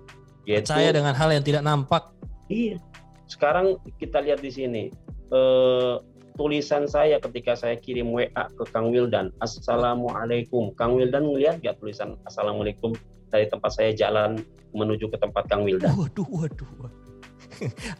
Yaitu, 0.46 0.70
Percaya 0.70 0.90
dengan 0.94 1.14
hal 1.18 1.31
yang 1.35 1.42
tidak 1.42 1.62
nampak. 1.66 2.14
Iya. 2.46 2.79
Sekarang 3.27 3.79
kita 3.98 4.22
lihat 4.22 4.38
di 4.38 4.51
sini. 4.51 4.85
Eh, 5.33 5.94
tulisan 6.38 6.88
saya 6.88 7.20
ketika 7.20 7.53
saya 7.59 7.77
kirim 7.77 8.14
WA 8.14 8.31
ke 8.31 8.64
Kang 8.72 8.94
Wildan, 8.94 9.35
Assalamualaikum. 9.42 10.72
Kang 10.79 10.96
Wildan 10.96 11.29
ngelihat 11.29 11.61
gak 11.61 11.77
tulisan 11.81 12.16
Assalamualaikum 12.25 12.96
dari 13.29 13.48
tempat 13.48 13.72
saya 13.77 13.92
jalan 13.92 14.40
menuju 14.72 15.12
ke 15.12 15.16
tempat 15.20 15.44
Kang 15.48 15.64
Wildan? 15.64 15.92
Waduh, 15.92 16.29
waduh, 16.29 16.68
waduh 16.81 17.02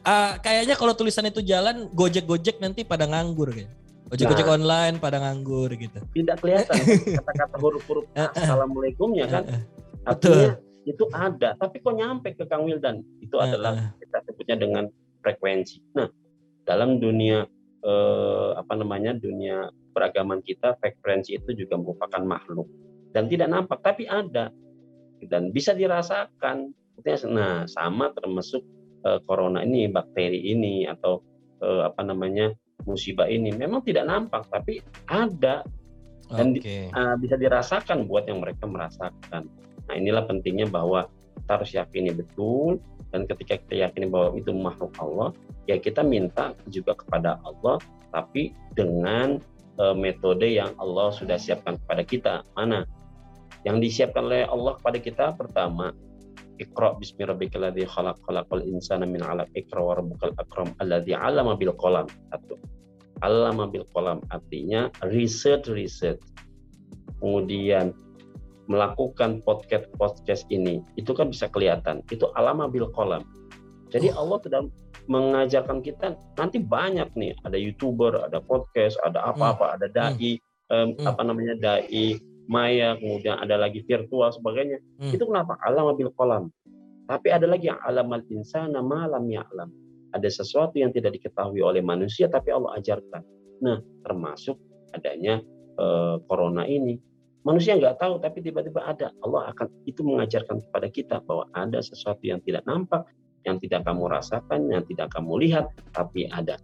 uh, 0.07 0.33
kayaknya 0.45 0.75
kalau 0.79 0.93
tulisan 0.97 1.29
itu 1.29 1.41
jalan, 1.45 1.89
gojek-gojek 1.93 2.59
nanti 2.59 2.83
pada 2.83 3.07
nganggur 3.07 3.53
gitu. 3.55 3.71
Gojek-gojek 4.13 4.45
nah, 4.45 4.57
online 4.61 4.95
pada 5.01 5.17
nganggur 5.25 5.73
gitu. 5.73 5.99
Tidak 6.13 6.37
kelihatan 6.37 6.77
kata-kata 7.21 7.57
huruf-huruf 7.57 8.05
assalamualaikumnya 8.13 9.25
kan. 9.25 9.43
Artinya 10.05 10.61
itu 10.85 11.05
ada, 11.15 11.57
tapi 11.57 11.81
kok 11.81 11.95
nyampe 11.97 12.37
ke 12.37 12.45
Kang 12.45 12.69
Wildan? 12.69 13.01
Itu 13.25 13.41
adalah 13.41 13.97
kita 14.03 14.19
sebutnya 14.29 14.61
dengan 14.61 14.85
frekuensi. 15.25 15.97
Nah, 15.97 16.11
dalam 16.69 17.01
dunia 17.01 17.47
eh, 17.81 18.51
apa 18.59 18.75
namanya? 18.77 19.17
dunia 19.17 19.71
beragaman 19.97 20.45
kita, 20.45 20.77
frekuensi 20.77 21.39
itu 21.39 21.55
juga 21.57 21.81
merupakan 21.81 22.21
makhluk 22.21 22.69
dan 23.13 23.29
tidak 23.29 23.49
nampak 23.53 23.79
tapi 23.85 24.09
ada 24.09 24.51
dan 25.29 25.53
bisa 25.55 25.77
dirasakan. 25.77 26.73
Nah, 27.33 27.67
sama 27.67 28.13
termasuk 28.15 28.63
uh, 29.07 29.19
corona 29.27 29.63
ini, 29.63 29.89
bakteri 29.91 30.39
ini 30.53 30.87
atau 30.87 31.23
uh, 31.63 31.87
apa 31.87 32.03
namanya 32.03 32.51
musibah 32.83 33.31
ini 33.31 33.55
memang 33.55 33.87
tidak 33.87 34.11
nampak 34.11 34.43
tapi 34.51 34.83
ada 35.07 35.63
dan 36.33 36.57
okay. 36.57 36.89
uh, 36.97 37.15
bisa 37.21 37.37
dirasakan 37.37 38.09
buat 38.09 38.25
yang 38.27 38.41
mereka 38.41 38.65
merasakan. 38.65 39.47
Nah 39.87 39.95
inilah 39.95 40.25
pentingnya 40.25 40.67
bahwa 40.67 41.07
kita 41.43 41.51
harus 41.59 41.71
yakini 41.77 42.11
betul 42.15 42.81
dan 43.13 43.29
ketika 43.29 43.61
kita 43.61 43.89
yakini 43.89 44.09
bahwa 44.09 44.33
itu 44.39 44.51
makhluk 44.57 44.95
Allah 44.97 45.37
ya 45.69 45.77
kita 45.77 46.01
minta 46.01 46.57
juga 46.73 46.97
kepada 46.97 47.37
Allah 47.45 47.77
tapi 48.11 48.57
dengan 48.73 49.41
uh, 49.77 49.97
metode 49.97 50.49
yang 50.49 50.73
Allah 50.81 51.13
sudah 51.13 51.37
siapkan 51.37 51.77
kepada 51.85 52.03
kita 52.07 52.35
mana 52.57 52.89
yang 53.63 53.79
disiapkan 53.79 54.27
oleh 54.27 54.49
Allah 54.49 54.79
kepada 54.81 54.99
kita 54.99 55.27
pertama 55.37 55.93
Iqra 56.61 56.99
bismi 57.01 57.25
rabbikal 57.25 57.65
ladzi 57.65 57.89
khalaq 57.89 58.21
khalaqal 58.29 58.61
insana 58.69 59.09
min 59.09 59.25
'alaq 59.25 59.49
Iqra 59.57 59.81
wa 59.81 59.97
rabbukal 59.97 60.35
akram 60.37 60.73
alladzi 60.83 61.17
'allama 61.17 61.57
bil 61.57 61.73
qalam. 61.77 62.07
Satu. 62.29 62.61
'Allama 63.23 63.71
bil 63.71 63.87
qalam 63.95 64.21
artinya 64.29 64.93
research 65.09 65.71
research. 65.73 66.21
Kemudian 67.23 67.95
melakukan 68.67 69.43
podcast 69.43 69.87
podcast 69.99 70.43
ini 70.51 70.83
itu 70.95 71.11
kan 71.13 71.31
bisa 71.31 71.51
kelihatan 71.51 72.03
itu 72.11 72.29
alama 72.35 72.67
bil 72.67 72.91
qalam. 72.93 73.23
Jadi 73.93 74.09
oh. 74.13 74.25
Allah 74.25 74.39
sedang 74.43 74.67
mengajarkan 75.11 75.83
kita 75.83 76.15
nanti 76.39 76.63
banyak 76.63 77.11
nih 77.19 77.35
ada 77.43 77.59
youtuber, 77.59 78.23
ada 78.23 78.39
podcast, 78.39 78.97
ada 79.03 79.35
apa-apa, 79.35 79.67
hmm. 79.67 79.77
ada 79.77 79.87
dai, 79.91 80.39
hmm. 80.39 80.73
um, 80.73 80.89
apa 81.11 81.23
namanya 81.27 81.55
dai 81.59 82.17
maya, 82.51 82.99
kemudian 82.99 83.39
ada 83.39 83.59
lagi 83.59 83.85
virtual 83.87 84.31
sebagainya. 84.35 84.79
Hmm. 84.99 85.13
Itu 85.15 85.29
kenapa? 85.29 85.59
Alam 85.63 85.95
bil 85.95 86.11
kolam. 86.15 86.51
Tapi 87.07 87.29
ada 87.29 87.45
lagi 87.45 87.69
yang 87.69 87.83
alam 87.83 88.09
al 88.15 88.25
insana 88.31 88.81
malam 88.81 89.27
ya 89.29 89.43
alam. 89.53 89.69
Ada 90.13 90.29
sesuatu 90.29 90.77
yang 90.77 90.93
tidak 90.93 91.19
diketahui 91.19 91.61
oleh 91.65 91.81
manusia 91.81 92.29
tapi 92.29 92.53
Allah 92.53 92.79
ajarkan. 92.79 93.23
Nah, 93.65 93.81
termasuk 94.05 94.57
adanya 94.93 95.41
eh, 95.77 96.17
corona 96.29 96.69
ini. 96.69 97.01
Manusia 97.43 97.75
nggak 97.75 97.99
tahu 97.99 98.23
tapi 98.23 98.39
tiba-tiba 98.39 98.87
ada. 98.87 99.11
Allah 99.25 99.51
akan 99.51 99.67
itu 99.89 100.07
mengajarkan 100.07 100.63
kepada 100.69 100.89
kita 100.93 101.17
bahwa 101.27 101.51
ada 101.57 101.83
sesuatu 101.83 102.23
yang 102.23 102.39
tidak 102.47 102.63
nampak, 102.71 103.03
yang 103.43 103.59
tidak 103.59 103.83
kamu 103.83 104.07
rasakan, 104.07 104.71
yang 104.71 104.87
tidak 104.87 105.11
kamu 105.11 105.43
lihat, 105.43 105.67
tapi 105.91 106.31
ada. 106.31 106.55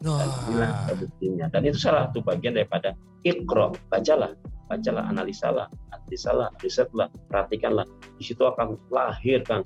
Dan 0.00 0.96
buktinya. 0.96 1.46
Dan 1.52 1.62
itu 1.68 1.76
salah 1.76 2.08
satu 2.08 2.24
bagian 2.24 2.56
daripada 2.56 2.96
ikro. 3.22 3.76
Bacalah, 3.92 4.32
bacalah, 4.72 5.04
analisalah, 5.12 5.68
analisalah, 5.92 6.48
risetlah, 6.64 7.12
perhatikanlah. 7.28 7.84
Di 8.16 8.24
situ 8.32 8.42
akan 8.48 8.80
lahir 8.88 9.44
kan, 9.44 9.60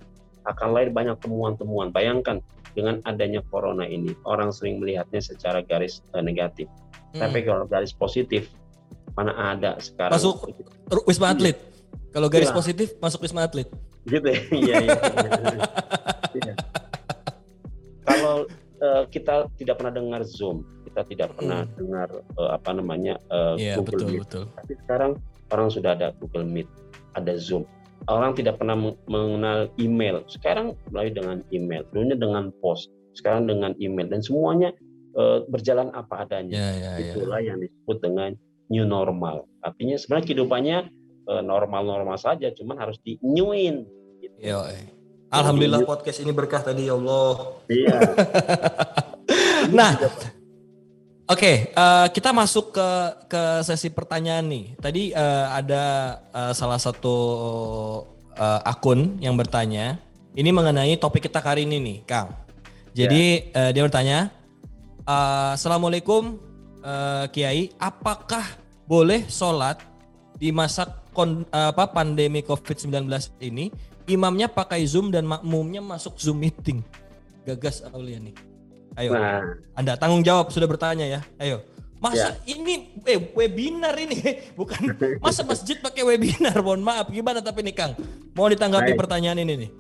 akan 0.45 0.69
lahir 0.75 0.91
banyak 0.91 1.15
temuan-temuan. 1.23 1.95
Bayangkan 1.95 2.43
dengan 2.75 2.99
adanya 3.07 3.41
corona 3.47 3.87
ini, 3.87 4.11
orang 4.27 4.51
sering 4.51 4.83
melihatnya 4.83 5.23
secara 5.23 5.63
garis 5.63 6.03
uh, 6.19 6.23
negatif. 6.23 6.67
Hmm. 7.15 7.23
Tapi 7.23 7.47
kalau 7.47 7.71
garis 7.71 7.95
positif, 7.95 8.51
mana 9.15 9.55
ada 9.55 9.79
sekarang? 9.79 10.19
Masuk 10.19 10.51
wisma 11.07 11.31
atlet. 11.31 11.55
Kalau 12.11 12.27
garis 12.27 12.51
ya. 12.51 12.55
positif 12.55 12.89
masuk 12.99 13.23
wisma 13.23 13.47
atlet. 13.47 13.71
Gitu 14.05 14.27
ya. 14.27 14.39
Iya, 14.51 14.75
iya. 14.83 14.99
iya. 16.35 16.55
Kalau 18.05 18.45
uh, 18.85 19.03
kita 19.09 19.49
tidak 19.57 19.81
pernah 19.81 19.95
dengar 19.97 20.21
Zoom, 20.29 20.69
kita 20.85 21.09
tidak 21.09 21.29
pernah 21.33 21.65
hmm. 21.65 21.73
dengar 21.81 22.09
uh, 22.37 22.51
apa 22.53 22.71
namanya 22.77 23.17
uh, 23.33 23.57
yeah, 23.57 23.81
Google 23.81 24.05
betul, 24.05 24.09
Meet. 24.13 24.23
Betul. 24.29 24.45
Tapi 24.53 24.73
sekarang 24.85 25.13
orang 25.49 25.69
sudah 25.73 25.91
ada 25.97 26.13
Google 26.21 26.45
Meet, 26.45 26.69
ada 27.17 27.33
Zoom. 27.41 27.65
Orang 28.05 28.37
tidak 28.37 28.61
pernah 28.61 28.77
mengenal 29.09 29.73
email. 29.81 30.21
Sekarang 30.29 30.77
mulai 30.93 31.09
dengan 31.09 31.41
email, 31.49 31.89
dulunya 31.89 32.21
dengan 32.21 32.53
post, 32.61 32.93
sekarang 33.17 33.49
dengan 33.49 33.73
email 33.81 34.13
dan 34.13 34.21
semuanya 34.21 34.77
uh, 35.17 35.41
berjalan 35.49 35.89
apa 35.97 36.29
adanya. 36.29 36.53
Yeah, 36.53 36.73
yeah, 36.77 36.95
ya. 37.01 37.05
Itulah 37.17 37.41
yeah. 37.41 37.49
yang 37.49 37.59
disebut 37.65 37.99
dengan 38.05 38.31
new 38.69 38.85
normal. 38.85 39.49
Artinya 39.65 39.97
sebenarnya 39.97 40.27
kehidupannya 40.29 40.79
normal-normal 41.25 42.21
saja, 42.21 42.53
cuman 42.53 42.77
harus 42.77 43.01
di 43.01 43.17
newin. 43.25 43.89
Gitu. 44.21 44.37
Yo, 44.45 44.61
eh. 44.69 44.93
Alhamdulillah 45.35 45.83
podcast 45.83 46.23
ini 46.23 46.31
berkah 46.31 46.63
tadi 46.63 46.87
ya 46.87 46.95
Allah. 46.95 47.33
Iya. 47.67 47.97
nah, 49.79 49.93
Oke, 51.25 51.73
uh, 51.73 52.05
kita 52.13 52.37
masuk 52.37 52.77
ke 52.77 52.89
ke 53.33 53.43
sesi 53.65 53.89
pertanyaan 53.89 54.45
nih. 54.45 54.65
Tadi 54.77 55.03
uh, 55.17 55.57
ada 55.57 55.85
uh, 56.37 56.53
salah 56.53 56.77
satu 56.77 57.17
uh, 58.37 58.61
akun 58.61 59.17
yang 59.25 59.33
bertanya. 59.33 59.97
Ini 60.37 60.53
mengenai 60.53 61.01
topik 61.01 61.25
kita 61.25 61.41
kali 61.41 61.65
ini 61.65 61.81
nih, 61.81 61.99
Kang. 62.05 62.29
Jadi 62.93 63.51
yeah. 63.51 63.57
uh, 63.57 63.71
dia 63.73 63.83
bertanya, 63.89 64.19
uh, 65.09 65.57
Assalamualaikum 65.57 66.37
uh, 66.85 67.25
Kiai, 67.33 67.73
apakah 67.81 68.45
boleh 68.85 69.25
sholat 69.25 69.81
di 70.37 70.53
masa 70.53 70.93
kon, 71.17 71.49
uh, 71.49 71.73
apa 71.73 71.89
pandemi 71.89 72.45
COVID-19 72.45 73.09
ini 73.41 73.73
imamnya 74.09 74.49
pakai 74.51 74.85
Zoom 74.85 75.09
dan 75.13 75.25
makmumnya 75.25 75.81
masuk 75.81 76.17
Zoom 76.21 76.43
meeting? 76.43 76.85
Gagas 77.45 77.85
Aulia 77.93 78.21
nih. 78.21 78.35
Ayo. 78.95 79.11
Nah. 79.15 79.43
Anda 79.75 79.99
tanggung 79.99 80.23
jawab 80.23 80.49
sudah 80.55 80.69
bertanya 80.71 81.05
ya. 81.05 81.21
Ayo. 81.41 81.61
Masa 81.99 82.37
ya. 82.45 82.61
ini 82.61 83.01
eh, 83.09 83.17
webinar 83.33 83.97
ini 83.97 84.21
bukan 84.61 84.93
masa 85.25 85.41
masjid 85.43 85.81
pakai 85.81 86.05
webinar. 86.05 86.57
Mohon 86.61 86.83
maaf 86.85 87.07
gimana 87.09 87.41
tapi 87.41 87.65
nih 87.65 87.75
Kang? 87.75 87.93
Mau 88.37 88.47
ditanggapi 88.47 88.93
Baik. 88.93 89.01
pertanyaan 89.01 89.41
ini 89.41 89.67
nih. 89.67 89.71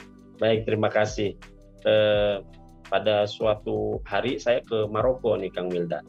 Baik, 0.41 0.66
terima 0.66 0.89
kasih. 0.89 1.37
Eh, 1.85 2.37
pada 2.89 3.29
suatu 3.29 4.01
hari 4.09 4.41
saya 4.41 4.64
ke 4.64 4.89
Maroko 4.89 5.37
nih 5.37 5.53
Kang 5.53 5.68
Wilda. 5.68 6.01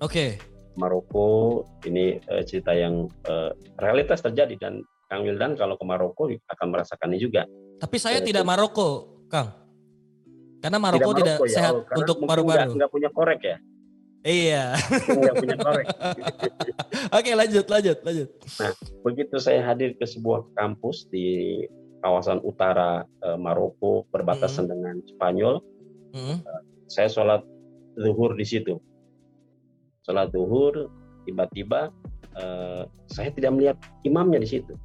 Oke. 0.00 0.10
Okay. 0.10 0.30
Maroko 0.78 1.66
ini 1.84 2.16
eh, 2.16 2.42
cerita 2.46 2.72
yang 2.72 3.10
eh, 3.26 3.50
realitas 3.82 4.22
terjadi 4.22 4.54
dan 4.56 4.86
Kang 5.10 5.26
Wildan 5.26 5.58
kalau 5.58 5.74
ke 5.74 5.82
Maroko 5.82 6.30
akan 6.30 6.66
merasakannya 6.70 7.18
juga. 7.18 7.42
Tapi 7.82 7.96
saya 7.98 8.22
eh, 8.22 8.30
tidak 8.30 8.46
Maroko, 8.46 9.18
Kang. 9.26 9.50
Karena 10.62 10.78
Maroko 10.78 11.10
tidak, 11.18 11.42
tidak 11.42 11.50
ya? 11.50 11.56
sehat 11.58 11.74
oh, 11.74 11.98
untuk 11.98 12.16
paru-paru. 12.22 12.78
Enggak 12.78 12.90
punya 12.94 13.10
korek 13.10 13.40
ya? 13.42 13.56
Iya. 14.22 14.64
Enggak 15.10 15.34
punya 15.34 15.56
korek. 15.58 15.86
Oke, 17.18 17.30
lanjut, 17.34 17.66
lanjut, 17.66 17.98
lanjut. 18.06 18.28
Nah, 18.62 18.72
begitu 19.02 19.36
saya 19.42 19.66
hadir 19.66 19.98
ke 19.98 20.06
sebuah 20.06 20.46
kampus 20.54 21.10
di 21.10 21.58
kawasan 22.04 22.38
utara 22.46 23.02
uh, 23.26 23.34
Maroko 23.40 24.06
berbatasan 24.14 24.68
hmm. 24.68 24.72
dengan 24.72 24.94
Spanyol, 25.10 25.54
hmm. 26.14 26.36
uh, 26.44 26.62
saya 26.86 27.08
sholat 27.10 27.42
zuhur 27.96 28.36
di 28.36 28.44
situ. 28.44 28.76
Sholat 30.04 30.30
zuhur, 30.30 30.92
tiba-tiba 31.24 31.88
uh, 32.36 32.84
saya 33.08 33.32
tidak 33.32 33.52
melihat 33.56 33.76
imamnya 34.04 34.44
di 34.44 34.60
situ. 34.60 34.76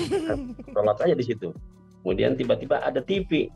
sholat 0.74 0.96
saja 0.98 1.14
di 1.14 1.24
situ. 1.24 1.48
Kemudian 2.02 2.34
tiba-tiba 2.34 2.82
ada 2.82 2.98
TV 2.98 3.46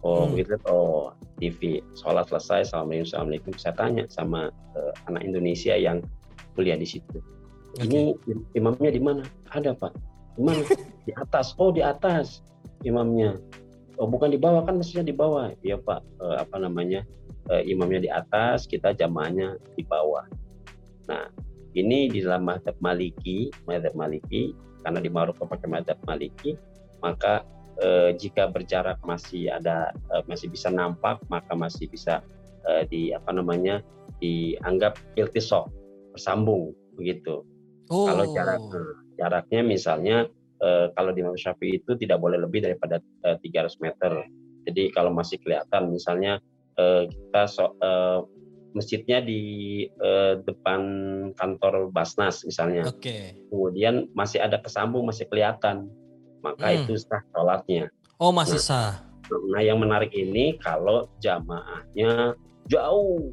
oh 0.00 0.28
hmm. 0.28 0.36
gitu 0.40 0.54
oh 0.68 1.12
TV 1.36 1.84
sholat 1.96 2.28
selesai 2.28 2.68
assalamualaikum 2.68 3.06
assalamualaikum. 3.08 3.52
Saya 3.56 3.74
tanya 3.76 4.04
sama 4.08 4.52
uh, 4.76 4.92
anak 5.08 5.22
Indonesia 5.24 5.76
yang 5.76 6.04
kuliah 6.56 6.76
di 6.76 6.88
situ. 6.88 7.18
Okay. 7.78 7.86
ini 7.86 8.00
imamnya 8.58 8.90
di 8.90 9.00
mana? 9.00 9.22
Ada 9.54 9.72
pak. 9.78 9.94
Di 10.34 10.42
mana? 10.42 10.62
Di 11.06 11.12
atas. 11.16 11.56
Oh 11.56 11.72
di 11.72 11.80
atas 11.80 12.44
imamnya. 12.84 13.38
Oh 13.96 14.08
bukan 14.08 14.32
di 14.32 14.40
bawah 14.40 14.64
kan 14.64 14.76
mestinya 14.76 15.06
di 15.06 15.14
bawah. 15.14 15.54
Iya 15.64 15.80
pak. 15.80 16.02
Uh, 16.20 16.36
apa 16.40 16.60
namanya? 16.60 17.06
Uh, 17.48 17.64
imamnya 17.64 18.04
di 18.04 18.10
atas 18.12 18.68
kita 18.68 18.92
jamaahnya 18.92 19.56
di 19.74 19.82
bawah. 19.86 20.26
Nah 21.08 21.30
ini 21.74 22.10
di 22.10 22.20
dalam 22.22 22.46
madhab 22.46 22.74
maliki 22.82 23.50
madhab 23.66 23.94
maliki 23.94 24.54
karena 24.80 25.00
di 25.00 25.10
Maroko 25.12 25.44
pakai 25.44 25.68
madhab 25.68 25.98
maliki 26.04 26.56
maka 27.00 27.44
eh, 27.80 28.12
jika 28.16 28.48
berjarak 28.52 29.00
masih 29.04 29.48
ada 29.52 29.92
eh, 30.12 30.22
masih 30.28 30.52
bisa 30.52 30.68
nampak 30.68 31.20
maka 31.32 31.52
masih 31.56 31.88
bisa 31.88 32.20
eh, 32.68 32.84
di 32.88 33.10
apa 33.12 33.32
namanya 33.32 33.80
dianggap 34.20 35.00
iltisok 35.16 35.72
bersambung 36.12 36.76
begitu. 36.94 37.42
Oh. 37.88 38.06
Kalau 38.06 38.24
jarak 38.30 38.60
eh, 38.60 38.94
jaraknya 39.16 39.60
misalnya 39.64 40.16
eh, 40.60 40.86
kalau 40.92 41.10
di 41.16 41.24
Imam 41.24 41.36
Syafi'i 41.36 41.80
itu 41.80 41.96
tidak 41.96 42.20
boleh 42.20 42.38
lebih 42.38 42.62
daripada 42.64 43.00
eh, 43.24 43.36
300 43.40 43.84
meter. 43.84 44.12
Jadi 44.68 44.92
kalau 44.92 45.10
masih 45.10 45.40
kelihatan 45.40 45.88
misalnya 45.88 46.38
eh, 46.76 47.08
kita 47.08 47.42
so, 47.48 47.72
eh, 47.80 48.20
masjidnya 48.72 49.18
di 49.22 49.42
eh, 49.88 50.34
depan 50.42 50.80
kantor 51.34 51.90
Basnas 51.90 52.46
misalnya. 52.46 52.86
Okay. 52.90 53.38
Kemudian 53.50 54.10
masih 54.14 54.42
ada 54.42 54.58
kesambung 54.62 55.06
masih 55.06 55.26
kelihatan 55.26 55.90
maka 56.40 56.72
hmm. 56.72 56.76
itu 56.84 56.92
sah 57.00 57.22
sholatnya. 57.32 57.92
Oh 58.20 58.32
masih 58.32 58.60
nah, 58.60 58.66
sah. 58.66 58.92
Nah 59.30 59.62
yang 59.62 59.78
menarik 59.78 60.10
ini 60.16 60.56
kalau 60.58 61.06
jamaahnya 61.22 62.34
jauh. 62.68 63.32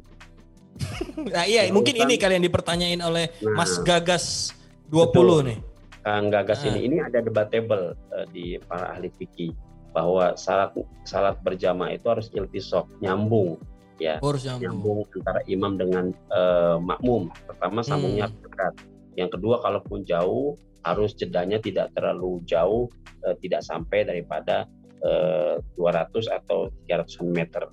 nah 1.34 1.42
iya 1.42 1.66
jauh 1.66 1.74
mungkin 1.74 1.98
kan. 1.98 2.06
ini 2.06 2.14
kalian 2.14 2.42
dipertanyain 2.44 3.00
oleh 3.02 3.34
nah, 3.42 3.64
Mas 3.64 3.82
Gagas 3.82 4.54
20 4.92 5.10
betul. 5.10 5.28
nih. 5.48 5.58
Kang 6.06 6.30
Gagas 6.30 6.62
nah. 6.62 6.68
ini 6.72 6.78
ini 6.88 6.96
ada 7.02 7.18
debatable 7.20 7.98
uh, 8.14 8.26
di 8.30 8.56
para 8.64 8.94
ahli 8.96 9.10
fikih 9.18 9.52
bahwa 9.90 10.36
salat 10.38 10.70
salat 11.02 11.36
berjamaah 11.42 11.96
itu 11.96 12.06
harus 12.06 12.28
iltisok 12.30 12.86
nyambung 13.02 13.58
ya 13.98 14.22
harus 14.22 14.46
nyambung. 14.46 15.02
antara 15.18 15.42
imam 15.50 15.74
dengan 15.74 16.14
uh, 16.30 16.78
makmum 16.78 17.28
pertama 17.46 17.82
sambungnya 17.82 18.30
hmm. 18.30 18.38
dekat 18.46 18.74
yang 19.18 19.30
kedua 19.30 19.58
kalaupun 19.58 20.06
jauh 20.06 20.54
harus 20.86 21.12
jedanya 21.12 21.58
tidak 21.58 21.90
terlalu 21.92 22.40
jauh, 22.46 22.86
eh, 23.26 23.34
tidak 23.42 23.60
sampai 23.66 24.06
daripada 24.06 24.64
eh, 25.02 25.58
200 25.76 26.30
atau 26.30 26.70
300 26.86 27.22
meter. 27.28 27.66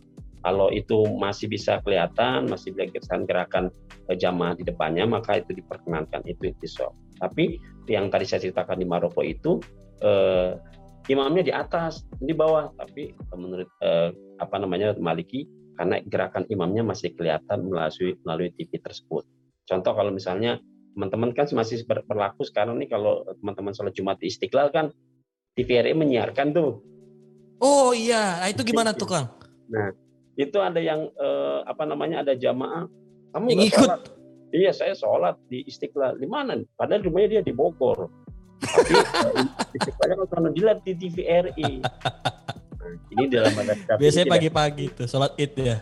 Kalau 0.45 0.69
itu 0.69 1.09
masih 1.17 1.49
bisa 1.49 1.81
kelihatan, 1.81 2.45
masih 2.45 2.73
bisa 2.73 3.17
gerakan 3.25 3.73
eh, 4.09 4.17
jamaah 4.17 4.53
di 4.57 4.63
depannya, 4.65 5.05
maka 5.07 5.41
itu 5.41 5.55
diperkenankan, 5.57 6.21
itu 6.25 6.53
itisok. 6.53 6.91
Tapi 7.21 7.57
yang 7.89 8.09
tadi 8.11 8.25
saya 8.27 8.43
ceritakan 8.43 8.81
di 8.81 8.87
Maroko 8.89 9.21
itu 9.21 9.61
imamnya 11.07 11.43
di 11.47 11.53
atas, 11.55 12.03
di 12.19 12.35
bawah. 12.35 12.67
Tapi 12.75 13.15
menurut 13.31 13.69
apa 14.35 14.55
namanya 14.59 14.91
Maliki, 14.99 15.47
karena 15.75 15.99
gerakan 16.07 16.43
imamnya 16.47 16.83
masih 16.87 17.11
kelihatan 17.13 17.67
melalui 17.67 18.15
melalui 18.23 18.49
TV 18.55 18.79
tersebut. 18.79 19.27
Contoh 19.67 19.91
kalau 19.93 20.11
misalnya 20.11 20.59
teman-teman 20.95 21.35
kan 21.35 21.45
masih 21.51 21.83
berlaku 21.85 22.47
sekarang 22.47 22.79
nih 22.79 22.87
kalau 22.87 23.27
teman-teman 23.43 23.75
sholat 23.75 23.91
Jumat 23.91 24.17
di 24.23 24.31
Istiqlal 24.31 24.71
kan 24.71 24.95
TVRI 25.59 25.91
menyiarkan 25.91 26.55
tuh. 26.55 26.79
Oh 27.59 27.95
iya, 27.95 28.43
nah, 28.43 28.47
itu 28.51 28.63
gimana 28.67 28.91
tuh 28.91 29.07
Kang? 29.07 29.27
Nah, 29.71 29.95
itu 30.35 30.57
ada 30.59 30.79
yang 30.79 31.07
eh, 31.07 31.59
apa 31.63 31.83
namanya 31.87 32.23
ada 32.23 32.35
jamaah 32.35 32.87
kamu 33.35 33.45
yang 33.51 33.61
ikut. 33.67 33.87
Sholat. 33.87 34.01
Iya, 34.55 34.71
saya 34.71 34.93
sholat 34.95 35.35
di 35.51 35.67
Istiqlal. 35.67 36.15
Di 36.15 36.27
mana? 36.27 36.55
Padahal 36.79 37.03
rumahnya 37.03 37.39
dia 37.39 37.41
di 37.43 37.51
Bogor. 37.51 38.07
Tapi 38.63 38.95
Istiqlalnya 39.75 40.15
kan 40.31 40.79
di 40.83 40.93
TVRI. 40.95 41.71
Ini 43.13 43.23
dalam 43.29 43.53
madhab 43.57 43.97
Biasanya 44.01 44.27
pagi-pagi 44.29 44.85
tuh 44.93 45.07
sholat 45.09 45.33
id 45.37 45.53
ya. 45.57 45.77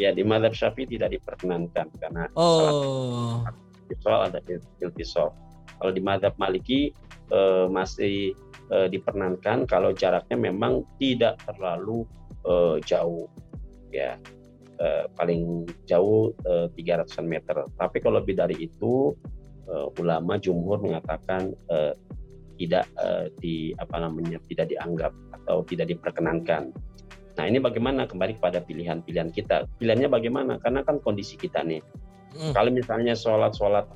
Ya 0.00 0.10
di 0.12 0.24
madhab 0.24 0.56
syafi'i 0.56 0.88
tidak 0.88 1.20
diperkenankan 1.20 1.86
karena 2.00 2.24
oh 2.32 3.44
iltisol 3.92 4.24
ada 4.24 4.40
iltisol. 4.80 5.28
Kalau 5.76 5.92
di 5.92 6.00
madhab 6.00 6.32
maliki 6.40 6.96
eh, 7.28 7.66
masih 7.68 8.32
eh, 8.72 8.88
diperkenankan 8.88 9.68
kalau 9.68 9.92
jaraknya 9.92 10.40
memang 10.40 10.88
tidak 10.96 11.36
terlalu 11.44 12.08
eh, 12.48 12.76
jauh 12.88 13.28
ya 13.92 14.16
eh, 14.80 15.04
paling 15.12 15.68
jauh 15.84 16.32
eh, 16.48 16.72
300 16.72 17.20
meter. 17.28 17.56
Tapi 17.76 18.00
kalau 18.00 18.24
lebih 18.24 18.40
dari 18.40 18.56
itu 18.64 19.12
eh, 19.68 19.86
ulama 20.00 20.40
jumhur 20.40 20.80
mengatakan 20.80 21.52
eh, 21.68 21.92
tidak 22.56 22.84
eh, 23.00 23.26
di 23.40 23.72
apa 23.76 23.96
namanya 24.02 24.38
tidak 24.48 24.72
dianggap 24.72 25.12
atau 25.42 25.64
tidak 25.68 25.92
diperkenankan. 25.92 26.72
Nah 27.32 27.44
ini 27.48 27.58
bagaimana 27.58 28.04
kembali 28.04 28.36
kepada 28.36 28.60
pilihan-pilihan 28.60 29.32
kita. 29.32 29.64
Pilihannya 29.80 30.08
bagaimana? 30.12 30.60
Karena 30.60 30.84
kan 30.84 31.00
kondisi 31.00 31.40
kita 31.40 31.64
nih 31.64 31.80
Hmm. 32.32 32.52
Kalau 32.56 32.70
misalnya 32.72 33.12
sholat-sholat 33.12 33.86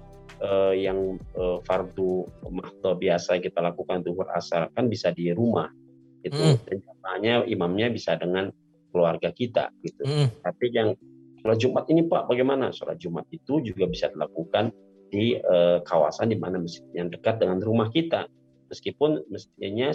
uh, 0.44 0.74
yang 0.76 1.16
uh, 1.36 1.58
fardu 1.64 2.28
mahto 2.52 2.96
biasa 2.96 3.40
kita 3.40 3.64
lakukan 3.64 4.04
duhur 4.04 4.28
asar 4.36 4.68
kan 4.76 4.92
bisa 4.92 5.12
di 5.12 5.32
rumah 5.32 5.72
itu 6.20 6.36
hmm. 6.36 6.58
dan 6.66 6.76
jamaahnya 6.82 7.34
imamnya 7.48 7.88
bisa 7.88 8.18
dengan 8.18 8.52
keluarga 8.92 9.32
kita 9.32 9.72
gitu. 9.80 10.02
Hmm. 10.04 10.28
Tapi 10.44 10.66
yang 10.72 10.92
sholat 11.40 11.58
Jumat 11.60 11.84
ini 11.88 12.04
Pak 12.04 12.28
bagaimana? 12.28 12.72
Sholat 12.72 13.00
Jumat 13.00 13.24
itu 13.32 13.62
juga 13.64 13.88
bisa 13.88 14.12
dilakukan 14.12 14.72
di 15.06 15.38
uh, 15.38 15.80
kawasan 15.86 16.34
di 16.34 16.36
mana 16.36 16.60
masjid 16.60 16.84
yang 16.92 17.08
dekat 17.08 17.40
dengan 17.40 17.62
rumah 17.62 17.88
kita. 17.88 18.28
Meskipun 18.68 19.24
mestinya 19.30 19.94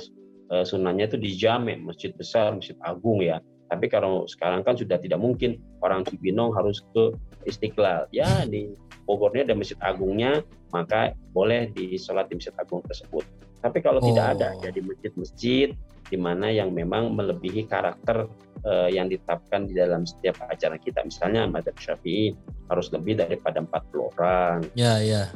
uh, 0.51 0.63
sunnahnya 0.63 1.09
itu 1.11 1.17
di 1.17 1.31
jame, 1.35 1.79
masjid 1.79 2.11
besar, 2.15 2.55
masjid 2.55 2.75
agung 2.83 3.23
ya. 3.23 3.39
Tapi 3.71 3.87
kalau 3.87 4.27
sekarang 4.27 4.67
kan 4.67 4.75
sudah 4.75 4.99
tidak 4.99 5.23
mungkin 5.23 5.55
orang 5.79 6.03
Cibinong 6.03 6.51
harus 6.51 6.83
ke 6.91 7.15
Istiqlal. 7.47 8.11
Ya 8.11 8.43
di 8.43 8.75
Bogornya 9.07 9.47
ada 9.47 9.55
masjid 9.55 9.79
agungnya, 9.79 10.43
maka 10.75 11.15
boleh 11.31 11.71
di 11.71 11.95
sholat 11.95 12.27
di 12.27 12.35
masjid 12.35 12.51
agung 12.59 12.83
tersebut. 12.83 13.23
Tapi 13.63 13.79
kalau 13.79 14.03
oh. 14.03 14.07
tidak 14.11 14.37
ada, 14.37 14.57
jadi 14.59 14.79
ya 14.81 14.87
masjid-masjid 14.91 15.69
di 16.11 16.17
mana 16.19 16.51
yang 16.51 16.75
memang 16.75 17.15
melebihi 17.15 17.71
karakter 17.71 18.27
uh, 18.67 18.89
yang 18.91 19.07
ditetapkan 19.07 19.69
di 19.69 19.73
dalam 19.77 20.03
setiap 20.03 20.43
acara 20.51 20.75
kita. 20.75 21.07
Misalnya 21.07 21.47
Madhab 21.47 21.77
Syafi'i 21.79 22.35
harus 22.67 22.91
lebih 22.91 23.23
daripada 23.23 23.63
40 23.63 24.11
orang. 24.17 24.57
Ya, 24.75 24.99
ya. 24.99 25.31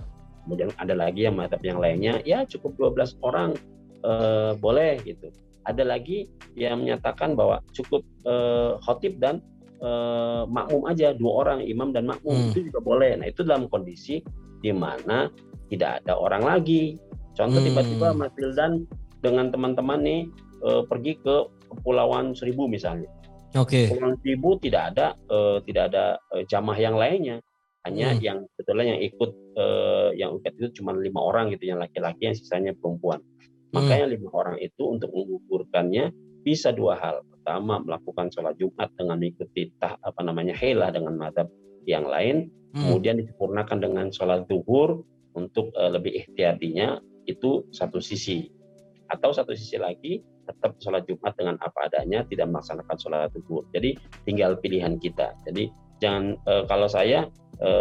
Kemudian 0.45 0.69
ada 0.77 0.93
lagi 0.93 1.25
yang 1.25 1.41
madhab 1.41 1.61
yang 1.65 1.81
lainnya, 1.81 2.21
ya 2.21 2.45
cukup 2.45 2.77
12 2.93 3.17
orang 3.25 3.57
uh, 4.05 4.53
boleh 4.61 5.01
gitu. 5.01 5.33
Ada 5.65 5.81
lagi 5.81 6.29
yang 6.53 6.85
menyatakan 6.85 7.33
bahwa 7.33 7.65
cukup 7.73 8.05
uh, 8.29 8.77
khotib 8.85 9.17
dan 9.17 9.41
uh, 9.81 10.45
makmum 10.45 10.85
aja 10.85 11.17
dua 11.17 11.31
orang 11.45 11.59
imam 11.65 11.89
dan 11.89 12.05
makmum 12.05 12.37
hmm. 12.37 12.47
itu 12.53 12.69
juga 12.69 12.79
boleh. 12.85 13.17
Nah 13.17 13.27
itu 13.27 13.41
dalam 13.41 13.65
kondisi 13.67 14.21
di 14.61 14.71
mana 14.71 15.27
tidak 15.73 16.05
ada 16.05 16.13
orang 16.15 16.45
lagi. 16.45 16.95
Contoh 17.33 17.59
hmm. 17.59 17.67
tiba-tiba 17.73 18.07
Mas 18.13 18.33
Wildan 18.37 18.85
dengan 19.19 19.49
teman-teman 19.49 19.99
nih 20.05 20.21
uh, 20.61 20.85
pergi 20.85 21.17
ke 21.19 21.35
Kepulauan 21.73 22.37
Seribu 22.37 22.69
misalnya. 22.69 23.09
Oke. 23.57 23.85
Okay. 23.85 23.85
Kepulauan 23.89 24.17
Seribu 24.21 24.49
tidak 24.61 24.93
ada 24.93 25.17
uh, 25.33 25.57
tidak 25.65 25.83
ada 25.91 26.21
uh, 26.31 26.43
jamaah 26.45 26.79
yang 26.79 26.95
lainnya. 26.95 27.41
Hanya 27.85 28.17
hmm. 28.17 28.21
yang 28.21 28.39
sebetulnya 28.53 28.97
yang 28.97 29.01
ikut 29.05 29.31
uh, 29.55 30.09
yang 30.17 30.29
ikut 30.41 30.53
itu 30.57 30.81
cuma 30.81 30.97
lima 30.97 31.21
orang 31.21 31.53
gitu, 31.53 31.69
yang 31.69 31.79
laki-laki, 31.79 32.27
yang 32.27 32.37
sisanya 32.37 32.73
perempuan. 32.73 33.21
Hmm. 33.21 33.81
Makanya 33.81 34.17
lima 34.17 34.29
orang 34.33 34.57
itu 34.57 34.83
untuk 34.89 35.13
mengukurkannya 35.13 36.09
bisa 36.41 36.73
dua 36.73 36.97
hal. 36.97 37.21
Pertama 37.29 37.77
melakukan 37.81 38.33
sholat 38.33 38.57
Jumat 38.57 38.89
dengan 38.97 39.21
mengikuti 39.21 39.69
tah 39.77 39.97
apa 40.01 40.21
namanya 40.25 40.57
helah 40.57 40.89
dengan 40.89 41.13
madhab 41.15 41.47
yang 41.85 42.09
lain. 42.09 42.49
Hmm. 42.73 42.89
Kemudian 42.89 43.21
disempurnakan 43.21 43.77
dengan 43.79 44.05
sholat 44.09 44.49
zuhur 44.49 45.05
untuk 45.37 45.69
uh, 45.77 45.93
lebih 45.93 46.25
ikhtiatinya 46.25 46.97
itu 47.29 47.65
satu 47.69 48.01
sisi 48.01 48.49
atau 49.09 49.29
satu 49.33 49.53
sisi 49.53 49.77
lagi 49.77 50.21
tetap 50.45 50.77
sholat 50.77 51.03
Jumat 51.09 51.33
dengan 51.33 51.57
apa 51.57 51.89
adanya, 51.89 52.21
tidak 52.29 52.53
melaksanakan 52.53 52.95
sholat 53.01 53.33
zuhur. 53.33 53.65
Jadi 53.73 53.97
tinggal 54.23 54.57
pilihan 54.61 55.01
kita. 55.01 55.33
Jadi 55.45 55.73
jangan 55.99 56.37
e, 56.45 56.53
kalau 56.69 56.85
saya 56.85 57.25
e, 57.59 57.71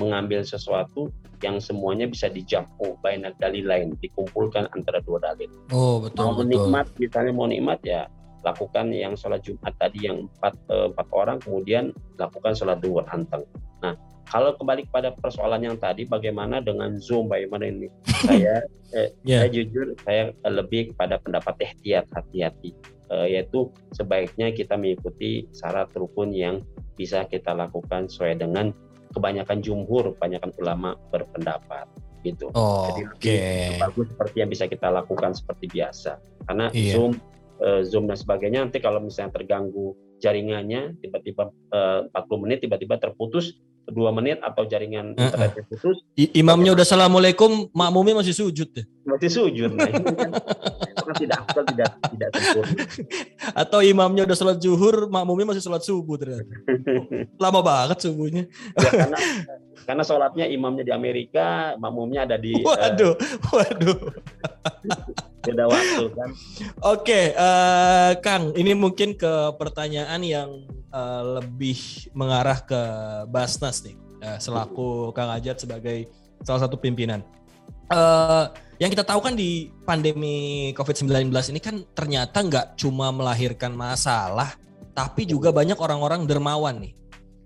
mengambil 0.00 0.40
sesuatu 0.40 1.12
yang 1.42 1.58
semuanya 1.58 2.06
bisa 2.06 2.30
dijamu 2.30 2.96
banyak 3.02 3.34
dalil 3.42 3.66
lain, 3.66 3.92
dikumpulkan 3.98 4.70
antara 4.72 5.02
dua 5.02 5.18
dalil. 5.20 5.50
Oh 5.74 5.98
betul. 5.98 6.32
Mau 6.32 6.44
nikmat, 6.46 6.86
misalnya 6.96 7.32
mau 7.34 7.48
nikmat 7.50 7.82
ya 7.82 8.06
lakukan 8.42 8.90
yang 8.90 9.14
sholat 9.14 9.42
Jumat 9.42 9.74
tadi 9.78 10.06
yang 10.06 10.26
empat, 10.26 10.54
e, 10.70 10.76
empat 10.94 11.06
orang, 11.12 11.36
kemudian 11.42 11.90
lakukan 12.16 12.54
sholat 12.54 12.78
dua 12.78 13.04
anteng. 13.10 13.42
Nah 13.82 13.94
kalau 14.32 14.56
kembali 14.56 14.88
kepada 14.88 15.12
persoalan 15.12 15.60
yang 15.60 15.76
tadi, 15.76 16.08
bagaimana 16.08 16.64
dengan 16.64 16.96
Zoom, 16.96 17.28
bagaimana 17.28 17.68
ini? 17.68 17.92
Saya, 18.24 18.64
eh, 18.96 19.12
yeah. 19.28 19.44
saya 19.44 19.50
jujur, 19.52 19.92
saya 20.06 20.32
lebih 20.48 20.94
kepada 20.94 21.20
pendapat 21.20 21.58
hati-hati, 21.60 22.72
eh, 23.12 23.26
yaitu 23.28 23.68
sebaiknya 23.92 24.54
kita 24.56 24.78
mengikuti 24.80 25.44
syarat 25.52 25.92
rukun 25.92 26.32
yang 26.32 26.64
bisa 26.96 27.28
kita 27.28 27.52
lakukan 27.52 28.08
sesuai 28.08 28.40
dengan 28.40 28.72
kebanyakan 29.12 29.60
jumhur, 29.60 30.16
kebanyakan 30.16 30.50
ulama 30.58 30.96
berpendapat 31.12 31.86
gitu. 32.22 32.48
Oh, 32.54 32.88
Jadi 32.90 33.02
okay. 33.12 33.76
bagus 33.82 34.08
seperti 34.14 34.36
yang 34.42 34.50
bisa 34.50 34.64
kita 34.70 34.88
lakukan 34.88 35.34
seperti 35.34 35.68
biasa. 35.68 36.22
Karena 36.46 36.70
yeah. 36.72 36.94
Zoom, 36.94 37.12
eh, 37.60 37.82
Zoom 37.86 38.04
dan 38.08 38.18
sebagainya 38.18 38.64
nanti 38.66 38.78
kalau 38.78 39.02
misalnya 39.02 39.34
terganggu 39.36 39.94
jaringannya 40.22 41.02
tiba-tiba 41.02 41.50
eh, 41.74 42.00
40 42.14 42.42
menit 42.46 42.58
tiba-tiba 42.62 42.96
terputus 42.98 43.58
dua 43.90 44.14
menit 44.14 44.38
atau 44.38 44.62
jaringan 44.62 45.18
uh 45.18 45.26
-uh. 45.26 45.50
putus. 45.66 46.06
I 46.14 46.30
imamnya 46.38 46.78
udah 46.78 46.86
assalamualaikum, 46.86 47.66
makmumnya 47.74 48.22
masih 48.22 48.34
sujud 48.38 48.70
deh. 48.70 48.86
Masih 49.02 49.30
sujud. 49.30 49.74
Nah, 49.74 49.90
kan, 51.12 51.42
kan 51.44 51.64
tidak 51.68 51.90
tidak 51.90 51.90
tidak 52.12 52.28
sempurna. 52.32 52.82
Atau 53.62 53.78
imamnya 53.84 54.22
udah 54.24 54.36
sholat 54.36 54.58
zuhur, 54.58 55.06
makmumnya 55.12 55.52
masih 55.52 55.62
sholat 55.64 55.82
subuh 55.84 56.16
ternyata. 56.16 56.44
Lama 57.42 57.60
banget 57.60 57.98
subuhnya. 58.08 58.44
ya, 58.78 58.90
karena 58.90 59.18
karena 59.82 60.02
sholatnya 60.06 60.46
imamnya 60.48 60.84
di 60.86 60.92
Amerika, 60.94 61.74
makmumnya 61.76 62.24
ada 62.24 62.36
di. 62.38 62.56
Waduh, 62.62 63.14
uh, 63.18 63.52
waduh. 63.52 63.98
beda 65.42 65.66
waktu 65.66 66.04
kan. 66.14 66.30
Oke, 66.30 67.02
okay, 67.02 67.24
uh, 67.34 68.14
eh, 68.14 68.22
Kang, 68.22 68.54
ini 68.54 68.78
mungkin 68.78 69.18
ke 69.18 69.58
pertanyaan 69.58 70.22
yang 70.22 70.70
uh, 70.94 71.42
lebih 71.42 72.06
mengarah 72.14 72.62
ke 72.62 72.80
Basnas 73.26 73.82
nih 73.82 73.98
uh, 74.22 74.38
selaku 74.38 75.10
Kang 75.10 75.34
Ajat 75.34 75.58
sebagai 75.58 76.06
salah 76.46 76.62
satu 76.62 76.78
pimpinan. 76.78 77.26
Uh, 77.90 78.48
yang 78.82 78.90
kita 78.90 79.06
tahu 79.06 79.22
kan 79.22 79.38
di 79.38 79.70
pandemi 79.86 80.74
COVID-19 80.74 81.30
ini 81.54 81.60
kan 81.62 81.86
ternyata 81.94 82.42
nggak 82.42 82.66
cuma 82.74 83.14
melahirkan 83.14 83.70
masalah, 83.78 84.58
tapi 84.90 85.22
juga 85.22 85.54
banyak 85.54 85.78
orang-orang 85.78 86.26
dermawan 86.26 86.82
nih 86.82 86.98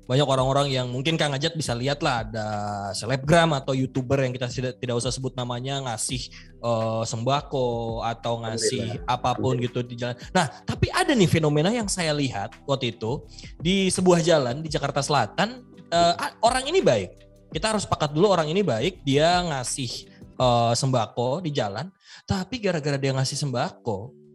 banyak 0.06 0.22
orang-orang 0.22 0.70
yang 0.70 0.86
mungkin 0.86 1.18
Kang 1.18 1.34
Ajat 1.34 1.58
bisa 1.58 1.74
lihat 1.74 1.98
lah 1.98 2.22
ada 2.22 2.46
selebgram 2.94 3.50
atau 3.58 3.74
youtuber 3.74 4.22
yang 4.22 4.30
kita 4.30 4.46
tidak 4.46 4.78
tidak 4.78 4.94
usah 5.02 5.10
sebut 5.10 5.34
namanya 5.34 5.82
ngasih 5.82 6.30
uh, 6.62 7.02
sembako 7.02 8.00
atau 8.06 8.38
ngasih 8.46 9.02
apa 9.02 9.34
pun 9.34 9.58
gitu 9.58 9.82
di 9.82 9.98
jalan. 9.98 10.14
Nah 10.30 10.46
tapi 10.62 10.94
ada 10.94 11.10
nih 11.10 11.26
fenomena 11.26 11.74
yang 11.74 11.90
saya 11.90 12.14
lihat 12.14 12.54
waktu 12.70 12.94
itu 12.94 13.26
di 13.58 13.90
sebuah 13.90 14.22
jalan 14.22 14.62
di 14.62 14.70
Jakarta 14.70 15.02
Selatan 15.02 15.66
uh, 15.90 16.14
orang 16.38 16.70
ini 16.70 16.78
baik. 16.78 17.26
Kita 17.50 17.74
harus 17.74 17.82
sepakat 17.82 18.14
dulu 18.14 18.30
orang 18.30 18.46
ini 18.46 18.62
baik 18.62 19.02
dia 19.02 19.42
ngasih 19.42 20.15
uh, 20.38 20.72
sembako 20.72 21.44
di 21.44 21.50
jalan. 21.52 21.88
Tapi 22.24 22.60
gara-gara 22.60 22.96
dia 22.96 23.12
ngasih 23.12 23.36
sembako 23.36 24.26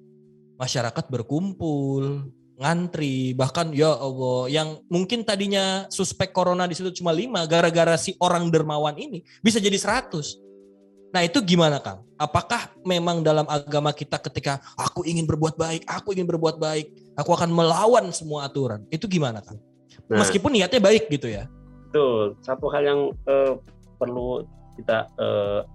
masyarakat 0.61 1.05
berkumpul 1.09 2.29
ngantri 2.61 3.33
bahkan 3.33 3.73
ya 3.73 3.97
Allah 3.97 4.45
yang 4.53 4.77
mungkin 4.85 5.25
tadinya 5.25 5.89
suspek 5.89 6.29
corona 6.29 6.69
di 6.69 6.77
situ 6.77 6.93
cuma 7.01 7.09
lima 7.09 7.41
gara-gara 7.49 7.97
si 7.97 8.13
orang 8.21 8.53
dermawan 8.53 8.93
ini 9.01 9.25
bisa 9.41 9.57
jadi 9.57 9.73
100 9.73 10.13
nah 11.11 11.25
itu 11.25 11.41
gimana 11.43 11.81
Kang? 11.81 12.05
Apakah 12.15 12.71
memang 12.85 13.25
dalam 13.25 13.43
agama 13.49 13.89
kita 13.91 14.21
ketika 14.21 14.61
aku 14.77 15.01
ingin 15.09 15.25
berbuat 15.25 15.57
baik 15.57 15.81
aku 15.89 16.13
ingin 16.13 16.29
berbuat 16.29 16.61
baik 16.61 16.93
aku 17.17 17.33
akan 17.33 17.49
melawan 17.49 18.13
semua 18.13 18.45
aturan 18.45 18.85
itu 18.93 19.09
gimana 19.09 19.41
Kang? 19.41 19.57
Nah, 20.07 20.21
meskipun 20.21 20.53
niatnya 20.53 20.79
baik 20.79 21.09
gitu 21.09 21.27
ya. 21.27 21.49
Tuh 21.91 22.37
satu 22.45 22.71
hal 22.71 22.83
yang 22.85 23.01
uh, 23.27 23.59
perlu 23.99 24.47
kita 24.77 25.09
uh, 25.19 25.67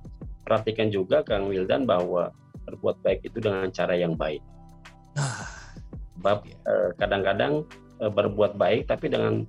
perhatikan 0.47 0.89
juga 0.95 1.27
Kang 1.27 1.51
Wildan 1.51 1.85
bahwa 1.85 2.31
berbuat 2.71 3.03
baik 3.03 3.27
itu 3.27 3.43
dengan 3.43 3.69
cara 3.75 3.99
yang 3.99 4.15
baik. 4.15 4.41
Nah 5.19 5.67
sebab 6.27 6.43
eh, 6.43 6.91
kadang-kadang 6.99 7.63
uh, 8.03 8.11
berbuat 8.11 8.59
baik 8.59 8.91
tapi 8.91 9.07
dengan 9.07 9.47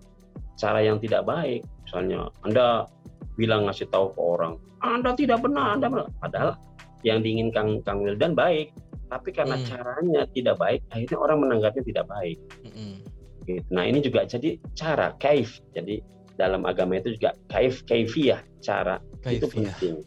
cara 0.61 0.77
yang 0.85 1.01
tidak 1.01 1.25
baik. 1.25 1.65
Misalnya 1.89 2.29
anda 2.45 2.85
bilang 3.33 3.65
ngasih 3.65 3.89
tahu 3.89 4.13
ke 4.13 4.21
orang 4.21 4.53
anda 4.85 5.17
tidak 5.17 5.41
benar 5.41 5.73
anda 5.73 5.89
benar. 5.89 6.13
Padahal 6.21 6.53
yang 7.01 7.25
diinginkan 7.25 7.81
Kang 7.81 8.05
Wildan 8.05 8.37
baik. 8.37 8.69
Tapi 9.07 9.33
karena 9.33 9.57
hmm. 9.57 9.65
caranya 9.65 10.21
tidak 10.35 10.61
baik 10.61 10.85
akhirnya 10.93 11.17
orang 11.17 11.37
menanggapnya 11.41 11.81
tidak 11.81 12.05
baik. 12.11 12.37
Hmm. 12.61 13.01
gitu. 13.49 13.65
nah 13.73 13.81
ini 13.87 13.97
juga 14.03 14.29
jadi 14.29 14.61
cara 14.77 15.17
kaif. 15.17 15.57
Jadi 15.73 15.97
dalam 16.37 16.61
agama 16.69 17.01
itu 17.01 17.17
juga 17.17 17.33
kaif 17.49 17.81
kaifiyah 17.89 18.43
cara. 18.61 19.01
Kaif, 19.25 19.41
itu 19.41 19.47
penting 19.49 20.05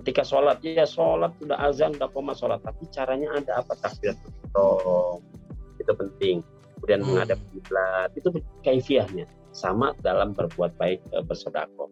ketika 0.00 0.24
sholat 0.24 0.58
ya 0.64 0.88
sholat 0.88 1.36
sudah 1.38 1.58
azan 1.60 1.94
udah 1.96 2.08
koma 2.10 2.32
sholat. 2.32 2.60
Tapi 2.64 2.88
caranya 2.90 3.36
ada 3.36 3.60
apa? 3.60 3.76
Takbir 3.78 4.16
itu 5.80 5.92
penting. 5.96 6.36
Kemudian 6.80 7.00
hmm. 7.04 7.08
menghadap 7.12 7.38
kiblat. 7.52 8.10
Itu 8.16 8.28
kaifiahnya. 8.64 9.28
Sama 9.50 9.92
dalam 10.00 10.32
berbuat 10.32 10.78
baik 10.78 11.02
e, 11.10 11.18
bersodako 11.26 11.90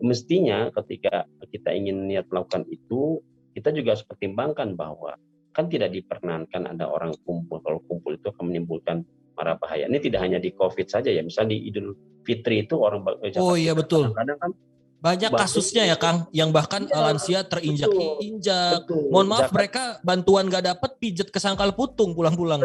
mestinya 0.00 0.68
ketika 0.82 1.24
kita 1.48 1.72
ingin 1.72 2.08
niat 2.08 2.28
melakukan 2.28 2.68
itu 2.68 3.20
kita 3.56 3.72
juga 3.72 3.96
harus 3.96 4.04
pertimbangkan 4.04 4.76
bahwa 4.76 5.16
kan 5.56 5.72
tidak 5.72 5.96
diperkenankan 5.96 6.68
ada 6.68 6.84
orang 6.84 7.16
kumpul. 7.24 7.64
Kalau 7.64 7.80
kumpul 7.88 8.20
itu 8.20 8.28
akan 8.28 8.52
menimbulkan 8.52 9.00
marah 9.32 9.56
bahaya. 9.56 9.88
Ini 9.88 9.96
tidak 10.04 10.20
hanya 10.20 10.36
di 10.36 10.52
covid 10.52 10.84
saja 10.84 11.08
ya. 11.08 11.24
Misal 11.24 11.48
di 11.48 11.64
idul 11.64 11.96
fitri 12.28 12.68
itu 12.68 12.76
orang 12.76 13.00
oh 13.40 13.56
iya 13.56 13.72
betul. 13.72 14.12
kadang 14.12 14.36
kan 14.36 14.52
banyak 14.96 15.28
kasusnya 15.28 15.84
ya 15.84 15.96
Kang, 16.00 16.26
yang 16.32 16.50
bahkan 16.50 16.88
ya, 16.88 16.98
lansia 16.98 17.44
terinjak-injak. 17.44 18.88
Mohon 19.12 19.26
maaf 19.28 19.40
Jakarta. 19.52 19.56
mereka 19.56 19.82
bantuan 20.00 20.48
gak 20.48 20.64
dapat 20.66 20.90
pijet 20.96 21.28
ke 21.28 21.36
sangkal 21.36 21.76
putung 21.76 22.16
pulang-pulang. 22.16 22.64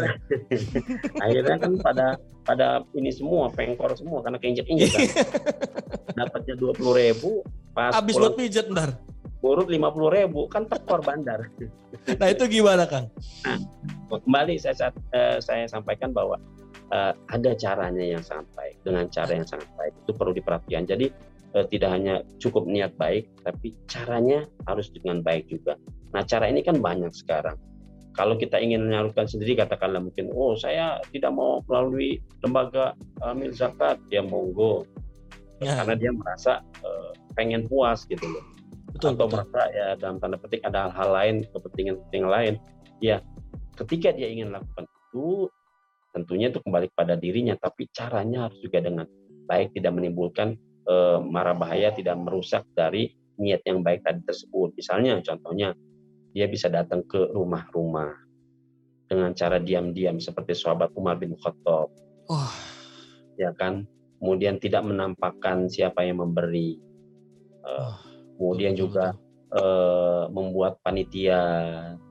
Akhirnya 1.23 1.57
kan 1.59 1.71
pada 1.83 2.07
pada 2.41 2.67
ini 2.95 3.11
semua 3.13 3.51
pengkor 3.51 3.93
semua 3.99 4.23
karena 4.23 4.39
keinjak-injak 4.39 4.89
kan. 4.89 5.01
Dapatnya 6.23 6.55
dua 6.55 6.71
puluh 6.73 6.93
ribu, 6.97 7.43
pas 7.75 7.91
habis 7.93 8.15
buat 8.15 8.33
pijet 8.39 8.71
ntar. 8.71 8.95
Urut 9.41 9.67
lima 9.67 9.91
puluh 9.91 10.09
ribu 10.09 10.47
kan 10.47 10.65
tekor 10.65 11.03
bandar. 11.03 11.51
nah 12.19 12.27
itu 12.31 12.47
gimana 12.47 12.87
Kang? 12.87 13.11
Nah, 13.43 13.59
kembali 14.07 14.55
saya 14.55 14.89
uh, 15.13 15.37
saya 15.43 15.67
sampaikan 15.67 16.15
bahwa 16.15 16.39
uh, 16.95 17.13
ada 17.27 17.51
caranya 17.59 18.17
yang 18.17 18.23
sangat 18.23 18.47
baik 18.55 18.75
dengan 18.87 19.05
cara 19.11 19.31
yang 19.35 19.47
sangat 19.47 19.67
baik 19.75 19.93
itu 19.93 20.11
perlu 20.15 20.31
diperhatikan. 20.31 20.85
Jadi 20.87 21.11
eh, 21.55 21.65
tidak 21.69 21.89
hanya 21.93 22.15
cukup 22.41 22.67
niat 22.67 22.95
baik, 22.95 23.27
tapi 23.43 23.75
caranya 23.87 24.47
harus 24.67 24.91
dengan 24.91 25.23
baik 25.23 25.47
juga. 25.47 25.75
Nah, 26.11 26.23
cara 26.27 26.51
ini 26.51 26.61
kan 26.63 26.79
banyak 26.79 27.11
sekarang. 27.15 27.57
kalau 28.11 28.35
kita 28.35 28.59
ingin 28.59 28.91
menyalurkan 28.91 29.23
sendiri 29.23 29.55
katakanlah 29.55 30.03
mungkin 30.03 30.27
oh 30.35 30.51
saya 30.59 30.99
tidak 31.15 31.31
mau 31.31 31.63
melalui 31.67 32.19
lembaga 32.43 32.91
amil 33.23 33.55
zakat 33.55 33.95
dia 34.11 34.19
monggo 34.19 34.83
ya. 35.63 35.79
karena 35.79 35.95
dia 35.95 36.11
merasa 36.11 36.59
uh, 36.83 37.11
pengen 37.39 37.63
puas 37.71 38.03
gitu 38.11 38.27
loh 38.27 38.43
betul, 38.91 39.15
atau 39.15 39.25
betul. 39.27 39.35
merasa 39.39 39.61
ya 39.71 39.87
dalam 39.95 40.17
tanda 40.19 40.37
petik 40.37 40.61
ada 40.67 40.91
hal-hal 40.91 41.09
lain 41.15 41.35
kepentingan-kepentingan 41.55 42.31
lain 42.31 42.53
ya 42.99 43.17
ketika 43.79 44.11
dia 44.11 44.27
ingin 44.27 44.51
lakukan 44.51 44.85
itu 44.85 45.47
tentunya 46.11 46.51
itu 46.51 46.59
kembali 46.59 46.91
pada 46.91 47.15
dirinya 47.15 47.55
tapi 47.55 47.87
caranya 47.95 48.51
harus 48.51 48.59
juga 48.59 48.83
dengan 48.83 49.07
baik 49.47 49.71
tidak 49.71 49.95
menimbulkan 49.95 50.59
uh, 50.87 51.19
marah 51.21 51.57
bahaya 51.57 51.93
tidak 51.93 52.17
merusak 52.17 52.65
dari 52.73 53.13
niat 53.41 53.65
yang 53.65 53.81
baik 53.81 54.05
tadi 54.05 54.21
tersebut 54.25 54.77
misalnya 54.77 55.17
contohnya 55.25 55.73
dia 56.31 56.47
bisa 56.47 56.71
datang 56.71 57.03
ke 57.03 57.31
rumah-rumah 57.31 58.15
dengan 59.11 59.35
cara 59.35 59.59
diam-diam 59.59 60.23
seperti 60.23 60.55
sahabat 60.55 60.95
Umar 60.95 61.19
bin 61.19 61.35
Khattab. 61.35 61.91
Oh. 62.31 62.53
Ya 63.35 63.51
kan? 63.51 63.83
Kemudian 64.23 64.55
tidak 64.63 64.87
menampakkan 64.87 65.67
siapa 65.67 66.07
yang 66.07 66.23
memberi. 66.23 66.79
Uh, 67.59 67.91
oh. 67.91 67.95
Kemudian 68.39 68.73
betul, 68.73 68.81
juga 68.87 69.05
betul. 69.11 69.29
Uh, 69.51 70.23
membuat 70.31 70.79
panitia 70.79 71.41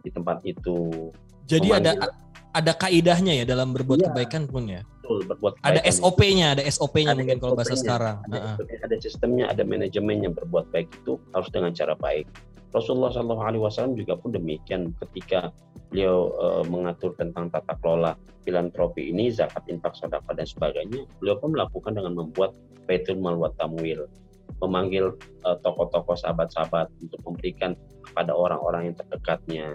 di 0.04 0.12
tempat 0.12 0.44
itu. 0.44 1.08
Jadi 1.48 1.72
Memanggil. 1.72 1.96
ada 1.96 2.12
ada 2.52 2.72
kaidahnya 2.76 3.32
ya 3.40 3.44
dalam 3.48 3.72
berbuat 3.72 4.04
ya, 4.04 4.06
kebaikan 4.12 4.44
pun 4.44 4.68
ya. 4.68 4.84
Betul, 5.11 5.26
berbuat 5.26 5.52
kebaikan. 5.58 5.74
Ada 5.74 5.80
SOP-nya, 5.90 6.46
ada 6.54 6.62
SOP-nya 6.70 7.14
mungkin 7.18 7.38
SOP 7.38 7.42
kalau 7.42 7.54
bahasa 7.58 7.74
sekarang. 7.74 8.16
Ada, 8.30 8.38
uh 8.38 8.56
ada 8.86 8.96
sistemnya, 9.02 9.44
ada 9.50 9.62
manajemennya 9.66 10.30
berbuat 10.30 10.70
baik 10.70 10.86
itu 11.02 11.18
harus 11.34 11.50
dengan 11.50 11.74
cara 11.74 11.98
baik. 11.98 12.30
Rasulullah 12.70 13.11
Shallallahu 13.11 13.42
Alaihi 13.42 13.62
Wasallam 13.66 13.98
juga 13.98 14.14
pun 14.14 14.30
demikian 14.30 14.94
ketika 15.02 15.50
beliau 15.90 16.30
uh, 16.38 16.62
mengatur 16.70 17.11
tentang 17.18 17.50
tata 17.50 17.74
kelola 17.82 18.14
filantropi 18.46 19.11
ini 19.11 19.34
zakat 19.34 19.66
infak 19.66 19.98
sedekah 19.98 20.30
dan 20.30 20.46
sebagainya 20.46 21.02
beliau 21.18 21.34
pun 21.42 21.50
melakukan 21.50 21.98
dengan 21.98 22.14
membuat 22.14 22.54
baitul 22.86 23.18
mal 23.18 23.34
wa 23.34 23.50
tamwil 23.58 24.06
memanggil 24.62 25.18
uh, 25.42 25.58
tokoh-tokoh 25.66 26.14
sahabat-sahabat 26.14 26.86
untuk 27.02 27.18
memberikan 27.26 27.74
kepada 28.06 28.30
orang-orang 28.38 28.94
yang 28.94 28.96
terdekatnya 29.02 29.66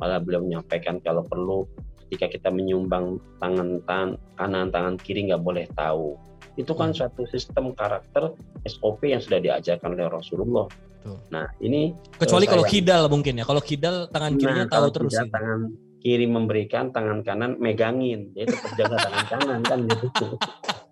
malah 0.00 0.16
beliau 0.16 0.40
menyampaikan 0.40 1.04
kalau 1.04 1.20
perlu 1.28 1.68
ketika 2.08 2.26
kita 2.32 2.48
menyumbang 2.48 3.20
tangan 3.36 3.84
tangan 3.84 4.16
kanan 4.40 4.66
tangan 4.72 4.94
kiri 4.96 5.28
nggak 5.28 5.44
boleh 5.44 5.68
tahu 5.76 6.16
itu 6.56 6.72
kan 6.74 6.90
hmm. 6.90 6.96
suatu 6.96 7.22
sistem 7.28 7.76
karakter 7.76 8.34
SOP 8.66 9.04
yang 9.06 9.20
sudah 9.20 9.38
diajarkan 9.38 9.94
oleh 9.94 10.08
Rasulullah 10.08 10.66
Betul. 10.98 11.16
Nah 11.30 11.46
ini 11.62 11.94
kecuali 12.18 12.44
kalau 12.50 12.64
kidal 12.66 13.02
mungkin 13.08 13.40
ya. 13.40 13.44
Kalau 13.46 13.62
kidal 13.62 14.10
tangan 14.10 14.32
nah, 14.34 14.38
kirinya 14.38 14.66
tahu 14.66 14.86
terus. 14.92 15.12
Kidal, 15.14 15.28
tangan 15.30 15.60
kiri 15.98 16.26
memberikan, 16.26 16.84
tangan 16.90 17.18
kanan 17.22 17.56
megangin. 17.62 18.34
Dia 18.34 18.44
tetap 18.50 18.72
jaga 18.76 18.96
tangan 19.06 19.24
kanan 19.30 19.60
kan 19.64 19.78
gitu. 19.86 20.26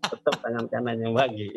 tetap 0.06 0.36
tangan 0.40 0.64
kanan 0.70 0.96
yang 1.02 1.12
bagi. 1.12 1.50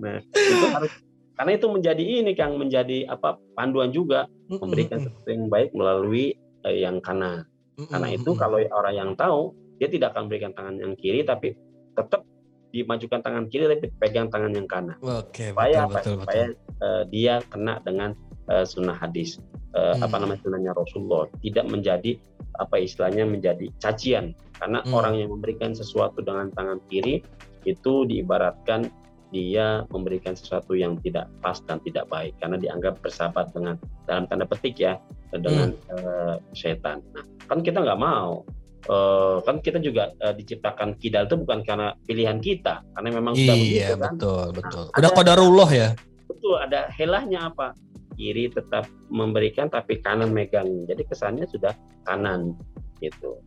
Nah 0.00 0.18
itu 0.32 0.66
harus 0.72 0.92
karena 1.38 1.52
itu 1.54 1.66
menjadi 1.70 2.02
ini 2.02 2.32
Kang 2.34 2.58
menjadi 2.58 3.06
apa 3.06 3.38
panduan 3.54 3.94
juga 3.94 4.26
memberikan 4.50 4.98
sesuatu 4.98 5.28
yang 5.30 5.46
baik 5.46 5.70
melalui 5.70 6.34
eh, 6.66 6.76
yang 6.82 6.98
kanan. 6.98 7.46
Karena 7.86 8.08
itu 8.10 8.34
kalau 8.34 8.58
orang 8.58 8.94
yang 8.96 9.10
tahu 9.14 9.54
dia 9.78 9.86
tidak 9.86 10.16
akan 10.16 10.26
memberikan 10.26 10.52
tangan 10.58 10.74
yang 10.82 10.98
kiri 10.98 11.22
tapi 11.22 11.54
tetap 11.94 12.26
dimajukan 12.74 13.22
tangan 13.22 13.46
kiri 13.46 13.70
tapi 13.70 13.86
pegang 14.02 14.26
tangan 14.26 14.50
yang 14.50 14.66
kanan. 14.66 14.98
Oke, 14.98 15.54
supaya 15.54 15.86
betul, 15.86 16.18
betul, 16.18 16.26
supaya 16.26 16.46
Uh, 16.78 17.02
dia 17.10 17.42
kena 17.50 17.82
dengan 17.82 18.14
uh, 18.46 18.62
sunnah 18.62 18.94
hadis 18.94 19.42
uh, 19.74 19.98
hmm. 19.98 20.06
apa 20.06 20.14
namanya 20.22 20.40
sunnahnya 20.46 20.72
Rasulullah 20.78 21.26
tidak 21.42 21.66
menjadi 21.66 22.14
apa 22.54 22.78
istilahnya 22.78 23.26
menjadi 23.26 23.66
cacian 23.82 24.30
karena 24.62 24.86
hmm. 24.86 24.94
orang 24.94 25.18
yang 25.18 25.34
memberikan 25.34 25.74
sesuatu 25.74 26.22
dengan 26.22 26.54
tangan 26.54 26.78
kiri 26.86 27.18
itu 27.66 28.06
diibaratkan 28.06 28.86
dia 29.34 29.82
memberikan 29.92 30.32
sesuatu 30.32 30.72
yang 30.72 30.96
tidak 31.04 31.28
pas 31.44 31.58
dan 31.68 31.82
tidak 31.82 32.08
baik 32.08 32.32
karena 32.40 32.56
dianggap 32.56 32.96
bersahabat 33.02 33.52
dengan 33.52 33.74
dalam 34.08 34.24
tanda 34.30 34.46
petik 34.46 34.80
ya 34.80 34.96
dengan 35.34 35.74
hmm. 35.74 35.92
uh, 35.98 36.36
setan. 36.56 37.04
Nah, 37.12 37.26
kan 37.48 37.64
kita 37.64 37.80
nggak 37.80 38.00
mau 38.00 38.44
uh, 38.86 39.42
kan 39.42 39.58
kita 39.58 39.82
juga 39.82 40.14
uh, 40.22 40.34
diciptakan 40.36 40.94
kidal 41.02 41.26
itu 41.26 41.36
bukan 41.42 41.66
karena 41.66 41.96
pilihan 42.06 42.38
kita 42.38 42.86
karena 42.94 43.08
memang 43.10 43.34
sudah 43.34 43.56
iya, 43.56 43.64
begitu 43.64 43.94
kan. 43.98 44.12
betul 44.14 44.46
betul. 44.54 44.84
Nah, 44.86 44.98
Udah 45.02 45.10
qadarullah 45.16 45.70
ya. 45.72 45.88
Betul, 46.28 46.56
ada 46.60 46.80
helahnya 46.94 47.50
apa? 47.50 47.74
Kiri 48.14 48.50
tetap 48.50 48.86
memberikan 49.10 49.70
tapi 49.70 49.98
kanan 50.02 50.30
megang. 50.30 50.86
Jadi 50.86 51.02
kesannya 51.06 51.46
sudah 51.50 51.74
kanan 52.06 52.54
gitu. 53.02 53.38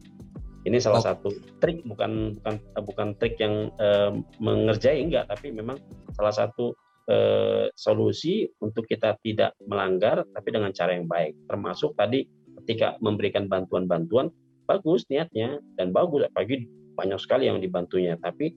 Ini 0.61 0.77
salah 0.77 1.01
oh. 1.01 1.05
satu 1.05 1.29
trik 1.57 1.81
bukan 1.89 2.37
bukan 2.37 2.55
bukan 2.85 3.07
trik 3.17 3.39
yang 3.41 3.73
uh, 3.81 4.13
mengerjai 4.37 5.01
enggak 5.01 5.25
tapi 5.25 5.49
memang 5.49 5.81
salah 6.13 6.31
satu 6.31 6.77
uh, 7.09 7.65
solusi 7.73 8.45
untuk 8.61 8.85
kita 8.85 9.17
tidak 9.25 9.57
melanggar 9.65 10.21
tapi 10.29 10.49
dengan 10.53 10.69
cara 10.71 10.93
yang 10.93 11.09
baik. 11.09 11.33
Termasuk 11.49 11.97
tadi 11.97 12.21
ketika 12.63 12.95
memberikan 13.01 13.49
bantuan-bantuan 13.49 14.29
bagus 14.69 15.03
niatnya 15.11 15.59
dan 15.75 15.91
bagus 15.91 16.29
apalagi 16.29 16.69
banyak 16.95 17.19
sekali 17.19 17.49
yang 17.49 17.59
dibantunya 17.59 18.15
tapi 18.21 18.53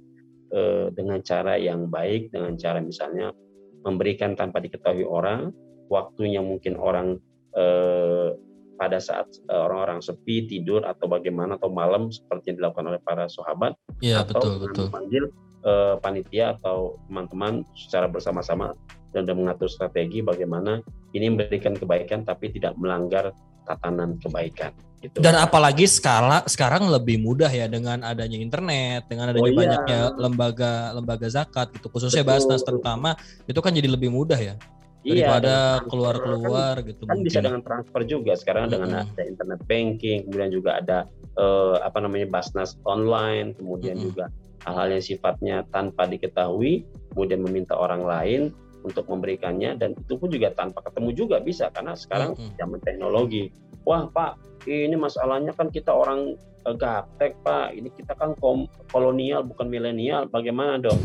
eh, 0.53 0.87
dengan 0.95 1.19
cara 1.25 1.59
yang 1.59 1.89
baik 1.91 2.31
dengan 2.31 2.55
cara 2.55 2.79
misalnya 2.79 3.33
memberikan 3.85 4.37
tanpa 4.39 4.63
diketahui 4.63 5.05
orang 5.05 5.51
waktunya 5.89 6.41
mungkin 6.41 6.77
orang 6.79 7.19
eh, 7.57 8.31
pada 8.75 8.99
saat 8.99 9.31
eh, 9.49 9.57
orang-orang 9.57 10.03
sepi 10.03 10.51
tidur 10.51 10.83
atau 10.83 11.07
bagaimana 11.07 11.57
atau 11.57 11.71
malam 11.71 12.11
seperti 12.11 12.53
yang 12.53 12.65
dilakukan 12.65 12.91
oleh 12.91 13.01
para 13.03 13.31
sahabat 13.31 13.75
ya, 14.03 14.27
atau 14.27 14.41
betul, 14.41 14.55
betul. 14.67 14.85
memanggil 14.91 15.25
eh, 15.65 15.95
panitia 16.03 16.59
atau 16.59 16.99
teman-teman 17.09 17.63
secara 17.75 18.11
bersama-sama 18.11 18.75
dan 19.15 19.31
mengatur 19.31 19.71
strategi 19.71 20.27
bagaimana 20.27 20.83
ini 21.15 21.31
memberikan 21.31 21.79
kebaikan 21.79 22.27
tapi 22.27 22.51
tidak 22.51 22.75
melanggar 22.75 23.31
tatanan 23.65 24.21
kebaikan. 24.21 24.73
Gitu. 25.05 25.21
Dan 25.21 25.37
apalagi 25.37 25.85
skala 25.85 26.49
sekarang 26.49 26.89
lebih 26.89 27.21
mudah 27.21 27.53
ya 27.53 27.69
dengan 27.69 28.01
adanya 28.01 28.41
internet, 28.41 29.05
dengan 29.05 29.37
adanya 29.37 29.45
oh, 29.45 29.53
iya. 29.53 29.61
banyaknya 29.61 30.01
lembaga 30.17 30.73
lembaga 30.97 31.29
zakat 31.29 31.77
gitu, 31.77 31.93
khususnya 31.93 32.25
Betul. 32.25 32.41
Basnas 32.41 32.65
terutama 32.65 33.11
itu 33.45 33.61
kan 33.61 33.77
jadi 33.77 33.85
lebih 33.85 34.09
mudah 34.09 34.41
ya 34.41 34.57
iya, 35.05 35.29
daripada 35.29 35.85
keluar-keluar 35.93 36.81
kan, 36.81 36.89
gitu. 36.89 37.03
Kan 37.05 37.21
mungkin. 37.21 37.29
bisa 37.29 37.45
dengan 37.45 37.61
transfer 37.61 38.03
juga 38.09 38.33
sekarang 38.33 38.65
-hmm. 38.65 38.73
dengan 38.73 38.91
ada 39.05 39.23
internet 39.29 39.61
banking, 39.69 40.19
kemudian 40.25 40.51
juga 40.51 40.71
ada 40.81 40.99
uh, 41.37 41.77
apa 41.85 42.01
namanya 42.01 42.27
Basnas 42.33 42.81
online, 42.89 43.53
kemudian 43.61 44.01
-hmm. 44.01 44.07
juga 44.09 44.25
hal-hal 44.65 44.89
yang 44.97 45.05
sifatnya 45.05 45.57
tanpa 45.69 46.09
diketahui, 46.09 46.89
kemudian 47.13 47.45
meminta 47.45 47.77
orang 47.77 48.01
lain 48.09 48.57
untuk 48.85 49.09
memberikannya 49.09 49.81
dan 49.81 49.97
itu 49.97 50.15
pun 50.21 50.29
juga 50.29 50.53
tanpa 50.53 50.85
ketemu 50.85 51.11
juga 51.17 51.37
bisa 51.41 51.73
karena 51.73 51.97
sekarang 51.97 52.37
mm 52.37 52.41
-hmm. 52.41 52.57
zaman 52.61 52.81
teknologi. 52.85 53.45
Wah 53.85 54.09
Pak, 54.09 54.65
ini 54.69 54.97
masalahnya 54.97 55.53
kan 55.57 55.69
kita 55.73 55.93
orang 55.93 56.37
uh, 56.69 56.77
gaptek 56.77 57.37
Pak, 57.41 57.77
ini 57.77 57.89
kita 57.93 58.13
kan 58.17 58.37
kom 58.37 58.69
kolonial 58.93 59.45
bukan 59.45 59.69
milenial, 59.69 60.29
bagaimana 60.29 60.81
dong? 60.81 61.01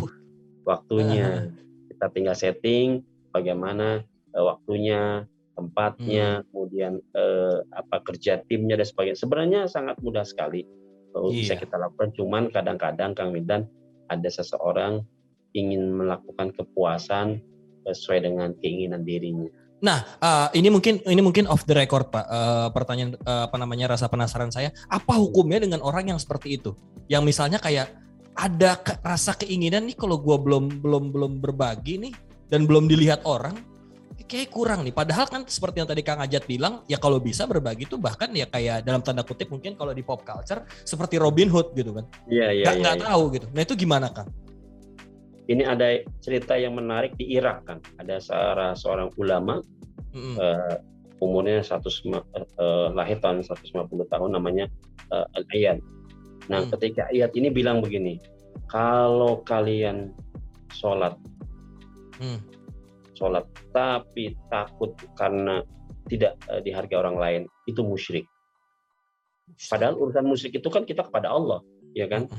Waktunya 0.68 1.50
kita 1.88 2.06
tinggal 2.14 2.36
setting 2.38 3.04
bagaimana 3.32 4.04
uh, 4.36 4.44
waktunya, 4.56 5.28
tempatnya, 5.60 6.40
hmm. 6.40 6.46
kemudian 6.52 6.94
uh, 7.16 7.64
apa 7.76 8.00
kerja 8.04 8.40
timnya 8.48 8.80
dan 8.80 8.88
sebagainya. 8.88 9.20
Sebenarnya 9.20 9.62
sangat 9.68 10.00
mudah 10.00 10.24
sekali 10.24 10.64
uh, 11.16 11.28
iya. 11.32 11.44
bisa 11.44 11.54
kita 11.60 11.76
lakukan. 11.76 12.16
Cuman 12.16 12.48
kadang-kadang 12.52 13.12
Kang 13.12 13.36
Midan 13.36 13.68
ada 14.08 14.30
seseorang 14.32 15.04
ingin 15.54 15.92
melakukan 15.92 16.54
kepuasan 16.54 17.42
sesuai 17.94 18.26
dengan 18.26 18.50
keinginan 18.60 19.02
dirinya. 19.04 19.50
Nah, 19.80 20.04
uh, 20.20 20.48
ini 20.52 20.68
mungkin 20.68 21.00
ini 21.08 21.22
mungkin 21.24 21.48
off 21.48 21.64
the 21.64 21.72
record 21.72 22.12
Pak. 22.12 22.26
Uh, 22.28 22.68
pertanyaan 22.76 23.16
uh, 23.24 23.48
apa 23.48 23.56
namanya 23.56 23.96
rasa 23.96 24.12
penasaran 24.12 24.52
saya, 24.52 24.76
apa 24.92 25.16
hukumnya 25.16 25.64
dengan 25.64 25.80
orang 25.80 26.12
yang 26.12 26.20
seperti 26.20 26.60
itu? 26.60 26.76
Yang 27.08 27.24
misalnya 27.36 27.60
kayak 27.64 27.96
ada 28.36 28.76
ke, 28.80 29.00
rasa 29.00 29.36
keinginan 29.40 29.88
nih 29.88 29.96
kalau 29.96 30.20
gue 30.20 30.36
belum 30.36 30.84
belum 30.84 31.04
belum 31.16 31.32
berbagi 31.40 31.96
nih 32.08 32.14
dan 32.52 32.68
belum 32.68 32.92
dilihat 32.92 33.24
orang, 33.24 33.56
kayak 34.30 34.52
kurang 34.54 34.86
nih. 34.86 34.92
Padahal 34.92 35.26
kan 35.32 35.42
seperti 35.48 35.82
yang 35.82 35.90
tadi 35.90 36.06
Kang 36.06 36.22
Ajat 36.22 36.44
bilang, 36.44 36.86
ya 36.86 37.02
kalau 37.02 37.18
bisa 37.18 37.50
berbagi 37.50 37.90
itu 37.90 37.96
bahkan 37.98 38.30
ya 38.36 38.46
kayak 38.46 38.86
dalam 38.86 39.02
tanda 39.02 39.26
kutip 39.26 39.50
mungkin 39.50 39.80
kalau 39.80 39.96
di 39.96 40.06
pop 40.06 40.22
culture 40.22 40.68
seperti 40.86 41.18
Robin 41.18 41.50
Hood 41.50 41.72
gitu 41.74 41.96
kan. 41.96 42.06
Iya 42.28 42.48
iya. 42.52 42.66
Gak, 42.68 42.76
iya, 42.78 42.92
ya. 43.00 43.04
tahu 43.10 43.24
gitu. 43.34 43.48
Nah 43.56 43.62
itu 43.64 43.74
gimana 43.80 44.12
Kang? 44.12 44.30
Ini 45.50 45.66
ada 45.66 46.06
cerita 46.22 46.54
yang 46.54 46.78
menarik 46.78 47.18
di 47.18 47.26
Irak 47.34 47.66
kan. 47.66 47.82
Ada 47.98 48.22
seorang, 48.22 48.74
seorang 48.78 49.10
ulama 49.18 49.66
mm-hmm. 50.14 50.36
uh, 50.38 50.78
umurnya 51.20 51.66
100 51.66 51.82
uh, 51.82 52.22
eh, 52.62 52.88
lahir 52.94 53.18
tahun 53.20 53.44
150 53.44 53.74
tahun 54.14 54.30
namanya 54.30 54.70
uh, 55.10 55.26
Al 55.34 55.44
Ayat. 55.52 55.82
Nah, 56.48 56.64
mm. 56.64 56.70
ketika 56.78 57.10
ayat 57.10 57.34
ini 57.34 57.50
bilang 57.50 57.82
begini, 57.82 58.22
kalau 58.70 59.42
kalian 59.42 60.14
sholat, 60.72 61.18
mm. 62.22 62.40
sholat 63.18 63.44
tapi 63.74 64.38
takut 64.54 64.94
karena 65.18 65.66
tidak 66.08 66.38
uh, 66.48 66.62
dihargai 66.62 66.98
orang 66.98 67.18
lain, 67.18 67.42
itu 67.66 67.82
musyrik. 67.82 68.30
Padahal 69.66 69.98
urusan 69.98 70.30
musik 70.30 70.54
itu 70.54 70.70
kan 70.70 70.86
kita 70.86 71.10
kepada 71.10 71.34
Allah, 71.34 71.66
ya 71.98 72.06
kan? 72.06 72.30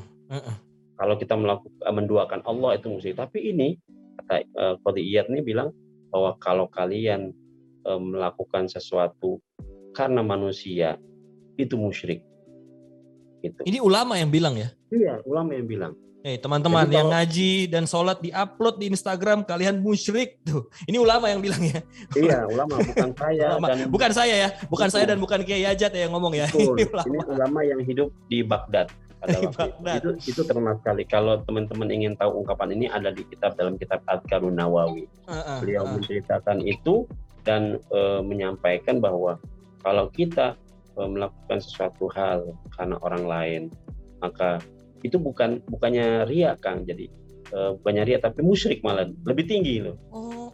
Kalau 1.01 1.17
kita 1.17 1.33
melakukan 1.33 1.81
menduakan 1.89 2.41
Allah 2.45 2.77
itu 2.77 2.93
musik. 2.93 3.17
Tapi 3.17 3.57
ini 3.57 3.81
kata 4.21 4.45
uh, 4.53 4.75
Qadiyat 4.85 5.33
ini 5.33 5.41
bilang 5.41 5.73
bahwa 6.13 6.37
kalau 6.37 6.69
kalian 6.69 7.33
uh, 7.89 7.97
melakukan 7.97 8.69
sesuatu 8.69 9.41
karena 9.97 10.21
manusia 10.21 11.01
itu 11.57 11.81
musyrik. 11.81 12.21
Gitu. 13.41 13.57
Ini 13.65 13.81
ulama 13.81 14.21
yang 14.21 14.29
bilang 14.29 14.53
ya? 14.53 14.69
Iya, 14.93 15.25
ulama 15.25 15.57
yang 15.57 15.65
bilang. 15.65 15.93
Eh 16.21 16.37
teman-teman 16.37 16.85
Jadi 16.85 17.01
yang 17.01 17.09
kalau- 17.09 17.17
ngaji 17.17 17.51
dan 17.73 17.85
sholat 17.89 18.21
diupload 18.21 18.77
di 18.77 18.93
Instagram 18.93 19.41
kalian 19.41 19.81
musyrik 19.81 20.37
tuh. 20.45 20.69
Ini 20.85 21.01
ulama 21.01 21.33
yang 21.33 21.41
bilang 21.41 21.65
ya. 21.65 21.81
Iya, 22.13 22.45
ulama 22.45 22.77
bukan 22.77 23.11
saya 23.17 23.47
Ulama. 23.57 23.67
dan 23.73 23.77
Bukan 23.89 24.11
saya 24.13 24.35
ya, 24.37 24.49
bukan 24.69 24.89
Betul. 24.93 24.97
saya 25.01 25.05
dan 25.09 25.17
bukan 25.17 25.41
Kiai 25.49 25.65
Ajat 25.65 25.97
ya 25.97 26.05
yang 26.05 26.13
ngomong 26.13 26.37
ya. 26.37 26.45
Betul. 26.53 26.77
Ini 26.77 26.85
ulama. 26.93 27.09
Ini 27.09 27.19
ulama 27.25 27.61
yang 27.65 27.81
hidup 27.81 28.09
di 28.29 28.45
Baghdad. 28.45 28.93
Pada 29.21 29.37
waktu 29.45 29.69
itu. 29.69 29.85
Itu 30.01 30.11
itu 30.33 30.41
terkenal 30.49 30.81
sekali. 30.81 31.03
Kalau 31.05 31.45
teman-teman 31.45 31.89
ingin 31.93 32.17
tahu 32.17 32.41
ungkapan 32.41 32.73
ini 32.73 32.87
ada 32.89 33.13
di 33.13 33.23
kitab 33.29 33.55
dalam 33.61 33.77
kitab 33.77 34.01
Adkarun 34.09 34.57
Nawawi. 34.57 35.05
Heeh, 35.29 35.59
Beliau 35.61 35.85
heeh. 35.85 35.93
menceritakan 36.01 36.59
itu 36.65 37.05
dan 37.45 37.77
eh, 37.93 38.21
menyampaikan 38.25 38.99
bahwa 38.99 39.37
kalau 39.85 40.09
kita 40.09 40.57
eh, 40.97 41.09
melakukan 41.09 41.61
sesuatu 41.61 42.09
hal 42.17 42.57
karena 42.73 42.97
orang 43.05 43.25
lain, 43.29 43.63
maka 44.25 44.59
itu 45.05 45.17
bukan 45.21 45.61
bukannya 45.69 46.25
ria 46.25 46.57
Kang. 46.57 46.89
Jadi 46.89 47.07
eh, 47.53 47.71
bukannya 47.77 48.03
ria 48.09 48.19
tapi 48.21 48.41
musyrik 48.41 48.81
malah 48.81 49.05
lebih 49.29 49.45
tinggi 49.45 49.85
loh. 49.85 49.97
Oh, 50.13 50.49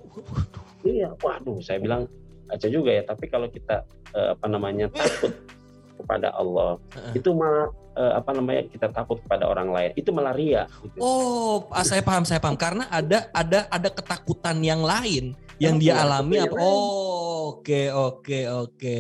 Iya, 0.87 1.19
waduh, 1.19 1.59
saya 1.67 1.83
bilang 1.83 2.07
aja 2.47 2.71
juga 2.71 2.95
ya. 2.95 3.03
Tapi 3.03 3.27
kalau 3.27 3.51
kita 3.51 3.83
eh, 4.15 4.29
apa 4.35 4.47
namanya 4.47 4.87
takut 4.91 5.35
kepada 5.99 6.31
Allah, 6.35 6.79
Heeh. 6.95 7.19
itu 7.19 7.31
malah 7.35 7.67
eh, 7.97 8.13
apa 8.15 8.31
namanya 8.37 8.63
kita 8.69 8.93
takut 8.93 9.19
kepada 9.25 9.49
orang 9.49 9.73
lain, 9.73 9.91
itu 9.97 10.13
malah 10.13 10.37
ria. 10.37 10.69
Gitu. 10.85 11.01
oh, 11.01 11.67
ah, 11.73 11.83
saya 11.83 12.05
paham, 12.05 12.29
saya 12.29 12.39
paham. 12.39 12.55
Karena 12.55 12.85
ada 12.93 13.27
ada 13.33 13.65
ada 13.73 13.89
ketakutan 13.89 14.61
yang 14.61 14.85
lain 14.85 15.33
yang 15.57 15.81
dia 15.81 15.97
Iya, 15.97 16.05
alami 16.05 16.37
apa? 16.37 16.57
Oh, 16.61 17.57
oke, 17.57 17.83
oke, 17.93 18.41
oke. 18.69 18.99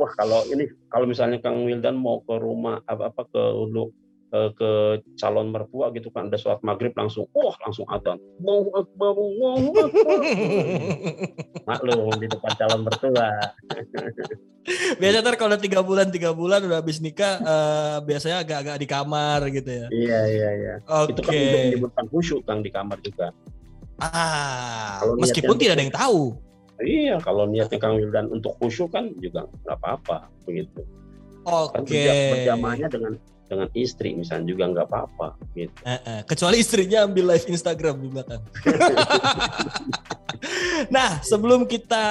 Wah, 0.00 0.12
kalau 0.16 0.40
ini 0.48 0.64
kalau 0.88 1.04
misalnya 1.04 1.38
Kang 1.44 1.60
Wildan 1.68 2.00
mau 2.00 2.24
ke 2.24 2.34
rumah 2.40 2.80
apa 2.88 3.12
apa 3.12 3.22
ke 3.28 3.42
ke 4.52 4.70
calon 5.14 5.48
mertua 5.48 5.94
gitu 5.94 6.10
kan 6.10 6.26
ada 6.26 6.34
sholat 6.34 6.58
maghrib 6.60 6.90
langsung, 6.92 7.30
wah 7.30 7.54
langsung 7.62 7.86
adzan, 7.86 8.18
Allahu 8.42 8.70
Akbar, 8.74 9.14
Allahu 9.14 9.68
Akbar. 9.78 10.18
Maklum 11.70 12.14
di 12.18 12.26
depan 12.26 12.52
calon 12.58 12.80
mertua. 12.82 13.28
Biasa 15.00 15.20
ntar 15.20 15.36
kalau 15.36 15.60
tiga 15.60 15.84
bulan 15.84 16.08
tiga 16.08 16.32
bulan 16.32 16.64
udah 16.64 16.80
habis 16.80 16.96
nikah 16.98 17.36
eh, 17.36 17.96
biasanya 18.00 18.40
agak-agak 18.40 18.76
di 18.80 18.86
kamar 18.88 19.40
gitu 19.52 19.70
ya. 19.70 19.86
Iya 19.92 20.20
iya 20.24 20.48
iya. 20.56 20.74
Oke. 20.88 21.12
Itu 21.12 21.20
kan 21.20 21.32
untuk 21.36 21.60
menyebutkan 21.68 22.04
khusyuk 22.08 22.40
Kang 22.48 22.60
di 22.64 22.70
kamar 22.72 22.96
juga. 23.04 23.28
Ah, 24.00 24.98
Kalau 25.04 25.14
meskipun 25.20 25.56
tidak 25.60 25.78
ada 25.78 25.84
yang 25.84 25.94
tahu. 25.94 26.20
Iya, 26.82 27.16
kalau 27.22 27.46
niatnya 27.46 27.78
Kang 27.78 27.94
Wildan 28.00 28.26
untuk 28.34 28.58
khusyuk 28.58 28.90
kan 28.90 29.12
juga 29.22 29.46
nggak 29.62 29.76
apa-apa 29.78 30.26
begitu. 30.42 30.82
Kan 31.44 31.84
Oke. 31.84 31.92
berja- 31.92 32.32
berjamaahnya 32.34 32.88
dengan 32.88 33.12
dengan 33.44 33.68
istri 33.76 34.16
misalnya 34.16 34.48
juga 34.48 34.64
nggak 34.72 34.86
apa-apa 34.88 35.28
gitu. 35.52 35.72
Eh, 35.84 36.00
eh, 36.00 36.20
Kecuali 36.24 36.56
istrinya 36.60 37.04
ambil 37.04 37.36
live 37.36 37.46
Instagram 37.48 37.94
di 38.00 38.08
belakang. 38.08 38.42
nah, 40.94 41.20
sebelum 41.20 41.68
kita 41.68 42.06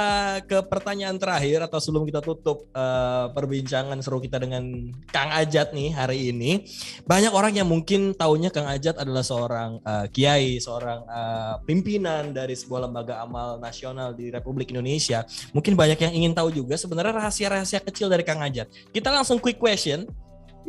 ke 0.45 0.61
pertanyaan 0.65 1.17
terakhir 1.17 1.65
atau 1.65 1.79
sebelum 1.81 2.05
kita 2.05 2.21
tutup 2.21 2.69
eh, 2.71 3.25
perbincangan 3.33 3.97
seru 3.99 4.21
kita 4.21 4.41
dengan 4.41 4.63
Kang 5.09 5.33
Ajat 5.33 5.73
nih 5.73 5.89
hari 5.93 6.29
ini, 6.29 6.65
banyak 7.03 7.33
orang 7.33 7.57
yang 7.57 7.67
mungkin 7.67 8.13
taunya 8.13 8.53
Kang 8.53 8.69
Ajat 8.69 9.01
adalah 9.01 9.25
seorang 9.25 9.81
eh, 9.81 10.05
kiai, 10.13 10.61
seorang 10.61 11.05
eh, 11.05 11.55
pimpinan 11.65 12.31
dari 12.31 12.53
sebuah 12.53 12.89
lembaga 12.89 13.25
amal 13.25 13.57
nasional 13.57 14.13
di 14.13 14.29
Republik 14.29 14.71
Indonesia. 14.71 15.25
Mungkin 15.51 15.73
banyak 15.73 15.99
yang 15.99 16.13
ingin 16.13 16.33
tahu 16.37 16.53
juga 16.53 16.77
sebenarnya 16.77 17.17
rahasia-rahasia 17.17 17.81
kecil 17.83 18.07
dari 18.07 18.21
Kang 18.21 18.41
Ajat. 18.41 18.69
Kita 18.93 19.09
langsung 19.09 19.41
quick 19.41 19.57
question. 19.57 20.05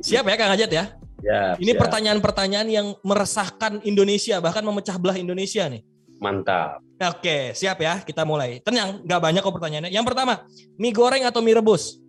Siap 0.01 0.25
ya 0.27 0.35
Kang 0.39 0.53
Ajat 0.55 0.71
ya? 0.71 0.85
Ya, 1.25 1.57
Ini 1.57 1.73
pertanyaan-pertanyaan 1.81 2.69
yang 2.69 2.87
meresahkan 3.01 3.81
Indonesia, 3.89 4.37
bahkan 4.45 4.61
memecah 4.61 5.01
belah 5.01 5.17
Indonesia 5.17 5.65
nih. 5.69 5.81
mantap. 6.21 6.81
Oke, 7.01 7.53
siap 7.53 7.81
ya. 7.83 8.01
Kita 8.01 8.25
mulai. 8.25 8.63
Tenang, 8.63 9.03
nggak 9.05 9.21
banyak 9.21 9.43
kok 9.45 9.55
pertanyaannya. 9.57 9.93
Yang 9.93 10.07
pertama, 10.09 10.47
mie 10.79 10.95
goreng 10.95 11.25
atau 11.27 11.43
mie 11.45 11.59
rebus? 11.59 12.01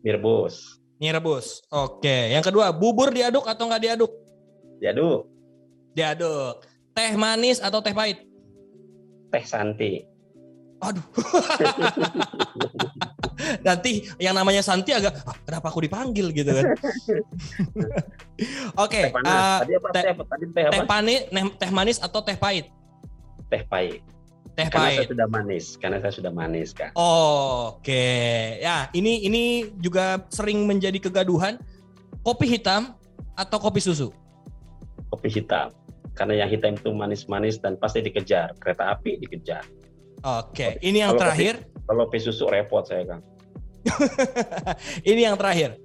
Mirbus. 0.00 0.78
Mie 0.96 1.12
rebus. 1.12 1.60
Oke. 1.68 2.32
Yang 2.32 2.48
kedua, 2.48 2.70
bubur 2.70 3.10
diaduk 3.10 3.44
atau 3.44 3.66
nggak 3.66 3.82
diaduk? 3.82 4.12
Jadu, 4.78 5.26
Diaduk. 5.92 6.60
Teh 6.92 7.12
manis 7.16 7.58
atau 7.60 7.80
teh 7.82 7.92
pahit? 7.92 8.20
Teh 9.32 9.44
Santi. 9.44 10.04
Aduh. 10.78 11.04
Nanti 13.62 13.90
yang 14.16 14.32
namanya 14.32 14.60
Santi 14.60 14.90
agak, 14.90 15.12
"Ah, 15.22 15.36
kenapa 15.42 15.68
aku 15.68 15.80
dipanggil 15.80 16.32
gitu 16.32 16.50
kan? 16.50 16.64
Oke. 18.84 19.00
Teh 19.02 19.12
panas. 19.12 19.32
eh, 19.32 19.58
tadi 19.58 19.72
apa? 19.74 19.88
teh- 19.90 20.02
Teh? 20.02 20.14
Tadi 20.18 20.44
teh 20.50 20.64
apa? 20.64 20.72
teh 20.72 20.82
panis, 20.84 21.20
teh 21.56 21.70
manis 21.70 21.98
atau 21.98 22.20
teh 22.20 22.36
pahit? 22.36 22.68
Teh 23.46 23.62
pahit. 23.62 24.00
Teh 24.52 24.66
Karena 24.66 24.88
pahit. 24.88 24.98
saya 24.98 25.08
sudah 25.08 25.26
manis. 25.28 25.64
Karena 25.76 25.96
saya 26.00 26.12
sudah 26.12 26.32
manis 26.32 26.70
kan. 26.72 26.90
Oke, 26.94 28.08
ya 28.58 28.88
ini 28.92 29.20
ini 29.22 29.42
juga 29.76 30.24
sering 30.28 30.64
menjadi 30.64 30.96
kegaduhan. 30.98 31.60
Kopi 32.20 32.48
hitam 32.50 32.96
atau 33.32 33.56
kopi 33.56 33.78
susu? 33.78 34.10
Kopi 35.06 35.28
hitam. 35.30 35.70
Karena 36.12 36.42
yang 36.42 36.48
hitam 36.48 36.72
itu 36.72 36.90
manis-manis 36.90 37.56
dan 37.56 37.76
pasti 37.76 38.00
dikejar. 38.00 38.56
Kereta 38.56 38.90
api 38.90 39.20
dikejar. 39.20 39.62
Oke, 40.24 40.80
ini 40.80 41.04
yang 41.04 41.12
Kalau 41.14 41.20
kopi- 41.20 41.24
terakhir. 41.26 41.54
Kalau 41.86 41.98
kopi 42.08 42.18
susu 42.22 42.44
repot 42.48 42.82
saya 42.86 43.04
kan. 43.04 43.20
ini 45.10 45.22
yang 45.26 45.36
terakhir. 45.38 45.78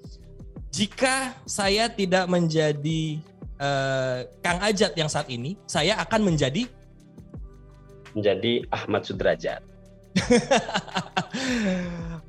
Jika 0.71 1.35
saya 1.43 1.91
tidak 1.91 2.25
menjadi 2.31 3.19
eh, 3.59 4.17
Kang 4.39 4.59
Ajat 4.63 4.95
yang 4.95 5.11
saat 5.11 5.27
ini, 5.27 5.59
saya 5.67 5.99
akan 5.99 6.31
menjadi 6.31 6.65
Menjadi 8.11 8.67
Ahmad 8.75 9.07
Sudrajat. 9.07 9.63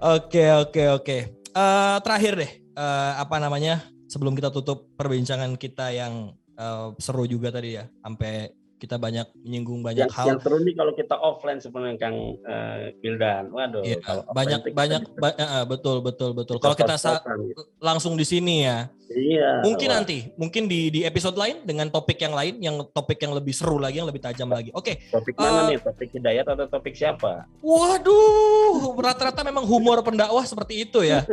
Oke, 0.02 0.46
oke, 0.50 0.82
oke. 0.98 1.18
Eh, 1.54 1.96
terakhir 2.02 2.32
deh, 2.38 2.52
eh, 2.74 3.12
apa 3.18 3.38
namanya? 3.38 3.82
Sebelum 4.10 4.34
kita 4.34 4.50
tutup 4.50 4.90
perbincangan 4.98 5.54
kita 5.54 5.94
yang 5.94 6.34
eh, 6.58 6.88
seru 6.98 7.26
juga 7.26 7.50
tadi 7.54 7.78
ya, 7.78 7.86
sampai 8.02 8.50
kita 8.82 8.98
banyak 8.98 9.30
menyinggung 9.38 9.78
banyak 9.78 10.02
Yang, 10.02 10.12
hal. 10.12 10.26
yang 10.26 10.40
seru 10.42 10.58
nih 10.58 10.74
kalau 10.74 10.92
kita 10.92 11.14
offline 11.14 11.56
sebenarnya 11.56 11.94
Kang 11.96 12.16
eh, 12.34 12.90
Wildan. 12.98 13.44
Waduh. 13.48 13.80
Iya, 13.80 14.02
kalau 14.02 14.22
banyak 14.28 14.60
kita 14.60 14.74
banyak 14.74 15.02
ba- 15.14 15.38
eh, 15.38 15.64
betul 15.64 16.02
betul 16.02 16.34
betul. 16.34 16.58
Kalau 16.58 16.74
kita 16.74 16.98
sa- 16.98 17.22
tos-tosan 17.22 17.38
gitu. 17.46 17.62
langsung 17.78 18.12
di 18.12 18.24
sini 18.24 18.66
ya, 18.66 18.90
Iya. 19.08 19.62
mungkin 19.62 19.86
wah. 19.86 19.96
nanti, 19.96 20.18
mungkin 20.34 20.66
di 20.66 20.90
di 20.90 21.00
episode 21.02 21.36
lain 21.36 21.62
dengan 21.62 21.86
topik 21.86 22.18
yang 22.18 22.32
lain, 22.32 22.58
yang 22.58 22.76
topik 22.88 23.18
yang 23.18 23.30
lebih 23.30 23.52
seru 23.52 23.76
lagi, 23.76 23.96
yang 23.96 24.08
lebih 24.08 24.18
tajam 24.20 24.48
lagi. 24.48 24.72
Oke, 24.72 24.98
Topik 25.06 25.36
mana 25.36 25.62
Eh, 25.62 25.66
nih? 25.68 25.78
Topik 25.78 26.10
hidayat 26.10 26.42
atau 26.44 26.66
topik 26.66 26.92
siapa? 26.92 27.46
waduh, 27.60 28.98
rata-rata 28.98 29.40
memang 29.42 29.62
humor 29.62 30.02
pendakwah 30.02 30.42
seperti 30.42 30.82
itu 30.82 31.00
ya. 31.00 31.22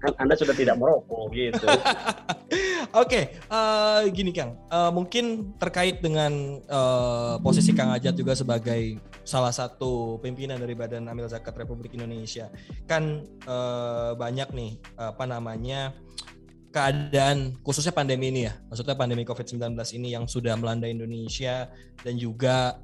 Kan 0.00 0.12
Anda 0.20 0.34
sudah 0.36 0.54
tidak 0.56 0.76
merokok 0.80 1.32
gitu. 1.32 1.66
Oke, 3.02 3.34
eh, 3.34 4.00
gini 4.14 4.30
Kang, 4.30 4.54
Eh, 4.74 4.90
mungkin 4.90 5.54
terkait 5.54 6.02
dengan 6.02 6.58
eh, 6.58 7.34
posisi 7.38 7.70
Kang 7.70 7.94
Ajat 7.94 8.18
juga 8.18 8.34
sebagai 8.34 8.98
salah 9.22 9.54
satu 9.54 10.18
pimpinan 10.18 10.58
dari 10.58 10.74
Badan 10.74 11.06
Amil 11.06 11.30
Zakat 11.30 11.54
Republik 11.54 11.94
Indonesia, 11.94 12.50
kan 12.90 13.22
eh, 13.24 14.12
banyak 14.18 14.50
nih 14.50 14.72
apa 14.98 15.24
namanya 15.30 15.94
keadaan 16.74 17.54
khususnya 17.62 17.94
pandemi 17.94 18.34
ini 18.34 18.50
ya, 18.50 18.58
maksudnya 18.66 18.98
pandemi 18.98 19.22
COVID-19 19.22 19.78
ini 19.94 20.10
yang 20.18 20.26
sudah 20.26 20.58
melanda 20.58 20.90
Indonesia 20.90 21.70
dan 22.02 22.18
juga 22.18 22.82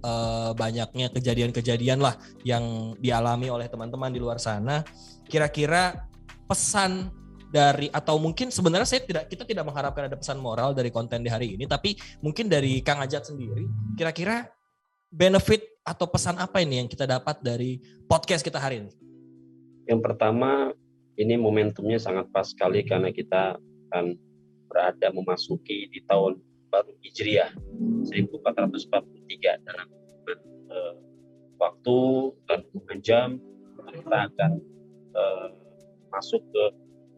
banyaknya 0.55 1.11
kejadian-kejadian 1.11 1.99
lah 1.99 2.15
yang 2.47 2.95
dialami 3.03 3.51
oleh 3.51 3.67
teman-teman 3.67 4.15
di 4.15 4.23
luar 4.23 4.39
sana. 4.39 4.87
Kira-kira 5.27 6.10
pesan 6.51 7.15
dari 7.51 7.87
atau 7.91 8.19
mungkin 8.19 8.51
sebenarnya 8.51 8.87
saya 8.87 9.03
tidak 9.07 9.31
kita 9.31 9.47
tidak 9.47 9.63
mengharapkan 9.67 10.11
ada 10.11 10.19
pesan 10.19 10.39
moral 10.43 10.75
dari 10.75 10.91
konten 10.91 11.23
di 11.23 11.31
hari 11.31 11.55
ini 11.55 11.67
tapi 11.67 11.95
mungkin 12.23 12.51
dari 12.51 12.83
Kang 12.83 13.03
Ajat 13.03 13.27
sendiri 13.31 13.67
kira-kira 13.95 14.51
benefit 15.11 15.71
atau 15.83 16.07
pesan 16.07 16.39
apa 16.39 16.63
ini 16.63 16.79
yang 16.79 16.89
kita 16.89 17.05
dapat 17.05 17.43
dari 17.43 17.83
podcast 18.07 18.47
kita 18.47 18.63
hari 18.63 18.87
ini? 18.87 18.93
Yang 19.91 20.01
pertama, 20.07 20.71
ini 21.19 21.35
momentumnya 21.35 21.99
sangat 21.99 22.31
pas 22.31 22.47
sekali 22.47 22.87
karena 22.87 23.11
kita 23.11 23.59
akan 23.91 24.15
berada 24.71 25.11
memasuki 25.11 25.91
di 25.91 25.99
tahun 26.07 26.39
baru 26.71 26.95
Hijriah 27.03 27.51
1443 28.07 29.67
dalam 29.67 29.89
eh, 30.71 30.95
waktu 31.59 31.99
dan 32.47 32.61
jam 33.03 33.29
kita 33.91 34.19
akan 34.31 34.53
eh, 35.11 35.49
masuk 36.11 36.43
ke 36.51 36.65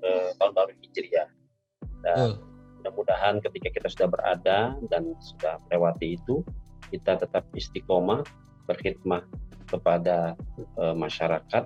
uh, 0.04 0.28
tahun 0.38 0.52
baru 0.52 0.72
Hijriah. 0.80 1.28
Dan 2.02 2.40
mudah-mudahan 2.80 3.38
ketika 3.40 3.68
kita 3.70 3.88
sudah 3.88 4.08
berada 4.10 4.74
dan 4.90 5.14
sudah 5.22 5.58
melewati 5.68 6.18
itu, 6.18 6.42
kita 6.92 7.16
tetap 7.16 7.46
istiqomah 7.56 8.22
berkhidmah 8.68 9.24
kepada 9.70 10.36
uh, 10.76 10.92
masyarakat 10.92 11.64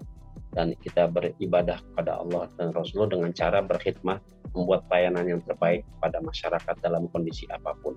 dan 0.54 0.72
kita 0.80 1.10
beribadah 1.10 1.82
kepada 1.92 2.22
Allah 2.22 2.48
dan 2.56 2.72
Rasulullah 2.72 3.12
dengan 3.18 3.30
cara 3.36 3.60
berkhidmah 3.60 4.18
membuat 4.56 4.88
pelayanan 4.88 5.36
yang 5.36 5.40
terbaik 5.44 5.84
pada 6.00 6.22
masyarakat 6.24 6.74
dalam 6.80 7.10
kondisi 7.12 7.44
apa 7.52 7.76
pun. 7.84 7.92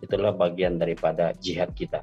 Itulah 0.00 0.32
bagian 0.32 0.80
daripada 0.80 1.36
jihad 1.36 1.74
kita. 1.76 2.00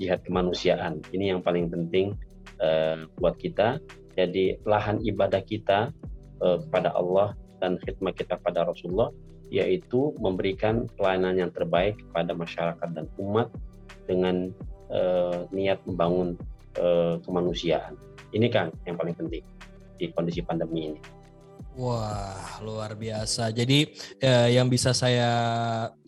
Jihad 0.00 0.24
kemanusiaan. 0.26 0.98
Ini 1.14 1.36
yang 1.36 1.40
paling 1.46 1.70
penting 1.70 2.16
uh, 2.58 3.06
buat 3.22 3.38
kita. 3.38 3.78
Jadi 4.16 4.56
lahan 4.64 5.04
ibadah 5.04 5.44
kita 5.44 5.92
uh, 6.40 6.58
kepada 6.66 6.96
Allah 6.96 7.36
dan 7.60 7.76
khidmat 7.80 8.16
kita 8.16 8.40
pada 8.40 8.64
Rasulullah 8.64 9.12
yaitu 9.46 10.10
memberikan 10.18 10.90
pelayanan 10.98 11.46
yang 11.46 11.50
terbaik 11.54 11.94
kepada 12.10 12.34
masyarakat 12.34 12.88
dan 12.90 13.06
umat 13.22 13.46
dengan 14.10 14.50
uh, 14.90 15.46
niat 15.54 15.78
membangun 15.86 16.34
uh, 16.82 17.22
kemanusiaan. 17.22 17.94
Ini 18.34 18.50
kan 18.50 18.74
yang 18.88 18.98
paling 18.98 19.14
penting 19.14 19.46
di 19.96 20.10
kondisi 20.12 20.42
pandemi 20.42 20.92
ini. 20.92 21.00
Wah, 21.76 22.56
luar 22.64 22.96
biasa. 22.96 23.52
Jadi 23.52 23.84
eh, 24.16 24.48
yang 24.56 24.72
bisa 24.72 24.96
saya 24.96 25.28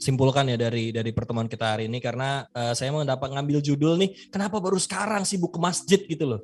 simpulkan 0.01 0.49
ya 0.49 0.57
dari 0.57 0.97
dari 0.97 1.13
pertemuan 1.13 1.45
kita 1.45 1.77
hari 1.77 1.93
ini 1.93 2.01
karena 2.01 2.49
eh, 2.57 2.73
saya 2.73 2.89
mau 2.89 3.05
dapat 3.05 3.37
ngambil 3.37 3.61
judul 3.61 4.01
nih, 4.01 4.33
kenapa 4.33 4.65
baru 4.65 4.81
sekarang 4.81 5.29
sibuk 5.29 5.53
ke 5.53 5.61
masjid 5.61 6.01
gitu 6.01 6.25
loh. 6.25 6.41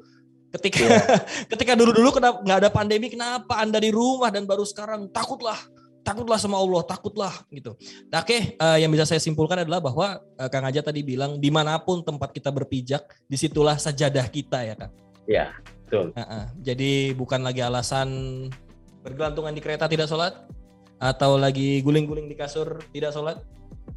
Ketika 0.55 0.79
yeah. 0.87 1.19
ketika 1.51 1.75
dulu-dulu 1.75 2.15
nggak 2.15 2.59
ada 2.63 2.71
pandemi, 2.71 3.11
kenapa 3.11 3.59
Anda 3.59 3.83
di 3.83 3.91
rumah 3.91 4.31
dan 4.31 4.47
baru 4.47 4.63
sekarang 4.63 5.11
takutlah 5.11 5.59
takutlah 6.05 6.37
sama 6.37 6.61
Allah, 6.61 6.85
takutlah 6.85 7.33
gitu. 7.49 7.75
Nah, 8.13 8.21
Oke, 8.21 8.55
uh, 8.61 8.77
yang 8.77 8.93
bisa 8.93 9.09
saya 9.09 9.19
simpulkan 9.19 9.65
adalah 9.65 9.81
bahwa 9.81 10.21
uh, 10.21 10.49
Kang 10.53 10.69
Aja 10.69 10.85
tadi 10.85 11.01
bilang 11.01 11.41
di 11.41 11.49
mana 11.49 11.81
pun 11.81 12.05
tempat 12.05 12.31
kita 12.31 12.53
berpijak, 12.53 13.03
di 13.25 13.41
situlah 13.41 13.81
sajadah 13.81 14.29
kita 14.29 14.69
ya 14.69 14.75
Kang. 14.77 14.93
Ya, 15.25 15.47
betul. 15.89 16.13
Uh 16.13 16.21
-uh. 16.21 16.45
Jadi 16.61 17.17
bukan 17.17 17.41
lagi 17.41 17.65
alasan 17.65 18.09
bergelantungan 19.01 19.57
di 19.57 19.65
kereta 19.65 19.89
tidak 19.89 20.07
sholat, 20.07 20.45
atau 21.01 21.41
lagi 21.41 21.81
guling-guling 21.81 22.29
di 22.29 22.37
kasur 22.37 22.85
tidak 22.93 23.17
sholat, 23.17 23.41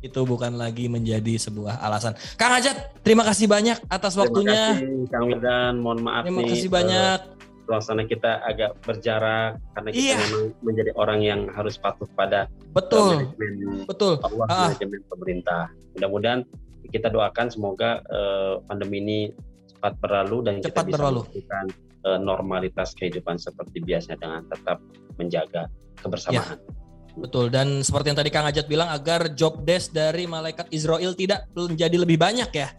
itu 0.08 0.22
bukan 0.24 0.56
lagi 0.56 0.88
menjadi 0.88 1.36
sebuah 1.38 1.84
alasan. 1.84 2.16
Kang 2.40 2.56
Ajat, 2.56 2.96
terima 3.04 3.28
kasih 3.28 3.46
banyak 3.46 3.78
atas 3.92 4.16
terima 4.16 4.24
waktunya. 4.26 4.64
Terima 4.80 5.04
kasih 5.04 5.12
Kang 5.12 5.26
Medan, 5.28 5.74
mohon 5.84 6.00
maaf 6.02 6.24
terima 6.24 6.40
nih. 6.40 6.48
Terima 6.48 6.56
kasih 6.56 6.72
banyak. 6.72 7.20
Uh, 7.20 7.36
suasana 7.68 8.08
kita 8.08 8.40
agak 8.48 8.80
berjarak 8.88 9.60
karena 9.76 9.90
kita 9.92 10.00
iya. 10.00 10.18
memang 10.24 10.46
menjadi 10.64 10.92
orang 10.96 11.20
yang 11.20 11.42
harus 11.52 11.76
patuh 11.76 12.08
pada 12.16 12.48
betul 12.72 13.36
manajemen 13.36 13.84
betul 13.84 14.14
Allah 14.24 14.48
ah. 14.48 14.60
manajemen 14.72 15.04
pemerintah. 15.12 15.64
Mudah-mudahan 16.00 16.42
kita 16.88 17.12
doakan 17.12 17.52
semoga 17.52 18.00
uh, 18.08 18.64
pandemi 18.64 19.04
ini 19.04 19.20
cepat 19.68 20.00
berlalu 20.00 20.38
dan 20.48 20.54
cepat 20.64 20.88
kita 20.88 20.96
bisa 20.96 21.04
melakukan 21.12 21.66
uh, 22.08 22.20
normalitas 22.24 22.96
kehidupan 22.96 23.36
seperti 23.36 23.84
biasa 23.84 24.16
dengan 24.16 24.48
tetap 24.48 24.80
menjaga 25.20 25.68
kebersamaan. 26.00 26.56
Ya. 26.56 26.87
Betul 27.18 27.50
dan 27.50 27.82
seperti 27.82 28.14
yang 28.14 28.20
tadi 28.22 28.30
Kang 28.30 28.46
Ajat 28.46 28.70
bilang 28.70 28.94
agar 28.94 29.34
job 29.34 29.66
desk 29.66 29.90
dari 29.90 30.30
malaikat 30.30 30.70
Israel 30.70 31.18
tidak 31.18 31.50
menjadi 31.58 31.98
lebih 31.98 32.18
banyak 32.22 32.50
ya. 32.54 32.70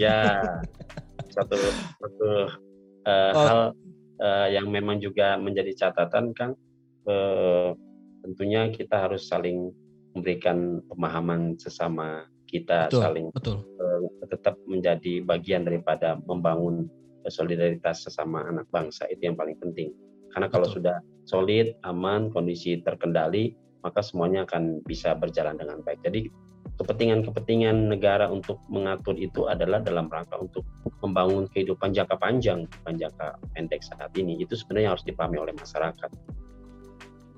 Ya. 0.00 0.20
satu 1.36 1.56
satu 2.00 2.28
uh, 3.08 3.32
oh. 3.32 3.44
hal 3.44 3.60
uh, 4.20 4.48
yang 4.52 4.68
memang 4.68 5.00
juga 5.00 5.40
menjadi 5.40 5.72
catatan 5.88 6.36
Kang 6.36 6.52
uh, 7.08 7.72
tentunya 8.24 8.68
kita 8.68 9.08
harus 9.08 9.26
saling 9.28 9.72
memberikan 10.12 10.84
pemahaman 10.92 11.56
sesama 11.56 12.28
kita 12.44 12.92
betul, 12.92 13.00
saling 13.00 13.26
betul. 13.32 13.56
Uh, 13.80 14.28
tetap 14.28 14.60
menjadi 14.68 15.24
bagian 15.24 15.64
daripada 15.64 16.20
membangun 16.28 16.88
solidaritas 17.28 18.04
sesama 18.04 18.44
anak 18.44 18.68
bangsa 18.68 19.08
itu 19.08 19.28
yang 19.28 19.36
paling 19.38 19.56
penting 19.56 19.92
karena 20.32 20.48
kalau 20.52 20.68
betul. 20.68 20.84
sudah 20.84 20.96
solid 21.28 21.74
aman 21.86 22.30
kondisi 22.30 22.80
terkendali 22.82 23.54
maka 23.82 23.98
semuanya 23.98 24.46
akan 24.46 24.82
bisa 24.86 25.14
berjalan 25.18 25.58
dengan 25.58 25.82
baik 25.82 26.02
jadi 26.06 26.30
kepentingan-kepentingan 26.82 27.92
negara 27.92 28.26
untuk 28.32 28.58
mengatur 28.72 29.14
itu 29.18 29.46
adalah 29.46 29.78
dalam 29.84 30.08
rangka 30.08 30.40
untuk 30.40 30.64
membangun 31.04 31.50
kehidupan 31.50 31.92
jangka 31.92 32.16
panjang, 32.16 32.64
bukan 32.66 32.94
jangka 32.96 33.38
pendek 33.52 33.82
saat 33.84 34.10
ini. 34.16 34.40
Itu 34.40 34.56
sebenarnya 34.56 34.96
harus 34.96 35.04
dipahami 35.04 35.38
oleh 35.38 35.54
masyarakat. 35.54 36.10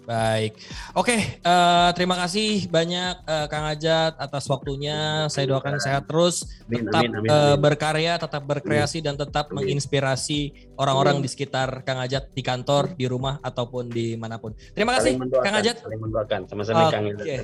Baik, 0.04 0.60
oke. 0.92 1.16
Uh, 1.40 1.88
terima 1.96 2.12
kasih 2.20 2.68
banyak 2.68 3.24
uh, 3.24 3.48
Kang 3.48 3.64
Ajat 3.64 4.12
atas 4.20 4.44
waktunya. 4.52 5.24
Saya 5.32 5.48
doakan 5.48 5.80
sehat 5.80 6.04
terus, 6.04 6.44
tetap 6.68 7.00
amin, 7.00 7.16
amin, 7.16 7.24
amin. 7.24 7.28
Uh, 7.32 7.56
berkarya, 7.56 8.20
tetap 8.20 8.44
berkreasi 8.44 9.00
dan 9.00 9.16
tetap 9.16 9.48
amin. 9.48 9.64
menginspirasi 9.64 10.72
orang-orang 10.76 11.24
di 11.24 11.28
sekitar 11.32 11.88
Kang 11.88 12.04
Ajat 12.04 12.36
di 12.36 12.44
kantor, 12.44 12.92
di 12.92 13.08
rumah 13.08 13.40
ataupun 13.40 13.88
di 13.88 14.12
mana 14.20 14.36
pun. 14.36 14.52
Terima 14.76 15.00
kasih, 15.00 15.16
Kang 15.40 15.56
Ajat. 15.56 15.80
Saling 15.80 16.02
mendoakan, 16.04 16.40
sama-sama 16.52 16.92
Kang 16.92 17.08
Ajat. 17.08 17.40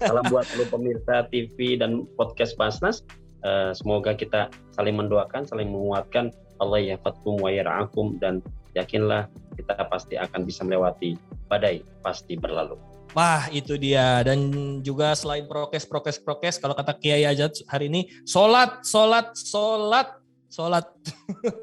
Salam 0.00 0.24
buat 0.32 0.48
seluruh 0.50 0.68
pemirsa 0.72 1.28
TV 1.28 1.76
dan 1.76 2.08
podcast 2.16 2.56
Basnas. 2.56 3.04
Uh, 3.44 3.76
semoga 3.76 4.16
kita 4.16 4.48
saling 4.72 4.96
mendoakan, 4.96 5.44
saling 5.44 5.68
menguatkan. 5.68 6.32
Allah 6.58 6.82
ya 6.82 6.96
fatkum 6.98 7.38
wa 7.38 7.54
yara'akum 7.54 8.18
dan 8.18 8.42
yakinlah 8.76 9.30
kita 9.56 9.84
pasti 9.88 10.14
akan 10.14 10.40
bisa 10.44 10.62
melewati 10.62 11.16
badai 11.48 11.82
pasti 12.04 12.36
berlalu. 12.36 12.76
Wah 13.16 13.48
itu 13.48 13.80
dia 13.80 14.20
dan 14.20 14.38
juga 14.84 15.16
selain 15.16 15.48
prokes 15.48 15.88
prokes 15.88 16.20
prokes 16.20 16.60
kalau 16.60 16.76
kata 16.76 16.92
Kiai 16.92 17.24
Ajat 17.24 17.56
hari 17.64 17.88
ini 17.88 18.04
sholat 18.28 18.84
sholat 18.84 19.32
sholat 19.32 20.12
sholat. 20.52 20.84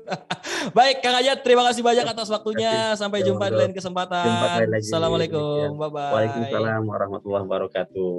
Baik 0.77 1.05
Kang 1.05 1.21
Ajat 1.21 1.45
terima 1.45 1.61
kasih 1.69 1.85
banyak 1.85 2.05
atas 2.05 2.33
waktunya 2.33 2.97
sampai 2.97 3.21
jumpa 3.21 3.53
di 3.53 3.57
lain 3.61 3.73
kesempatan. 3.77 4.73
Assalamualaikum 4.73 5.77
bye 5.77 5.89
bye. 5.93 6.13
Waalaikumsalam 6.17 6.81
warahmatullahi 6.81 7.43
wabarakatuh. 7.45 8.17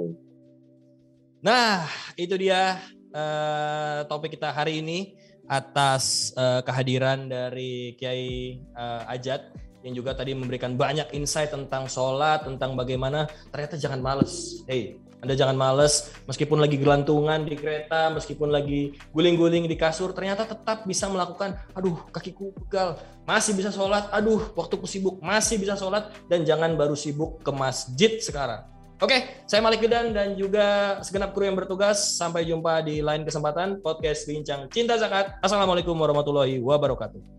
Nah 1.43 1.83
itu 2.15 2.35
dia 2.39 2.79
uh, 3.11 4.07
topik 4.07 4.39
kita 4.39 4.55
hari 4.55 4.79
ini 4.79 5.16
atas 5.47 6.35
uh, 6.35 6.59
kehadiran 6.63 7.31
dari 7.31 7.95
Kiai 7.95 8.59
uh, 8.75 9.07
Ajat 9.07 9.51
yang 9.87 9.95
juga 9.95 10.11
tadi 10.11 10.35
memberikan 10.35 10.75
banyak 10.75 11.15
insight 11.15 11.55
tentang 11.55 11.87
sholat, 11.87 12.43
tentang 12.43 12.75
bagaimana 12.75 13.31
ternyata 13.51 13.79
jangan 13.79 14.03
males. 14.03 14.63
Hey, 14.67 14.99
Anda 15.17 15.33
jangan 15.33 15.57
males, 15.57 16.13
meskipun 16.29 16.61
lagi 16.61 16.77
gelantungan 16.77 17.41
di 17.41 17.57
kereta, 17.57 18.13
meskipun 18.13 18.53
lagi 18.53 18.93
guling-guling 19.17 19.65
di 19.65 19.73
kasur, 19.73 20.13
ternyata 20.13 20.45
tetap 20.45 20.85
bisa 20.85 21.09
melakukan, 21.09 21.57
aduh 21.73 22.05
kakiku 22.13 22.53
pegal, 22.53 23.01
masih 23.25 23.57
bisa 23.57 23.73
sholat, 23.73 24.05
aduh 24.13 24.53
waktuku 24.53 24.85
sibuk, 24.85 25.17
masih 25.17 25.57
bisa 25.57 25.73
sholat, 25.73 26.13
dan 26.29 26.45
jangan 26.45 26.77
baru 26.77 26.93
sibuk 26.93 27.41
ke 27.41 27.49
masjid 27.49 28.21
sekarang. 28.21 28.61
Oke, 28.97 29.45
saya 29.45 29.61
Malik 29.61 29.85
Gedan 29.85 30.09
dan 30.09 30.33
juga 30.33 30.97
segenap 31.05 31.29
kru 31.29 31.45
yang 31.45 31.53
bertugas. 31.53 32.17
Sampai 32.17 32.49
jumpa 32.49 32.81
di 32.81 32.97
lain 33.05 33.21
kesempatan 33.21 33.77
podcast 33.77 34.25
Bincang 34.25 34.65
Cinta 34.73 34.97
Zakat. 34.97 35.37
Assalamualaikum 35.37 35.93
warahmatullahi 35.93 36.57
wabarakatuh. 36.57 37.36